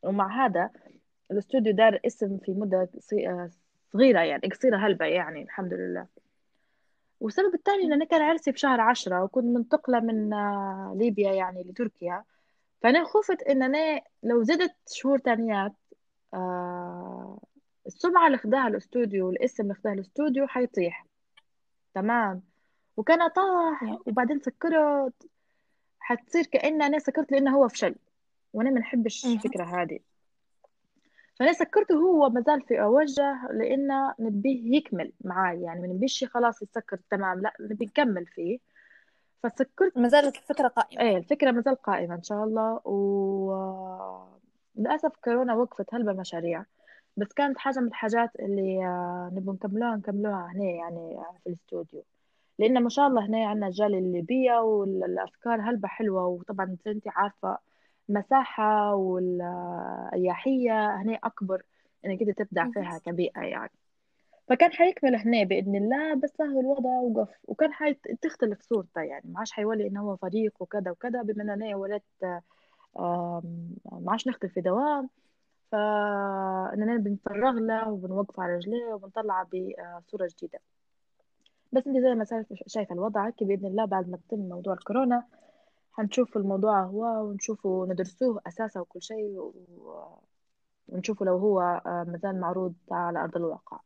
ومع 0.03 0.45
هذا 0.45 0.69
الاستوديو 1.31 1.73
دار 1.73 1.99
اسم 2.05 2.37
في 2.37 2.51
مدة 2.53 2.89
آه، 3.27 3.49
صغيرة 3.93 4.19
يعني 4.21 4.41
قصيرة 4.49 4.77
هلبة 4.77 5.05
يعني 5.05 5.43
الحمد 5.43 5.73
لله. 5.73 6.07
والسبب 7.19 7.53
الثاني 7.53 7.83
إن 7.83 7.93
أنا 7.93 8.05
كان 8.05 8.21
عرسي 8.21 8.51
في 8.51 8.59
شهر 8.59 8.81
عشرة 8.81 9.23
وكنت 9.23 9.45
منتقلة 9.45 9.99
من 9.99 10.33
آه، 10.33 10.93
ليبيا 10.97 11.31
يعني 11.33 11.63
لتركيا. 11.63 12.23
فأنا 12.81 13.03
خفت 13.03 13.41
إن 13.43 13.63
أنا 13.63 14.01
لو 14.23 14.43
زدت 14.43 14.75
شهور 14.91 15.17
تانيات 15.19 15.73
آه 16.33 17.39
السمعة 17.87 18.27
اللي 18.27 18.37
خداها 18.37 18.67
الاستوديو 18.67 19.27
والاسم 19.27 19.63
اللي 19.63 19.73
خداها 19.73 19.93
الاستوديو 19.93 20.47
حيطيح. 20.47 21.05
تمام؟ 21.93 22.41
وكان 22.97 23.27
طاح. 23.27 23.97
وبعدين 24.07 24.39
سكرت. 24.39 25.27
حتصير 25.99 26.45
كأن 26.45 26.81
أنا 26.81 26.99
سكرت 26.99 27.31
لأنه 27.31 27.55
هو 27.57 27.67
فشل. 27.67 27.95
وأنا 28.53 28.69
ما 28.69 28.79
نحبش 28.79 29.25
مهم. 29.25 29.35
الفكرة 29.35 29.63
هذه. 29.63 29.99
فأنا 31.39 31.53
سكرته 31.53 31.95
هو 31.95 32.29
مازال 32.29 32.61
في 32.61 32.81
أوجه 32.81 33.47
لأنه 33.51 34.13
نبيه 34.19 34.77
يكمل 34.77 35.11
معاي. 35.21 35.61
يعني 35.61 35.81
ما 35.81 35.87
نبيش 35.87 36.23
خلاص 36.23 36.61
يسكر 36.61 36.99
تمام. 37.11 37.41
لا 37.41 37.53
نبي 37.59 37.85
نكمل 37.85 38.25
فيه. 38.25 38.59
فسكرت 39.43 39.97
ما 39.97 40.07
زالت 40.07 40.35
الفكرة 40.37 40.67
قائمة. 40.67 41.01
إيه 41.01 41.17
الفكرة 41.17 41.51
مازال 41.51 41.75
قائمة 41.75 42.15
إن 42.15 42.23
شاء 42.23 42.43
الله. 42.43 42.87
و 42.87 43.53
للأسف 44.75 45.11
كورونا 45.23 45.53
وقفت 45.55 45.93
هلبة 45.95 46.13
مشاريع. 46.13 46.65
بس 47.17 47.27
كانت 47.33 47.57
حاجة 47.57 47.79
من 47.79 47.87
الحاجات 47.87 48.31
اللي 48.39 48.85
آه، 48.85 49.31
نبغى 49.33 49.55
نكملوها 49.55 49.95
نكملوها 49.95 50.51
هنا 50.55 50.65
يعني 50.65 51.17
آه، 51.17 51.35
في 51.43 51.49
الاستوديو. 51.49 52.03
لأن 52.59 52.83
ما 52.83 52.89
شاء 52.89 53.07
الله 53.07 53.25
هنا 53.25 53.47
عندنا 53.47 53.67
الجالية 53.67 53.99
الليبية 53.99 54.59
والأفكار 54.59 55.61
هلبة 55.61 55.87
حلوة. 55.87 56.27
وطبعا 56.27 56.77
أنت 56.87 57.07
عارفة 57.07 57.57
المساحة 58.09 58.95
والأريحية 58.95 60.95
هنا 61.01 61.19
أكبر 61.23 61.61
إنك 62.05 62.21
أنت 62.21 62.31
تبدع 62.41 62.71
فيها 62.71 62.97
كبيئة 63.05 63.41
يعني. 63.41 63.71
فكان 64.47 64.71
حيكمل 64.71 65.15
هنا 65.15 65.43
بإذن 65.43 65.75
الله 65.75 66.15
بس 66.15 66.41
هو 66.41 66.59
الوضع 66.59 66.89
وقف. 66.89 67.29
وكان 67.47 67.73
حتختلف 67.73 68.61
صورته 68.61 69.01
يعني. 69.01 69.23
ما 69.31 69.39
عادش 69.39 69.51
حيولي 69.51 69.87
إنه 69.87 70.01
هو 70.01 70.15
فريق 70.15 70.53
وكذا 70.59 70.91
وكذا 70.91 71.21
بما 71.21 71.43
إن 71.43 71.49
أنا 71.49 71.75
ولدت 71.75 72.03
ما 72.95 73.41
عادش 74.07 74.27
نخدم 74.27 74.49
في 74.49 74.61
دوام. 74.61 75.09
فإننا 75.71 76.97
بنفرغ 76.97 77.51
له 77.51 77.89
وبنوقف 77.91 78.39
على 78.39 78.55
رجليه 78.55 78.93
وبنطلع 78.93 79.43
بصورة 80.07 80.29
جديدة. 80.37 80.59
بس 81.71 81.87
أنت 81.87 81.97
زي 81.97 82.15
ما 82.15 82.23
شايف- 82.25 82.63
شايفة 82.67 82.95
الوضع 82.95 83.27
هيك 83.27 83.43
بإذن 83.43 83.65
الله 83.65 83.85
بعد 83.85 84.09
ما 84.09 84.17
تتم 84.17 84.39
موضوع 84.39 84.73
الكورونا 84.73 85.23
حنشوف 85.99 86.37
الموضوع 86.37 86.81
هو 86.83 87.23
ونشوفه 87.29 87.85
ندرسوه 87.89 88.41
أساسا 88.47 88.79
وكل 88.79 89.01
شيء 89.01 89.37
و- 89.37 90.19
ونشوفه 90.87 91.25
لو 91.25 91.37
هو 91.37 91.61
آه، 91.61 92.05
مازال 92.07 92.39
معروض 92.39 92.73
على 92.91 93.19
أرض 93.19 93.35
الواقع. 93.37 93.79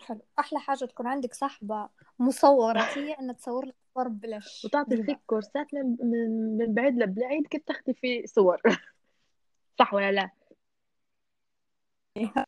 حلو. 0.00 0.20
أحلى 0.38 0.58
حاجة 0.60 0.84
تكون 0.84 1.06
عندك 1.06 1.34
صاحبة 1.34 1.88
مصورة 2.18 2.78
هي 2.98 3.12
إن 3.12 3.36
تصور 3.36 3.64
لك 3.66 3.74
صور 3.94 4.08
بلاش. 4.08 4.64
وتعطي. 4.64 5.02
فيك 5.02 5.18
كورسات 5.26 5.74
من 5.74 6.56
من 6.58 6.74
بعيد 6.74 6.94
لبعيد 6.98 7.46
كيف 7.46 7.62
تاخدي 7.66 7.94
فيه 7.94 8.26
صور. 8.26 8.60
صح 9.78 9.94
ولا 9.94 10.12
لا؟ 10.12 10.30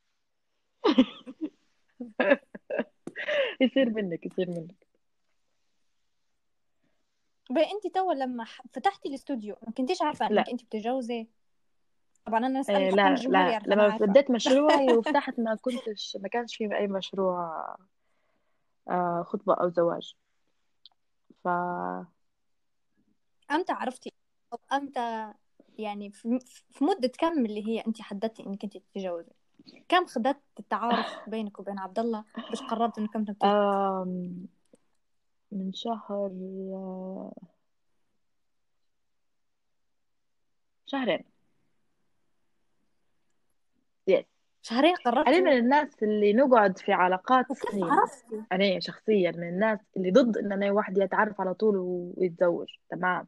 يصير 3.60 3.90
منك 3.90 4.26
يصير 4.26 4.50
منك. 4.50 4.85
بقى 7.50 7.70
انت 7.72 7.94
توا 7.94 8.14
لما 8.14 8.44
فتحتي 8.72 9.08
الاستوديو 9.08 9.56
ما 9.66 9.72
كنتيش 9.72 10.02
عارفة. 10.02 10.26
انك 10.26 10.48
انت 10.48 10.62
بتتجوزي 10.64 11.28
طبعا 12.26 12.46
أنا 12.46 12.60
اسال 12.60 12.76
إيه 12.76 12.90
حكم 12.90 13.32
لا 13.32 13.58
لا 13.58 13.60
لما 13.66 13.96
بديت 13.96 14.30
مشروعي 14.30 14.92
وفتحت 14.96 15.38
ما 15.40 15.54
كنتش 15.54 16.16
ما 16.20 16.28
كانش 16.28 16.56
في 16.56 16.76
أي 16.76 16.86
مشروع 16.86 17.76
آه، 18.88 19.22
خطبة 19.22 19.54
أو 19.54 19.68
زواج. 19.68 20.14
ف 21.44 21.48
إمتى 23.50 23.72
عرفتي. 23.72 24.12
أو 24.52 24.58
إمتى 24.72 25.32
يعني 25.78 26.10
في 26.10 26.38
مدة 26.80 27.08
كم 27.18 27.44
اللي 27.46 27.68
هي 27.68 27.80
أنت 27.80 28.02
حددتي 28.02 28.46
إنك 28.46 28.64
أنت 28.64 28.76
تتجوزي؟ 28.76 29.32
كم 29.88 30.06
خدت 30.06 30.40
التعارف 30.58 31.06
بينك 31.26 31.58
وبين 31.60 31.78
عبد 31.78 31.98
الله؟ 31.98 32.24
باش 32.50 32.62
قررتوا 32.62 33.02
انكم 33.02 33.24
تتجوزوا 33.24 34.46
من 35.52 35.72
شهر 35.72 36.30
شهرين. 40.86 41.24
يس 44.06 44.24
شهرين 44.62 44.94
أنا 45.06 45.40
من 45.40 45.52
الناس 45.52 46.02
اللي 46.02 46.32
نقعد 46.32 46.78
في 46.78 46.92
علاقات 46.92 47.52
سنين 47.52 47.84
عرفتي؟ 47.84 48.42
أنا 48.52 48.80
شخصيا 48.80 49.30
من 49.30 49.48
الناس 49.48 49.78
اللي 49.96 50.10
ضد 50.10 50.36
إن 50.36 50.52
أنا 50.52 50.70
واحد 50.72 50.98
يتعرف 50.98 51.40
على 51.40 51.54
طول 51.54 51.76
ويتزوج. 52.16 52.68
تمام. 52.90 53.26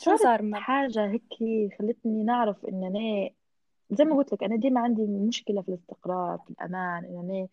شو 0.00 0.16
صار 0.16 0.42
ما 0.42 0.60
حاجة 0.60 1.06
هيك 1.06 1.34
خلتني 1.78 2.22
نعرف 2.22 2.66
إن 2.66 2.84
أنا 2.84 3.30
زي 3.90 4.04
ما 4.04 4.16
قلت 4.16 4.32
لك 4.32 4.42
أنا 4.42 4.56
ديما 4.56 4.80
عندي 4.80 5.02
مشكلة 5.02 5.62
في 5.62 5.68
الاستقرار 5.68 6.38
في 6.38 6.50
الأمان 6.50 7.04
إن 7.04 7.30
أنا 7.30 7.48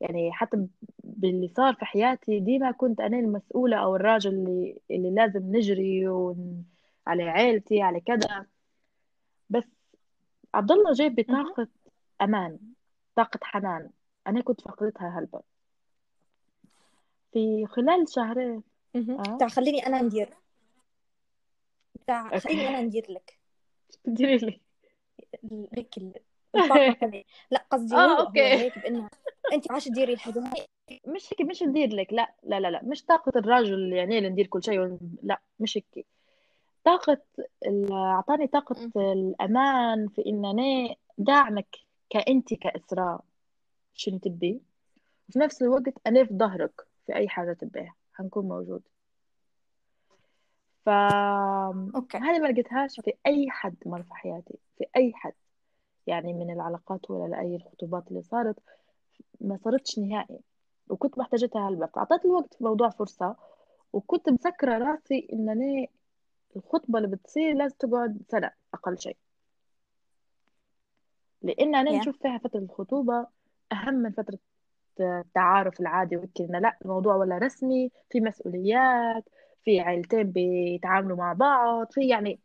يعني 0.00 0.32
حتى 0.32 0.66
باللي 1.04 1.48
صار 1.48 1.74
في 1.74 1.84
حياتي 1.84 2.40
ديما 2.40 2.70
كنت 2.70 3.00
أنا 3.00 3.18
المسؤولة 3.18 3.76
أو 3.76 3.96
الراجل 3.96 4.30
اللي 4.34 4.78
اللي 4.90 5.10
لازم 5.10 5.56
نجري 5.56 6.08
ون... 6.08 6.64
على 7.06 7.22
عيلتي 7.22 7.82
على 7.82 8.00
كذا. 8.00 8.46
بس 9.50 9.64
عبد 10.54 10.72
الله 10.72 10.92
مهم. 11.00 11.14
بطاقة 11.14 11.68
أمان 12.22 12.58
طاقة 13.16 13.40
حنان. 13.42 13.90
أنا 14.26 14.40
كنت 14.42 14.60
فقدتها 14.60 15.18
هلبا. 15.18 15.40
في 17.32 17.66
خلال 17.66 18.08
شهرين 18.08 18.62
تاع 19.38 19.48
خليني 19.48 19.86
أنا 19.86 20.02
ندير. 20.02 20.28
تاع 22.06 22.38
خليني 22.38 22.68
أنا 22.68 22.76
أوكي 22.76 22.86
ندير 22.86 23.06
لك. 23.10 23.38
تديري 24.04 24.36
لي. 24.36 24.60
ال- 25.44 26.20
هذه 26.56 27.24
لا 27.50 27.64
قصدي 27.70 27.94
آه 27.96 28.20
أوكي. 28.26 28.40
هيك 28.42 28.78
بانه 28.78 29.08
انت 29.52 29.72
عاش 29.72 29.84
تديري 29.84 30.12
الحاجة. 30.12 30.38
هاي 30.38 30.66
مش 31.06 31.32
هيك 31.32 31.40
مش 31.50 31.62
ندير 31.62 31.88
لك. 31.94 32.12
لا 32.12 32.34
لا 32.42 32.60
لا 32.60 32.70
لا. 32.70 32.80
مش 32.84 33.04
طاقة 33.04 33.32
الرجل 33.38 33.92
يعني 33.92 34.18
اللي 34.18 34.28
ندير 34.30 34.46
كل 34.46 34.62
شيء 34.62 34.80
ون- 34.80 35.16
لا 35.22 35.40
مش 35.60 35.76
هيك. 35.76 36.06
طاقة 36.84 37.18
ال- 37.66 37.92
أعطاني 37.92 38.46
طاقة 38.46 38.76
مهم. 38.96 39.12
الأمان 39.12 40.08
في 40.08 40.26
إن 40.26 40.44
أنا 40.44 40.94
داعمك 41.18 41.76
كأنت 42.10 42.54
كإسراء. 42.54 43.24
شنو 43.94 44.18
تبي؟ 44.18 44.60
وفي 45.28 45.38
نفس 45.38 45.62
الوقت 45.62 45.94
أنا 46.06 46.24
في 46.24 46.34
ظهرك 46.34 46.80
في 47.06 47.14
أي 47.14 47.28
حاجة 47.28 47.52
تبيها. 47.52 47.94
هنكون 48.16 48.48
موجود. 48.48 48.82
أوكي. 50.88 52.18
فهذه 52.18 52.38
ما 52.38 52.46
لقيتهاش 52.48 53.00
في 53.00 53.12
أي 53.26 53.50
حد 53.50 53.74
مر 53.86 54.02
في 54.02 54.14
حياتي. 54.14 54.54
في 54.78 54.84
أي 54.96 55.12
حد. 55.14 55.32
يعني 56.10 56.32
من 56.32 56.50
العلاقات 56.50 57.10
ولا 57.10 57.28
لأي 57.30 57.56
الخطوبات 57.56 58.08
اللي 58.08 58.22
صارت 58.22 58.56
ما 59.40 59.58
صارتش 59.64 59.98
نهائي. 59.98 60.40
وكنت 60.88 61.18
محتاجتها 61.18 61.68
هالبا 61.68 61.86
فأعطيت 61.86 62.24
الوقت 62.24 62.54
في 62.54 62.64
موضوع 62.64 62.90
فرصة 62.90 63.36
وكنت 63.92 64.28
مسكرة 64.28 64.78
راسي 64.78 65.28
إن 65.32 65.48
أنا 65.48 65.86
الخطبة 66.56 66.98
اللي 66.98 67.16
بتصير 67.16 67.54
لازم 67.54 67.76
تقعد 67.78 68.22
سنة 68.28 68.50
أقل 68.74 68.98
شيء. 68.98 69.16
لأن 71.42 71.74
أنا 71.74 71.90
يا. 71.90 71.98
نشوف 71.98 72.18
فيها 72.22 72.38
فترة 72.38 72.58
الخطوبة 72.60 73.26
أهم 73.72 73.94
من 73.94 74.10
فترة 74.10 74.38
التعارف 75.00 75.80
العادي 75.80 76.20
إنه 76.40 76.58
لا 76.58 76.78
الموضوع 76.82 77.16
ولا 77.16 77.38
رسمي 77.38 77.90
في 78.10 78.20
مسؤوليات 78.20 79.24
في 79.64 79.80
عيلتين 79.80 80.32
بيتعاملوا 80.32 81.16
مع 81.16 81.32
بعض 81.32 81.92
في 81.92 82.08
يعني 82.08 82.40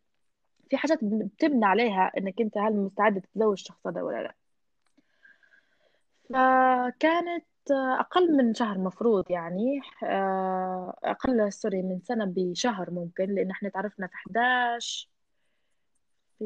في 0.70 0.78
حاجات 0.78 1.00
بتبنى 1.04 1.66
عليها 1.66 2.12
إنك 2.18 2.42
أنت 2.42 2.58
هل 2.58 2.74
مستعد 2.78 3.22
تتزوج 3.22 3.52
الشخص 3.52 3.88
هذا 3.88 4.02
ولا 4.02 4.24
لأ. 4.24 4.34
فكانت 6.30 7.46
أقل 8.00 8.38
من 8.38 8.54
شهر 8.54 8.78
مفروض 8.78 9.32
يعني 9.32 9.80
آه، 10.04 10.94
أقل 11.04 11.54
سوري 11.54 11.82
من 11.82 12.00
سنة 12.00 12.26
بشهر 12.26 12.92
ممكن 12.92 13.26
لأن 13.26 13.52
إحنا 13.52 13.70
تعرفنا 13.70 14.08
في 14.08 14.14
11 14.16 15.10
في 16.40 16.46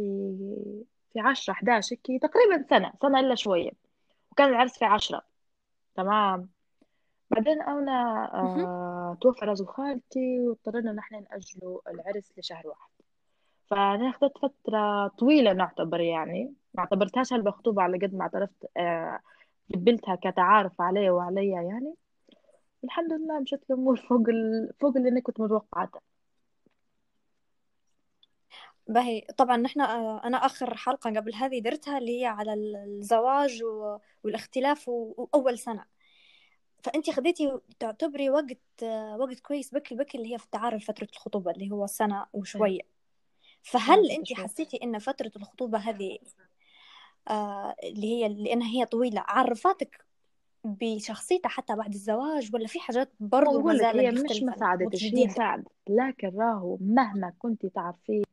في 1.13 1.19
10 1.19 1.53
11 1.53 1.95
هيك 2.09 2.21
تقريبا 2.21 2.65
سنة 2.69 2.93
سنة 3.01 3.19
إلا 3.19 3.35
شوية. 3.35 3.71
وكان 4.31 4.49
العرس 4.49 4.77
في 4.79 4.85
10 4.85 5.21
تمام. 5.95 6.49
بعدين 7.31 7.61
أنا. 7.61 8.29
آه 8.33 9.17
توفى 9.21 9.45
رجل 9.45 9.65
خالتي 9.65 10.39
واضطرينا 10.39 10.91
نحن 10.91 11.25
نأجلوا 11.31 11.79
العرس 11.89 12.33
لشهر 12.37 12.67
واحد. 12.67 12.89
فأنا 13.69 14.09
أخذت 14.09 14.37
فترة 14.37 15.07
طويلة 15.07 15.53
نعتبر 15.53 15.99
يعني 16.01 16.53
ما 16.73 16.79
اعتبرتهاش 16.83 17.33
هلبة 17.33 17.51
خطوبة 17.51 17.81
على 17.81 17.97
قد 17.97 18.13
ما 18.15 18.21
اعترفت 18.21 18.65
آه 18.77 19.19
قبلتها 19.75 20.15
كتعارف 20.15 20.81
عليه 20.81 21.11
وعليا 21.11 21.61
يعني. 21.61 21.95
الحمد 22.83 23.13
لله 23.13 23.39
مشت 23.41 23.61
الأمور 23.71 23.95
فوق 24.09 24.29
ال... 24.29 24.73
فوق 24.81 24.97
اللي 24.97 25.09
أنا 25.09 25.21
كنت 25.21 25.39
متوقعته. 25.41 26.01
باهي. 28.87 29.21
طبعا 29.37 29.57
نحن 29.57 29.81
آه، 29.81 30.23
أنا 30.23 30.37
آخر 30.45 30.77
حلقة 30.77 31.09
قبل 31.09 31.35
هذه 31.35 31.59
درتها 31.59 31.97
اللي 31.97 32.21
هي 32.21 32.25
على 32.25 32.53
ال- 32.53 32.75
الزواج 32.75 33.63
والاختلاف 34.23 34.89
وأول 34.89 35.59
سنة. 35.59 35.85
فأنت 36.83 37.09
خديتي 37.09 37.59
تعتبري 37.79 38.29
وقت 38.29 38.57
آه، 38.83 39.17
وقت 39.17 39.39
كويس 39.39 39.73
بكري 39.75 39.97
بكري 39.97 40.21
اللي 40.23 40.33
هي 40.33 40.37
في 40.39 40.45
التعارف 40.45 40.85
فترة 40.87 41.07
الخطوبة 41.13 41.51
اللي 41.51 41.71
هو 41.71 41.87
سنة 41.87 42.25
وشوية. 42.33 42.81
سنة 42.81 42.98
فهل 43.63 44.05
ستة 44.05 44.15
انت 44.15 44.33
حسيتي 44.33 44.79
إن 44.83 44.99
فترة 44.99 45.31
الخطوبة 45.35 45.77
هذه 45.77 46.17
آه 47.27 47.75
اللي 47.83 48.07
هي 48.07 48.29
لأنها 48.29 48.67
هي 48.67 48.85
طويلة 48.85 49.23
عرفتك 49.27 50.05
بشخصيتها 50.63 51.49
حتى 51.49 51.75
بعد 51.75 51.93
الزواج 51.93 52.49
ولا 52.53 52.67
في 52.67 52.79
حاجات 52.79 53.11
هو 53.21 53.27
برضو 53.27 53.61
ما 53.61 53.77
زالت 53.77 53.95
هي 53.95 54.11
مش 54.11 54.41
ما 54.41 54.57
ساعدتش 54.57 55.03
هي 55.03 55.29
ساعدت 55.29 55.67
لكن 55.89 56.37
راهو 56.37 56.77
مهما 56.81 57.33
كنت 57.39 57.65
تعرفيه 57.65 58.23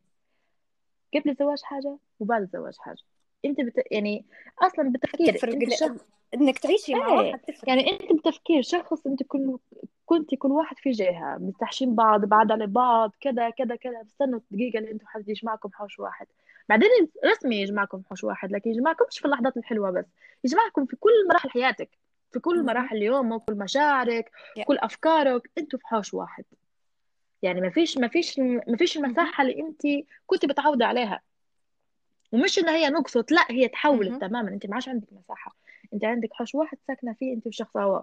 قبل 1.14 1.30
الزواج 1.30 1.62
حاجة 1.62 1.96
وبعد 2.20 2.42
الزواج 2.42 2.76
حاجة. 2.78 3.02
انت 3.46 3.60
بت... 3.60 3.82
يعني 3.90 4.24
أصلا 4.62 4.92
بتفكيرك 4.92 5.36
تفرق 5.36 5.52
انت 5.52 5.70
شخص 5.70 6.04
انك 6.34 6.58
تعيشي 6.58 6.94
مع 6.94 7.08
إيه 7.08 7.14
واحد 7.14 7.38
تفرق 7.38 7.68
يعني 7.68 7.92
انت 7.92 8.12
بتفكير 8.12 8.62
شخص 8.62 9.06
انت 9.06 9.22
كل 9.22 9.58
كنت 10.06 10.34
كل 10.34 10.50
واحد 10.50 10.78
في 10.78 10.90
جهة 10.90 11.36
مستحشين 11.40 11.94
بعض 11.94 12.24
بعاد 12.24 12.52
على 12.52 12.66
بعض 12.66 13.12
كذا 13.20 13.50
كذا 13.50 13.76
كذا 13.76 14.02
بستنوا 14.02 14.40
الدقيقة 14.50 14.78
اللي 14.78 14.90
أنتوا 14.90 15.08
حد 15.08 15.28
يجمعكم 15.28 15.70
حوش 15.72 15.98
واحد 15.98 16.26
بعدين 16.68 16.88
رسمي 17.24 17.56
يجمعكم 17.56 18.02
حوش 18.10 18.24
واحد 18.24 18.52
لكن 18.52 18.70
يجمعكمش 18.70 19.18
في 19.18 19.24
اللحظات 19.24 19.56
الحلوة 19.56 19.90
بس 19.90 20.04
يجمعكم 20.44 20.86
في 20.86 20.96
كل 20.96 21.28
مراحل 21.28 21.50
حياتك 21.50 21.90
في 22.32 22.40
كل. 22.40 22.64
مراحل 22.64 23.02
يومك 23.02 23.42
كل 23.44 23.54
مشاعرك. 23.54 24.30
كل 24.66 24.78
أفكارك 24.78 25.50
أنتوا 25.58 25.78
في 25.78 25.86
حوش 25.86 26.14
واحد 26.14 26.44
يعني 27.42 27.60
ما 27.60 27.70
فيش 27.70 27.98
ما 27.98 28.08
فيش 28.08 28.38
ما 28.38 28.76
فيش 28.78 28.96
مهم. 28.96 29.04
المساحة 29.06 29.42
اللي 29.42 29.60
انت 29.60 29.82
كنت 30.26 30.46
متعودة 30.46 30.86
عليها 30.86 31.20
ومش 32.36 32.58
إن 32.58 32.68
هي 32.68 32.88
نقصت 32.90 33.32
لا 33.32 33.46
هي 33.50 33.68
تحولت. 33.68 34.20
تماما. 34.20 34.48
أنت 34.48 34.66
ما 34.66 34.74
عادش 34.74 34.88
عندك 34.88 35.08
مساحة. 35.12 35.56
أنت 35.94 36.04
عندك 36.04 36.28
حوش 36.32 36.54
واحد 36.54 36.78
ساكنة 36.86 37.12
فيه 37.12 37.32
أنت 37.34 37.46
وشخص 37.46 37.76
هوا. 37.76 38.02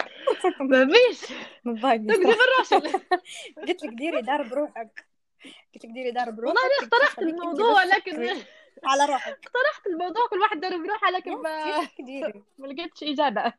ما 0.60 0.86
فيش. 0.92 1.18
صراحة 1.64 1.96
بالراشد 1.96 3.02
قلت 3.68 3.82
لك 3.84 3.92
ديري 3.94 4.22
دار 4.22 4.42
بروحك. 4.42 5.06
قلت 5.74 5.84
لك 5.84 5.90
ديري 5.90 6.10
دار 6.10 6.28
والله 6.28 6.36
بروحك 6.42 6.58
أنا 6.58 6.68
تكفي 6.80 6.94
اقترحت 6.94 7.18
الموضوع 7.18 7.84
لكن 7.84 8.22
على 8.90 9.04
روحك. 9.04 9.32
اقترحت 9.32 9.86
الموضوع 9.86 10.26
كل 10.30 10.40
واحد 10.40 10.60
دار 10.60 10.76
بروحه 10.76 11.10
لكن 11.10 11.30
ما 11.32 11.80
ما 12.58 12.66
لقيتش 12.66 13.02
إجابة. 13.02 13.52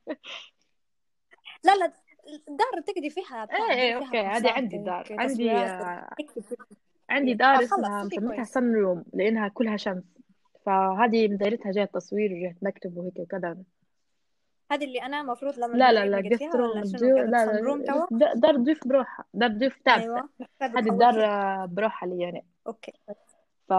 لا 1.64 1.76
لا 1.76 1.94
الدار 2.50 2.82
تقدي 2.88 3.10
فيها 3.10 3.48
إيه 3.72 3.98
أوكي 3.98 4.20
هذه 4.20 4.52
عندي 4.52 4.78
دار. 4.78 5.08
عندي 5.12 5.50
آه، 7.12 7.14
عندي 7.14 7.32
آه 7.32 7.36
دار 7.36 7.64
اسمها 7.64 8.04
مسميتها 8.04 8.44
سن 8.44 8.74
روم 8.74 9.04
لأنها 9.14 9.48
كلها 9.48 9.78
شمس. 9.78 10.04
فهذه 10.66 11.28
مدايرتها 11.28 11.72
جهة 11.72 11.86
تصوير 11.86 12.34
وجهة 12.34 12.56
مكتب 12.62 12.98
وهيك 12.98 13.20
وكذا. 13.20 13.58
هذه 14.72 14.86
اللي 14.86 15.02
أنا 15.02 15.22
المفروض 15.22 15.60
لما 15.60 15.78
لا 15.78 15.92
لا 15.92 16.06
لا 16.06 16.22
جست 16.22 16.56
روم 16.56 16.80
لا 17.26 17.46
لا 17.46 18.34
دار 18.36 18.56
ضيوف 18.56 18.88
بروحها. 18.88 19.26
دار 19.34 19.50
ثابتة. 19.50 19.96
أيوه 19.96 20.30
محتاجة 20.40 20.80
هذه 20.80 20.90
الدار 20.90 21.26
آه، 21.26 21.66
بروحها 21.66 22.10
لي 22.10 22.24
يعني. 22.24 22.46
Okay. 22.68 22.94
ف 23.70 23.74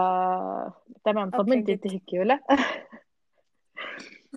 تمام 1.05 1.31
okay 1.33 1.37
طمنت 1.37 1.69
انت 1.69 1.87
هيك 1.93 2.03
ولا؟ 2.13 2.39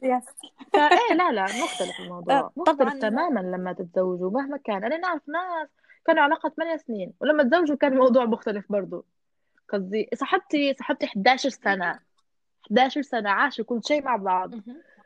yes 0.03 0.25
فايه 0.73 1.15
لا 1.15 1.33
لا 1.33 1.45
مختلف 1.45 2.01
الموضوع. 2.01 2.51
مختلف 2.57 2.79
طبعا 2.79 2.99
تماما 2.99 3.41
لما 3.41 3.73
تتزوجوا 3.73 4.31
مهما 4.31 4.57
كان. 4.57 4.85
أنا 4.85 4.97
نعرف 4.97 5.29
ناس 5.29 5.69
كانوا 6.07 6.23
علاقة 6.23 6.49
8 6.49 6.77
سنين 6.77 7.13
ولما 7.21 7.43
تزوجوا 7.43 7.77
كان 7.77 7.93
الموضوع 7.93 8.25
مختلف 8.25 8.73
برضو. 8.73 9.05
قصدي 9.69 10.09
صاحبتي 10.15 10.75
صاحبتي 10.75 11.07
11 11.07 11.49
سنة 11.49 12.01
11 12.67 13.03
سنة 13.03 13.31
عاشوا 13.31 13.65
كل 13.65 13.81
شيء 13.85 14.05
مع 14.05 14.17
بعض. 14.17 14.55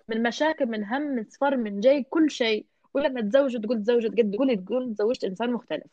من 0.09 0.22
مشاكل 0.22 0.66
من 0.66 0.84
هم 0.84 1.03
من 1.03 1.24
صفر 1.24 1.57
من 1.57 1.80
جاي 1.80 2.03
كل 2.03 2.30
شيء. 2.30 2.66
ولما 2.94 3.20
تزوجوا 3.20 3.61
تقول 3.61 3.82
تزوجت 3.82 4.11
قد 4.18 4.30
تقولي 4.34 4.57
تقول 4.57 4.94
تزوجت 4.94 5.24
إنسان 5.24 5.53
مختلف. 5.53 5.86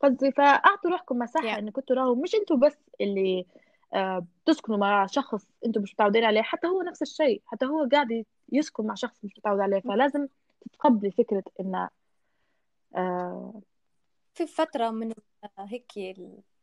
قصدي 0.00 0.32
فأعطوا 0.32 0.90
روحكم 0.90 1.18
مساحة 1.18 1.46
يا 1.46 1.58
إن 1.58 1.70
كنتوا 1.70 1.96
راهو 1.96 2.14
مش 2.14 2.34
إنتوا 2.34 2.56
بس 2.56 2.76
اللي 3.00 3.46
آه، 3.94 4.26
بتسكنوا 4.44 4.78
مع 4.78 5.06
شخص 5.06 5.46
إنتوا 5.66 5.82
مش 5.82 5.94
متعودين 5.94 6.24
عليه 6.24 6.42
حتى 6.42 6.66
هو 6.66 6.82
نفس 6.82 7.02
الشيء. 7.02 7.42
حتى 7.46 7.66
هو 7.66 7.88
قاعد 7.92 8.24
يسكن 8.52 8.86
مع 8.86 8.94
شخص 8.94 9.24
مش 9.24 9.38
متعود 9.38 9.60
عليه. 9.60 9.80
فلازم 9.80 10.26
تتقبلي 10.72 11.10
فكرة 11.10 11.44
إن 11.60 11.88
آه، 12.94 13.62
في 14.34 14.46
فترة 14.46 14.90
من 14.90 15.12
هيك 15.58 15.92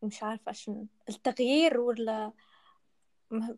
مش 0.03 0.23
عارفة 0.23 0.51
شنو 0.51 0.87
التغيير 1.09 1.79
ولا 1.79 2.31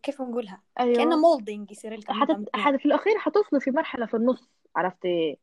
كيف 0.04 0.22
نقولها؟ 0.22 0.62
كأنه 0.78 0.98
أيوه 1.02 1.16
molding 1.16 1.72
يصير 1.72 1.94
لكم 1.94 2.14
حتى 2.14 2.46
حتى 2.54 2.78
في 2.78 2.86
الأخير 2.86 3.20
حتوصلوا 3.20 3.62
في 3.62 3.72
مرحلة 3.72 4.06
في 4.06 4.14
النص 4.14 4.50
عرفتي؟ 4.76 5.38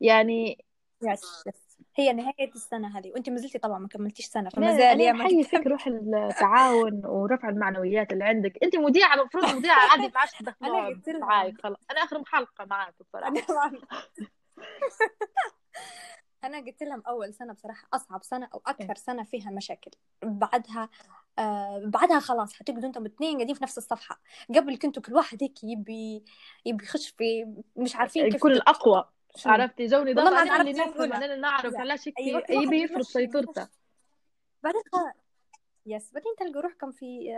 يعني 0.00 0.64
yes 1.02 1.44
yes 1.46 1.78
هي 1.96 2.12
نهاية 2.12 2.50
السنة 2.54 2.98
هذه 2.98 3.10
وأنت 3.10 3.30
ما 3.30 3.36
زلتي 3.36 3.58
طبعا 3.58 3.78
ما 3.78 3.88
كملتيش 3.88 4.26
سنة 4.26 4.50
فما 4.50 4.76
زال 4.76 4.98
نحيي 4.98 5.44
فيك 5.44 5.66
روح 5.66 5.86
التعاون 5.86 7.06
ورفع 7.06 7.48
المعنويات 7.48 8.12
اللي 8.12 8.24
عندك. 8.24 8.58
أنت 8.62 8.76
مذيعة 8.76 9.14
المفروض 9.14 9.44
مذيعة 9.44 9.78
عادي 9.90 10.02
ما 10.02 10.20
عادش 10.20 10.42
لها. 11.08 11.18
معاي 11.18 11.52
خلاص. 11.62 11.78
أنا 11.90 12.00
آخر 12.00 12.18
محلقة 12.18 12.64
معاك 12.64 12.94
بصراحة. 13.00 13.32
أنا 16.44 16.58
قلت 16.58 16.82
لهم 16.82 17.02
أول 17.08 17.34
سنة 17.34 17.52
بصراحة 17.52 17.88
أصعب 17.92 18.22
سنة 18.22 18.48
أو 18.54 18.62
أكثر 18.66 18.94
سنة 18.94 19.22
فيها 19.24 19.50
مشاكل. 19.50 19.90
بعدها 20.22 20.88
آه 21.38 21.82
بعدها 21.86 22.20
خلاص 22.20 22.52
حتقعدوا 22.54 22.88
أنتم 22.88 23.06
الاثنين 23.06 23.34
قاعدين 23.36 23.54
في 23.54 23.62
نفس 23.64 23.78
الصفحة. 23.78 24.20
قبل 24.54 24.76
كنتوا 24.78 25.02
كل 25.02 25.14
واحد 25.14 25.42
هيك 25.42 25.64
يبي 25.64 26.24
يبي 26.66 26.84
يخش 26.84 27.08
في 27.08 27.54
مش 27.76 27.96
عارفين 27.96 28.24
كيف 28.24 28.34
يكون 28.34 28.50
تت- 28.52 28.56
الاقوى 28.56 29.08
عرفتي؟ 29.46 29.86
جو 29.86 29.98
نظام 30.04 30.60
اللي 30.60 30.72
نفهم 30.72 31.40
نعرف 31.40 31.74
علاش 31.74 32.06
يبي 32.50 32.82
يفرض 32.82 33.00
سيطرته. 33.02 33.68
خلاص 34.64 35.14
يس 35.86 36.12
بعدين 36.14 36.32
تلقوا 36.38 36.62
روحكم 36.62 36.90
في 36.90 37.34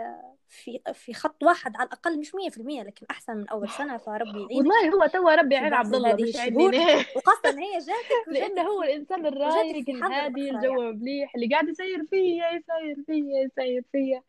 في 0.47 0.79
في 0.93 1.13
خط 1.13 1.43
واحد 1.43 1.75
على 1.75 1.87
الأقل 1.87 2.19
مش 2.19 2.31
100% 2.31 2.59
لكن 2.59 3.05
أحسن 3.11 3.37
من 3.37 3.49
أول 3.49 3.69
سنة 3.69 3.97
فربي 3.97 4.29
يعينك 4.29 4.51
والله 4.51 4.89
هو 4.89 5.05
توا 5.05 5.35
ربي 5.35 5.55
يعين 5.55 5.73
عبد 5.73 5.95
الله 5.95 6.13
مش 6.13 6.35
ليه 6.35 7.05
وخاصة 7.15 7.49
ان 7.49 7.57
هي 7.57 7.77
جاتك 7.77 8.27
لأنه 8.33 8.61
هو 8.61 8.83
الإنسان 8.83 9.25
الرايق 9.25 9.89
الهادي 9.89 10.45
يعني 10.45 10.57
الجو 10.57 10.81
مليح 10.81 11.35
اللي 11.35 11.47
قاعد 11.47 11.69
يسير 11.69 12.05
فيا 12.05 12.51
يسير 12.51 13.03
فيا 13.05 13.43
يسير 13.43 13.83
فيا. 13.91 14.23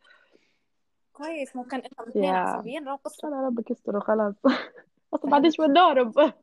كويس 1.13 1.55
ممكن 1.55 1.77
أنتم 1.77 2.03
الاثنين 2.03 2.35
عصبيين 2.35 2.87
راهو 2.87 2.95
قصه 2.95 3.27
أنا 3.27 3.47
ربك 3.47 3.71
يستر 3.71 3.99
خلاص 4.07 4.35
أصلا 5.13 5.29
ما 5.29 5.35
عنديش 5.35 5.59
وين 5.59 5.73
نهرب 5.73 6.19
ما 6.19 6.33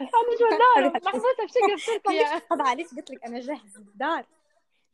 عنديش 0.00 0.40
وين 0.40 0.58
نهرب 0.58 1.04
محبوسه 1.04 1.26
في 1.46 1.52
شقه 1.52 1.76
في 1.76 1.98
تركيا 1.98 2.38
طبعا 2.50 2.68
عليش 2.68 2.94
قلت 2.94 3.10
لك 3.10 3.24
أنا 3.24 3.40
جهز 3.40 3.76
الدار 3.76 4.24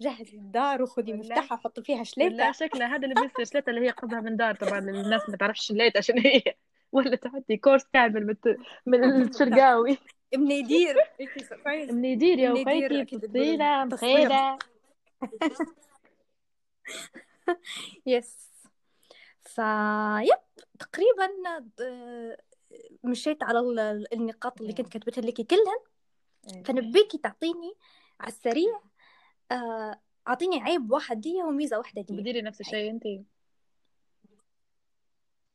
جهز 0.03 0.35
الدار 0.35 0.83
وخذي 0.83 1.13
ولا 1.13 1.21
مفتاحها 1.21 1.55
وحطي 1.59 1.83
فيها 1.83 2.05
شليته 2.05 2.53
شكلها 2.53 2.87
هذا 2.97 3.05
اللي 3.09 3.15
بيصير 3.15 3.45
شليتها 3.45 3.71
اللي 3.73 3.87
هي 3.87 3.91
قصدها 3.91 4.21
من 4.21 4.37
دار 4.37 4.55
طبعا 4.55 4.79
الناس 4.79 5.29
ما 5.29 5.37
تعرفش 5.37 5.67
شليتها 5.67 5.99
عشان 5.99 6.19
هي. 6.19 6.43
ولا 6.93 7.17
تعدي 7.17 7.57
كورس 7.57 7.85
كامل 7.93 8.27
من 8.27 8.37
من 8.87 9.23
الشرقاوي. 9.29 9.99
ابني 10.35 10.55
يدير 10.59 10.97
من 11.93 12.05
يدير 12.13 12.39
يا 12.39 12.51
وخيتي 12.53 13.19
تصوير 13.19 13.85
مخيدة 13.85 14.59
يس 18.07 18.53
فيب 19.41 20.39
تقريبا 20.79 21.29
آه، 21.81 22.37
مشيت 23.05 23.43
على 23.43 23.59
ال- 23.59 24.15
النقاط 24.15 24.61
اللي 24.61 24.73
كنت 24.73 24.89
كتبتها 24.97 25.23
لك 25.23 25.35
كلها 25.47 25.79
إيه. 26.55 26.63
فنبيكي 26.63 27.19
تعطيني 27.19 27.73
على 28.21 28.29
السريع 28.29 28.81
أعطيني 30.29 30.61
عيب 30.63 30.91
واحد 30.91 31.21
دي 31.21 31.43
وميزه 31.43 31.79
واحدة 31.79 32.03
دي. 32.03 32.17
بتديري 32.17 32.43
نفس 32.43 32.61
الشيء 32.61 32.91
انت 32.91 33.05
لا 33.07 33.23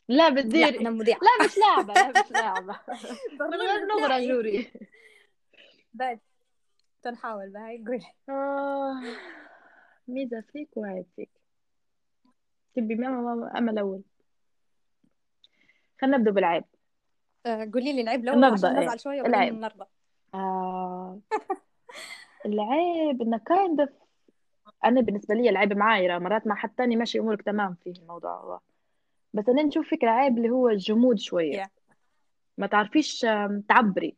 لا 0.08 0.30
بتديري. 0.30 0.80
أنا 0.80 0.90
مذيعه 0.90 1.20
لا 1.20 1.46
مش 1.46 1.58
لعبة 1.58 1.94
لا 1.94 2.10
مش 2.24 2.32
لعبة. 2.32 2.80
من 3.40 3.54
غير 3.54 4.06
بتاعي 4.06 4.28
جوري. 4.28 4.72
بعد 5.94 6.20
تنحاول 7.02 7.50
بهاي 7.50 7.84
قول 7.88 8.02
آه 8.30 9.02
ميزة 10.08 10.42
فيك 10.54 10.70
وعيب 10.76 11.06
فيك. 11.16 11.30
تبي 12.76 12.96
ماما 12.96 13.58
أما 13.58 13.72
الأول. 13.72 14.02
خلينا 16.02 16.18
نبدأ 16.18 16.32
بالعيب. 16.32 16.64
آه، 17.46 17.70
قولي 17.74 17.94
لي 17.94 18.02
العيب 18.02 18.24
الأول 18.24 18.44
عشان 18.44 18.54
نرضى 18.70 18.80
إيه؟ 18.80 18.86
نزعل 18.86 19.00
شوية 19.00 19.22
وبعدين 19.22 19.36
العيب. 19.36 19.54
نرضى 19.54 19.86
آه. 20.34 21.20
العيب 22.46 23.22
إنه 23.22 23.38
kind 23.38 23.80
of 23.80 23.90
أنا 24.86 25.02
بالنسبة 25.02 25.36
لي 25.36 25.50
العيب 25.50 25.74
معاي 25.78 26.08
راه 26.08 26.20
مرات 26.20 26.48
مع 26.48 26.56
حد 26.56 26.70
تاني 26.70 26.96
ماشي 26.96 27.20
أمورك 27.20 27.42
تمام 27.42 27.76
فيه 27.84 27.92
الموضوع. 27.92 28.40
هو 28.42 28.60
بس 29.34 29.50
أنا 29.50 29.64
نشوف 29.64 29.88
فيك 29.88 30.04
العيب 30.04 30.38
اللي 30.38 30.50
هو 30.50 30.70
الجمود 30.70 31.20
شوية. 31.20 31.64
Yeah. 31.64 31.70
ما 32.58 32.68
تعرفيش 32.68 33.26
تعبري. 33.70 34.16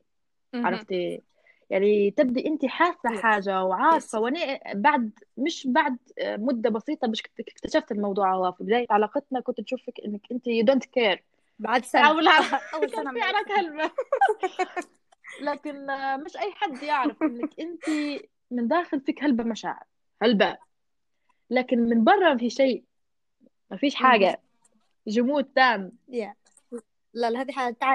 مهم. 0.53 0.65
عرفتي؟ 0.65 1.21
يعني 1.69 2.11
تبدي 2.11 2.47
انت 2.47 2.65
حاسة 2.65 3.11
yes 3.11 3.19
حاجة 3.19 3.63
وعارفة 3.63 4.19
وأنا 4.19 4.59
بعد 4.73 5.11
مش 5.37 5.67
بعد 5.67 5.97
مدة 6.21 6.69
بسيطة 6.69 7.07
مش 7.07 7.21
كنت 7.23 7.39
اكتشفت 7.39 7.91
الموضوع 7.91 8.33
هو 8.35 8.51
في 8.51 8.63
بداية 8.63 8.85
علاقتنا 8.89 9.39
كنت 9.39 9.61
تشوفك 9.61 9.99
إنك 10.05 10.21
انت 10.31 10.47
you 10.47 10.65
don't 10.65 10.85
care 10.85 11.23
بعد 11.59 11.85
سنة. 11.85 12.09
أول 12.09 12.27
سنة 12.95 13.11
لكن 15.41 15.85
مش 16.25 16.37
أي 16.37 16.51
حد 16.51 16.83
يعرف 16.83 17.23
إنك 17.23 17.59
أنت 17.59 17.83
من 18.51 18.67
داخل 18.67 19.01
فيك 19.01 19.23
هلبة 19.23 19.43
مشاعر 19.43 19.83
هلبة. 20.21 20.57
لكن 21.49 21.79
من 21.79 22.03
برا 22.03 22.37
في 22.37 22.49
شيء 22.49 22.83
ما 23.71 23.77
فيش. 23.77 23.95
حاجة. 23.95 24.41
جمود 25.07 25.43
تام. 25.43 25.91
Yeah. 26.11 26.39
لا 27.13 27.29
لا 27.29 27.41
هذه 27.41 27.51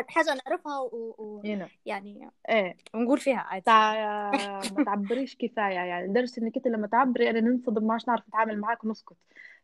حاجة 0.09 0.35
نعرفها 0.47 0.79
و... 0.79 1.15
و... 1.19 1.43
يعني 1.87 2.31
إيه. 2.49 2.77
ونقول 2.95 3.19
فيها 3.19 3.39
عادي. 3.39 3.65
تع... 3.65 4.31
ما 4.71 4.85
تعبريش 4.85 5.37
كفاية 5.37 5.75
يعني. 5.75 6.07
لدرجه 6.07 6.41
إنك 6.41 6.57
أنت 6.57 6.67
لما 6.67 6.87
تعبري 6.87 7.31
أنا 7.31 7.41
ننصدم 7.41 7.87
ما 7.87 7.93
عادش 7.93 8.09
نعرف 8.09 8.29
نتعامل 8.29 8.61
معاك 8.61 8.85
ونسكت. 8.85 9.17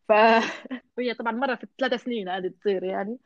ف 0.08 0.12
وهي 0.98 1.14
طبعا 1.14 1.32
مرة 1.32 1.54
في 1.54 1.66
ثلاث 1.78 2.02
سنين 2.04 2.28
هذه 2.28 2.48
تصير 2.48 2.84
يعني. 2.84 3.18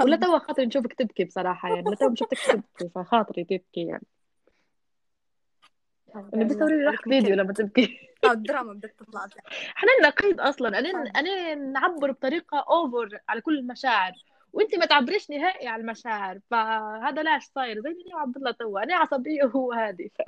ولا 0.00 0.16
توا 0.16 0.38
خاطري 0.38 0.66
نشوفك 0.66 0.92
تبكي 0.92 1.24
بصراحة 1.24 1.68
يعني 1.68 1.90
لا 1.90 1.96
توا 1.96 2.14
شفتك 2.14 2.38
تبكي 2.38 2.88
فخاطري 2.94 3.44
تبكي 3.44 3.86
يعني. 3.86 4.06
أنا 6.34 6.44
بصوري 6.44 6.76
لي 6.76 6.84
راح 6.84 7.02
فيديو 7.02 7.36
لما 7.36 7.52
تبكي. 7.52 7.98
الدراما 8.24 8.72
بدأت 8.72 8.94
تطلع 8.98 9.26
إحنا 9.76 10.08
نقيد 10.08 10.40
أصلا. 10.40 10.78
أنا 10.78 10.92
طيب. 10.92 11.16
أنا 11.16 11.54
نعبر 11.54 12.10
بطريقة 12.10 12.58
over 12.58 13.18
على 13.28 13.40
كل 13.40 13.58
المشاعر 13.58 14.12
وانت 14.52 14.74
ما 14.74 14.86
تعبريش 14.86 15.30
نهائي 15.30 15.68
على 15.68 15.80
المشاعر 15.80 16.40
فهذا 16.50 17.22
لاش 17.22 17.44
صاير. 17.44 17.80
زي 17.80 17.88
أنا 18.06 18.16
وعبد 18.16 18.36
الله 18.36 18.50
توا. 18.50 18.82
أنا 18.82 18.96
عصبية 18.96 19.44
وهو 19.44 19.72
هادي 19.72 20.12
ف... 20.18 20.22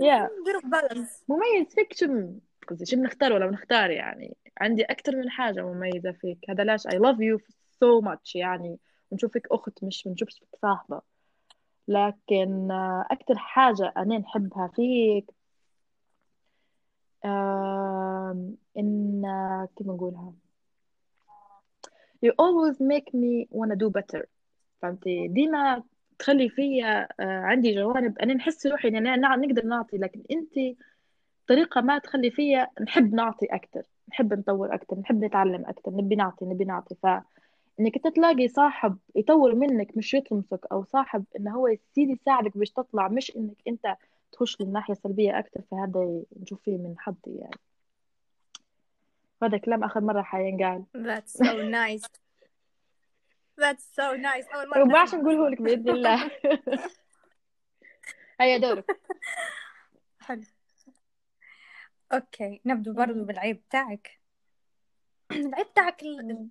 يا 0.00 0.30
balance 0.64 1.24
مميز 1.28 1.74
فيك 1.74 1.92
شو 1.92 2.30
قصدي 2.68 2.86
شو 2.86 2.96
بنختار 2.96 3.32
ولا 3.32 3.46
بنختار 3.46 3.90
يعني؟ 3.90 4.36
عندي 4.60 4.84
أكتر 4.84 5.16
من 5.16 5.30
حاجة 5.30 5.62
مميزة 5.62 6.12
فيك. 6.12 6.38
هذا 6.50 6.64
لاش 6.64 6.86
I 6.86 6.90
love 6.90 7.18
you 7.18 7.55
so 7.84 8.04
much 8.06 8.34
يعني 8.36 8.78
بنشوفك 9.12 9.48
أخت 9.50 9.84
مش 9.84 10.08
بنشوفك 10.08 10.32
صاحبة. 10.62 11.00
لكن 11.88 12.70
آه، 12.70 13.06
أكتر 13.10 13.38
حاجة 13.38 13.92
أنا 13.96 14.18
نحبها 14.18 14.70
فيك 14.74 15.30
إن 17.24 19.22
آه، 19.24 19.68
كيف 19.76 19.86
نقولها 19.86 20.32
you 22.26 22.30
always 22.30 22.76
make 22.80 23.12
me 23.14 23.46
wanna 23.58 23.76
do 23.76 23.90
better. 23.90 24.24
فهمتي؟ 24.82 25.28
ديما 25.28 25.82
تخلي 26.18 26.48
فيا 26.48 27.08
آه، 27.20 27.40
عندي 27.40 27.74
جوانب. 27.74 28.18
أنا 28.18 28.34
نحس 28.34 28.66
روحي 28.66 28.88
أنا 28.88 29.16
نع- 29.16 29.36
نقدر 29.36 29.64
نعطي 29.66 29.96
لكن 29.96 30.22
أنت 30.30 30.78
طريقة 31.48 31.80
ما 31.80 31.98
تخلي 31.98 32.30
فيا 32.30 32.68
نحب 32.80 33.14
نعطي 33.14 33.46
أكتر. 33.46 33.82
نحب 34.08 34.34
نطور 34.34 34.74
أكتر 34.74 34.98
نحب 34.98 35.24
نتعلم 35.24 35.64
أكتر 35.66 35.90
نبي 35.90 36.14
نعطي 36.16 36.44
نبي 36.44 36.64
نعطي. 36.64 36.96
فإنك 37.78 37.96
أنت 37.96 38.16
تلاقي 38.16 38.48
صاحب 38.48 38.98
يطور 39.14 39.54
منك 39.54 39.96
مش 39.96 40.14
يطمسك 40.14 40.60
أو 40.72 40.84
صاحب 40.84 41.24
إنه 41.38 41.54
هو 41.54 41.68
يزيد 41.68 42.10
يساعدك 42.10 42.58
باش 42.58 42.70
تطلع 42.70 43.08
مش 43.08 43.36
إنك 43.36 43.56
أنت 43.68 43.96
تخش 44.32 44.60
للناحية 44.60 44.92
السلبية 44.92 45.38
أكتر 45.38 45.60
فهذا 45.70 46.22
نشوف 46.36 46.62
فيه 46.62 46.76
من 46.76 46.94
حظي 46.98 47.38
يعني. 47.38 47.58
هذا 49.42 49.58
كلام 49.58 49.84
آخر 49.84 50.00
مرة 50.00 50.22
حينقال. 50.22 50.84
That's 50.94 51.38
so 51.38 51.52
nice. 51.52 52.06
That's 53.60 53.84
so 53.96 54.16
nice. 54.16 54.54
أول 54.54 54.68
مرة 54.70 55.04
نسمع. 55.04 55.20
نقوله 55.20 55.48
لك 55.48 55.62
بإذن 55.62 55.90
الله. 55.90 56.30
هيا 58.40 58.58
دورك. 58.58 59.00
حلو. 60.20 60.42
أوكي 62.12 62.60
نبدو 62.64 62.92
برضو 62.92 63.24
بالعيب 63.24 63.62
تاعك 63.70 64.20
العيب 65.32 65.74
تاعك 65.74 66.00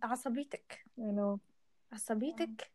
عصبيتك. 0.04 0.86
عصبيتك 1.94 2.72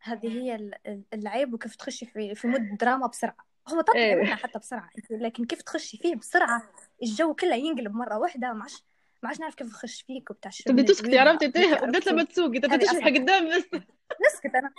هذه 0.00 0.28
هي 0.42 0.54
ال- 0.54 0.74
ال- 0.86 1.02
العيب 1.14 1.54
وكيف 1.54 1.76
تخشي 1.76 2.06
في 2.06 2.34
في 2.34 2.48
مود 2.48 2.76
دراما 2.76 3.06
بسرعة. 3.06 3.46
هو 3.68 3.80
تطلع 3.80 3.94
إيه. 4.00 4.24
حتى 4.24 4.58
بسرعة 4.58 4.90
لكن 5.10 5.44
كيف 5.44 5.62
تخشي 5.62 5.96
فيه 5.98 6.14
بسرعة؟ 6.14 6.62
الجو 7.02 7.34
كله 7.34 7.54
ينقلب 7.54 7.94
مرة 7.94 8.18
واحدة 8.18 8.52
ما 8.52 8.62
عادش 8.62 8.82
ما 9.22 9.28
عادش 9.28 9.40
نعرف 9.40 9.54
كيف 9.54 9.66
نخش 9.66 10.02
فيك 10.02 10.30
وبتاع 10.30 10.50
شو 10.50 10.64
تبدي 10.64 10.82
من 10.82 10.88
تسكتي 10.88 11.18
عرفتي؟ 11.18 11.48
بدأت 11.48 12.06
لما 12.08 12.24
تسوقي 12.24 12.60
تمشي 12.60 12.84
أصعب 12.90 13.14
قدام 13.14 13.48
بس. 13.48 13.64
نسكت 14.26 14.54
أنا. 14.54 14.72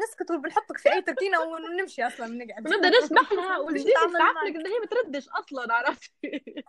نسكت 0.00 0.30
وبنحطك 0.30 0.78
في 0.78 0.92
أي 0.92 1.02
تركينة 1.02 1.40
ونمشي 1.40 2.06
أصلا 2.06 2.26
بنقعد 2.26 2.68
ونبدا 2.68 2.90
نسمح 3.04 3.32
لها 3.32 3.58
والجديد 3.64 3.88
نتعامل 3.90 4.10
يستعف 4.14 4.34
معك. 4.34 4.44
لك 4.46 4.56
إن 4.56 4.66
هي 4.66 4.80
بتردش 4.86 5.28
أصلا 5.28 5.74
عرفتي؟ 5.74 6.64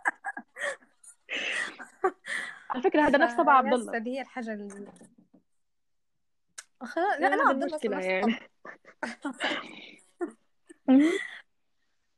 على 2.70 2.82
فكرة 2.82 3.02
هذا 3.02 3.18
نفس 3.18 3.34
طبع 3.34 3.52
عبد 3.52 3.72
الله. 3.72 3.96
هذه 3.96 4.08
هي 4.08 4.20
الحاجة 4.20 4.52
اللي 4.52 4.68
خلاص 6.80 7.20
لا 7.20 7.26
عبد 7.26 7.62
الله 7.62 7.66
المشكلة 7.66 7.96
نفس 7.96 8.06
يعني. 8.06 8.38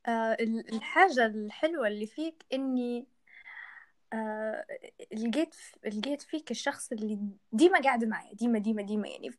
آه 0.06 0.36
الحاجة 0.40 1.26
الحلوة 1.26 1.88
اللي 1.88 2.06
فيك 2.06 2.44
إني 2.52 3.06
آه 4.12 4.66
لقيت 5.12 5.54
لقيت 5.86 6.22
فيك 6.22 6.50
الشخص 6.50 6.92
اللي 6.92 7.18
ديما 7.52 7.80
قاعد 7.80 8.04
معي 8.04 8.34
ديما 8.34 8.58
ديما 8.58 8.82
ديما 8.82 9.08
يعني 9.08 9.30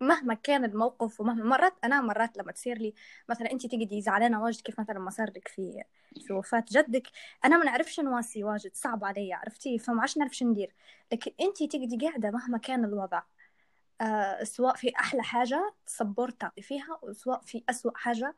مهما 0.00 0.34
كان 0.34 0.64
الموقف 0.64 1.20
ومهما 1.20 1.44
مرات 1.44 1.74
أنا 1.84 2.00
مرات 2.00 2.38
لما 2.38 2.52
تصير 2.52 2.78
لي 2.78 2.94
مثلا 3.28 3.52
انت 3.52 3.66
تقعدي 3.66 4.00
زعلانة 4.00 4.42
واجد 4.42 4.60
كيف 4.60 4.80
مثلا 4.80 4.98
ما 4.98 5.10
صار 5.10 5.28
لك 5.36 5.48
في 5.48 5.84
في 6.26 6.32
وفاة 6.32 6.64
جدك 6.72 7.08
أنا 7.44 7.56
ما 7.58 7.64
نعرفش 7.64 8.00
نواسي 8.00 8.44
واجد 8.44 8.74
صعب 8.74 9.04
علي 9.04 9.32
عرفتي؟ 9.34 9.78
فما 9.78 10.00
عادش 10.00 10.18
نعرف 10.18 10.36
شندير 10.36 10.74
لكن 11.12 11.32
انت 11.40 11.62
تقعدي 11.62 11.96
قاعدة 12.06 12.30
مهما 12.30 12.58
كان 12.58 12.84
الوضع 12.84 13.22
آه 14.00 14.44
سواء 14.44 14.76
في 14.76 14.92
أحلى 15.00 15.22
حاجة 15.22 15.74
تصبرت 15.86 16.40
تعطي 16.40 16.62
فيها 16.62 16.98
وسواء 17.02 17.40
في 17.40 17.64
أسوأ 17.70 17.92
حاجة 17.96 18.36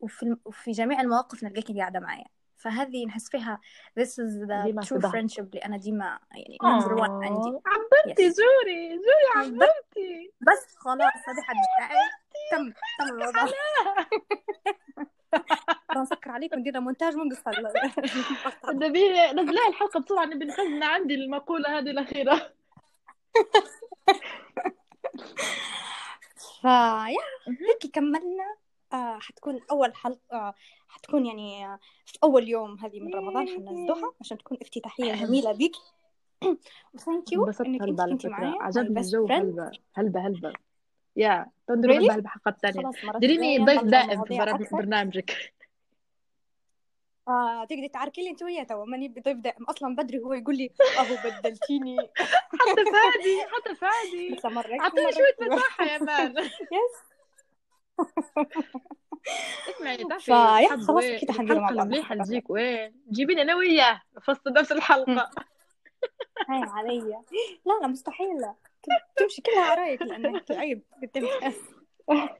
وفي 0.00 0.36
وفي 0.44 0.70
جميع 0.72 1.00
المواقف 1.00 1.44
نلقاكي 1.44 1.78
قاعدة 1.80 2.00
معايا. 2.00 2.37
فهذه 2.58 3.06
نحس 3.06 3.28
فيها 3.30 3.60
this 4.00 4.08
is 4.08 4.46
the 4.48 4.72
true 4.86 5.10
friendship 5.10 5.38
اللي 5.40 5.60
أنا 5.64 5.76
ديما 5.76 6.18
يعني 6.30 6.58
number 6.62 6.94
one 6.94 7.10
عندي. 7.24 7.58
عبرتي 7.66 8.30
yes. 8.30 8.34
جوري 8.36 8.88
جوري 8.88 9.26
عبرتي. 9.36 10.32
بس 10.40 10.76
خلاص 10.76 11.00
هذه 11.28 11.42
حد 11.42 11.56
تم 12.50 12.72
تم 12.98 13.14
الوضع. 13.14 13.46
نسكر 15.96 16.30
عليك 16.30 16.52
وندير 16.52 16.80
مونتاج 16.80 17.16
ونقص 17.16 17.42
نبي 18.68 19.08
نزلها 19.42 19.68
الحلقة 19.68 20.00
بسرعة 20.00 20.24
نبي 20.24 20.44
نخزن 20.44 20.82
عندي 20.82 21.14
المقولة 21.14 21.78
هذه 21.78 21.90
الأخيرة. 21.90 22.34
ف 26.60 26.70
yeah 26.70 27.10
هيك 27.48 27.92
كملنا. 27.92 28.56
آه 28.92 29.18
حتكون 29.18 29.60
أول 29.70 29.94
حلقة 29.94 30.20
آه 30.32 30.54
حتكون 30.88 31.26
يعني 31.26 31.66
آه 31.66 31.78
في 32.06 32.18
أول 32.24 32.48
يوم 32.48 32.78
هذه 32.78 33.00
من 33.00 33.14
رمضان 33.14 33.48
حننزلوها 33.48 34.12
عشان 34.20 34.38
تكون 34.38 34.58
افتتاحية 34.62 35.14
جميلة 35.14 35.52
بيك. 35.52 35.72
thank 37.04 37.32
you 37.32 37.48
إنك 37.60 37.82
أنت 37.82 38.00
كنتي 38.00 38.28
معايا 38.28 38.62
عجبني 38.62 39.00
الجو 39.00 39.26
هلبة 39.26 39.70
هلبة 39.94 40.26
هلبة. 40.26 40.52
يا 41.16 41.46
تندري 41.68 41.98
هلبة 41.98 42.14
هلبة 42.14 42.28
حلقة 42.28 42.56
ثانية. 42.62 42.90
ديريني 43.18 43.58
ضيف 43.58 43.82
دائم 43.82 44.24
في 44.24 44.68
برنامجك. 44.72 45.54
آه 47.28 47.64
تقدري 47.64 47.88
تعاركي 47.88 48.22
لي 48.22 48.30
أنت 48.30 48.42
وياه؟ 48.42 48.64
توا 48.64 48.84
ماني 48.84 49.08
بضيف 49.08 49.38
دائم. 49.38 49.64
أصلا 49.64 49.96
بدري 49.96 50.18
هو 50.18 50.32
يقول 50.32 50.56
لي 50.56 50.70
أهو 50.98 51.16
بدلتيني. 51.24 52.10
حتى 52.52 52.84
فادي 52.84 53.42
حتى 53.54 53.74
فادي. 53.74 54.40
أعطيني 54.80 55.12
شوية 55.12 55.48
مساحة 55.48 55.84
يا 55.84 55.98
مان. 55.98 56.36
يس 56.76 57.17
اسمعي 59.68 59.96
فيا 60.20 60.76
خلاص 60.76 61.04
أكيد 61.04 61.30
حندير 61.30 61.60
مع 61.60 61.70
بعض 61.70 61.86
مليحه 61.86 62.14
تجيك 62.14 62.50
وين؟ 62.50 62.94
جيبيني 63.10 63.42
أنا 63.42 63.54
وياه 63.54 64.00
في 64.20 64.34
نفس 64.46 64.72
الحلقة. 64.72 65.30
هاي 66.48 66.62
علي 66.62 66.98
لا 67.66 67.72
لا 67.82 67.86
مستحيل 67.86 68.44
تمشي 69.16 69.42
كلها 69.42 69.70
عرايك 69.70 70.02
لأنك 70.02 70.50
عيب 70.50 70.82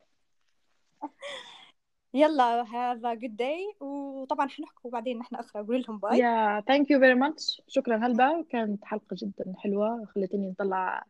يلا 2.15 2.63
هذا 2.63 3.15
good 3.15 3.37
day 3.37 3.75
وطبعا 3.81 4.49
حنحكوا 4.49 4.91
بعدين 4.91 5.19
نحن 5.19 5.35
أخرى. 5.35 5.63
قولي 5.63 5.81
لهم 5.89 5.99
bye 5.99 6.19
يا 6.19 6.61
thank 6.67 6.91
you 6.91 7.01
very 7.01 7.15
much 7.15 7.63
شكرا 7.69 7.97
هلبا. 7.97 8.45
كانت 8.51 8.85
حلقة 8.85 9.17
جدا 9.23 9.55
حلوة 9.59 10.05
خلتني 10.15 10.51
نطلع 10.51 11.05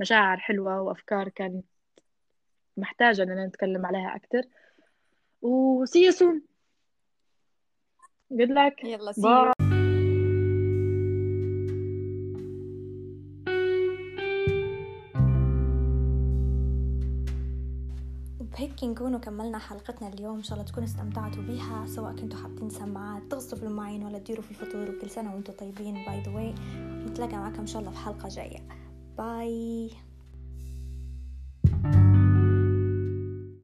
مشاعر 0.00 0.36
حلوة 0.38 0.80
وأفكار 0.82 1.28
كانت 1.28 1.64
محتاجة 2.76 3.22
إننا 3.22 3.46
نتكلم 3.46 3.86
عليها 3.86 4.16
أكتر. 4.16 4.42
و 5.42 5.84
see 5.84 6.10
you 6.10 6.12
soon. 6.12 6.40
Good 8.32 8.50
luck. 8.50 8.84
يلا 8.84 9.12
see 9.12 9.16
you. 9.20 9.54
بهيك 18.40 18.84
نكونوا 18.84 19.18
كملنا 19.18 19.58
حلقتنا 19.58 20.08
اليوم. 20.08 20.36
إن 20.36 20.42
شاء 20.42 20.58
الله 20.58 20.70
تكونوا 20.70 20.88
استمتعتوا 20.88 21.42
بيها 21.42 21.86
سواء 21.86 22.16
كنتوا 22.16 22.38
حاطين 22.38 22.70
سماعات 22.70 23.22
تغصوا 23.22 23.58
المعين 23.58 24.04
ولا 24.04 24.18
تديروا 24.18 24.42
في 24.42 24.50
الفطور 24.50 24.90
وكل 24.90 25.10
سنة 25.10 25.34
وأنتم 25.34 25.52
طيبين 25.52 25.94
by 25.94 26.22
the 26.22 26.30
way 26.30 26.54
نتلاقى 27.06 27.36
معكم 27.36 27.60
إن 27.60 27.66
شاء 27.66 27.80
الله 27.80 27.92
في 27.92 27.98
حلقة 27.98 28.28
جاية. 28.28 28.68
Bye 29.18 29.90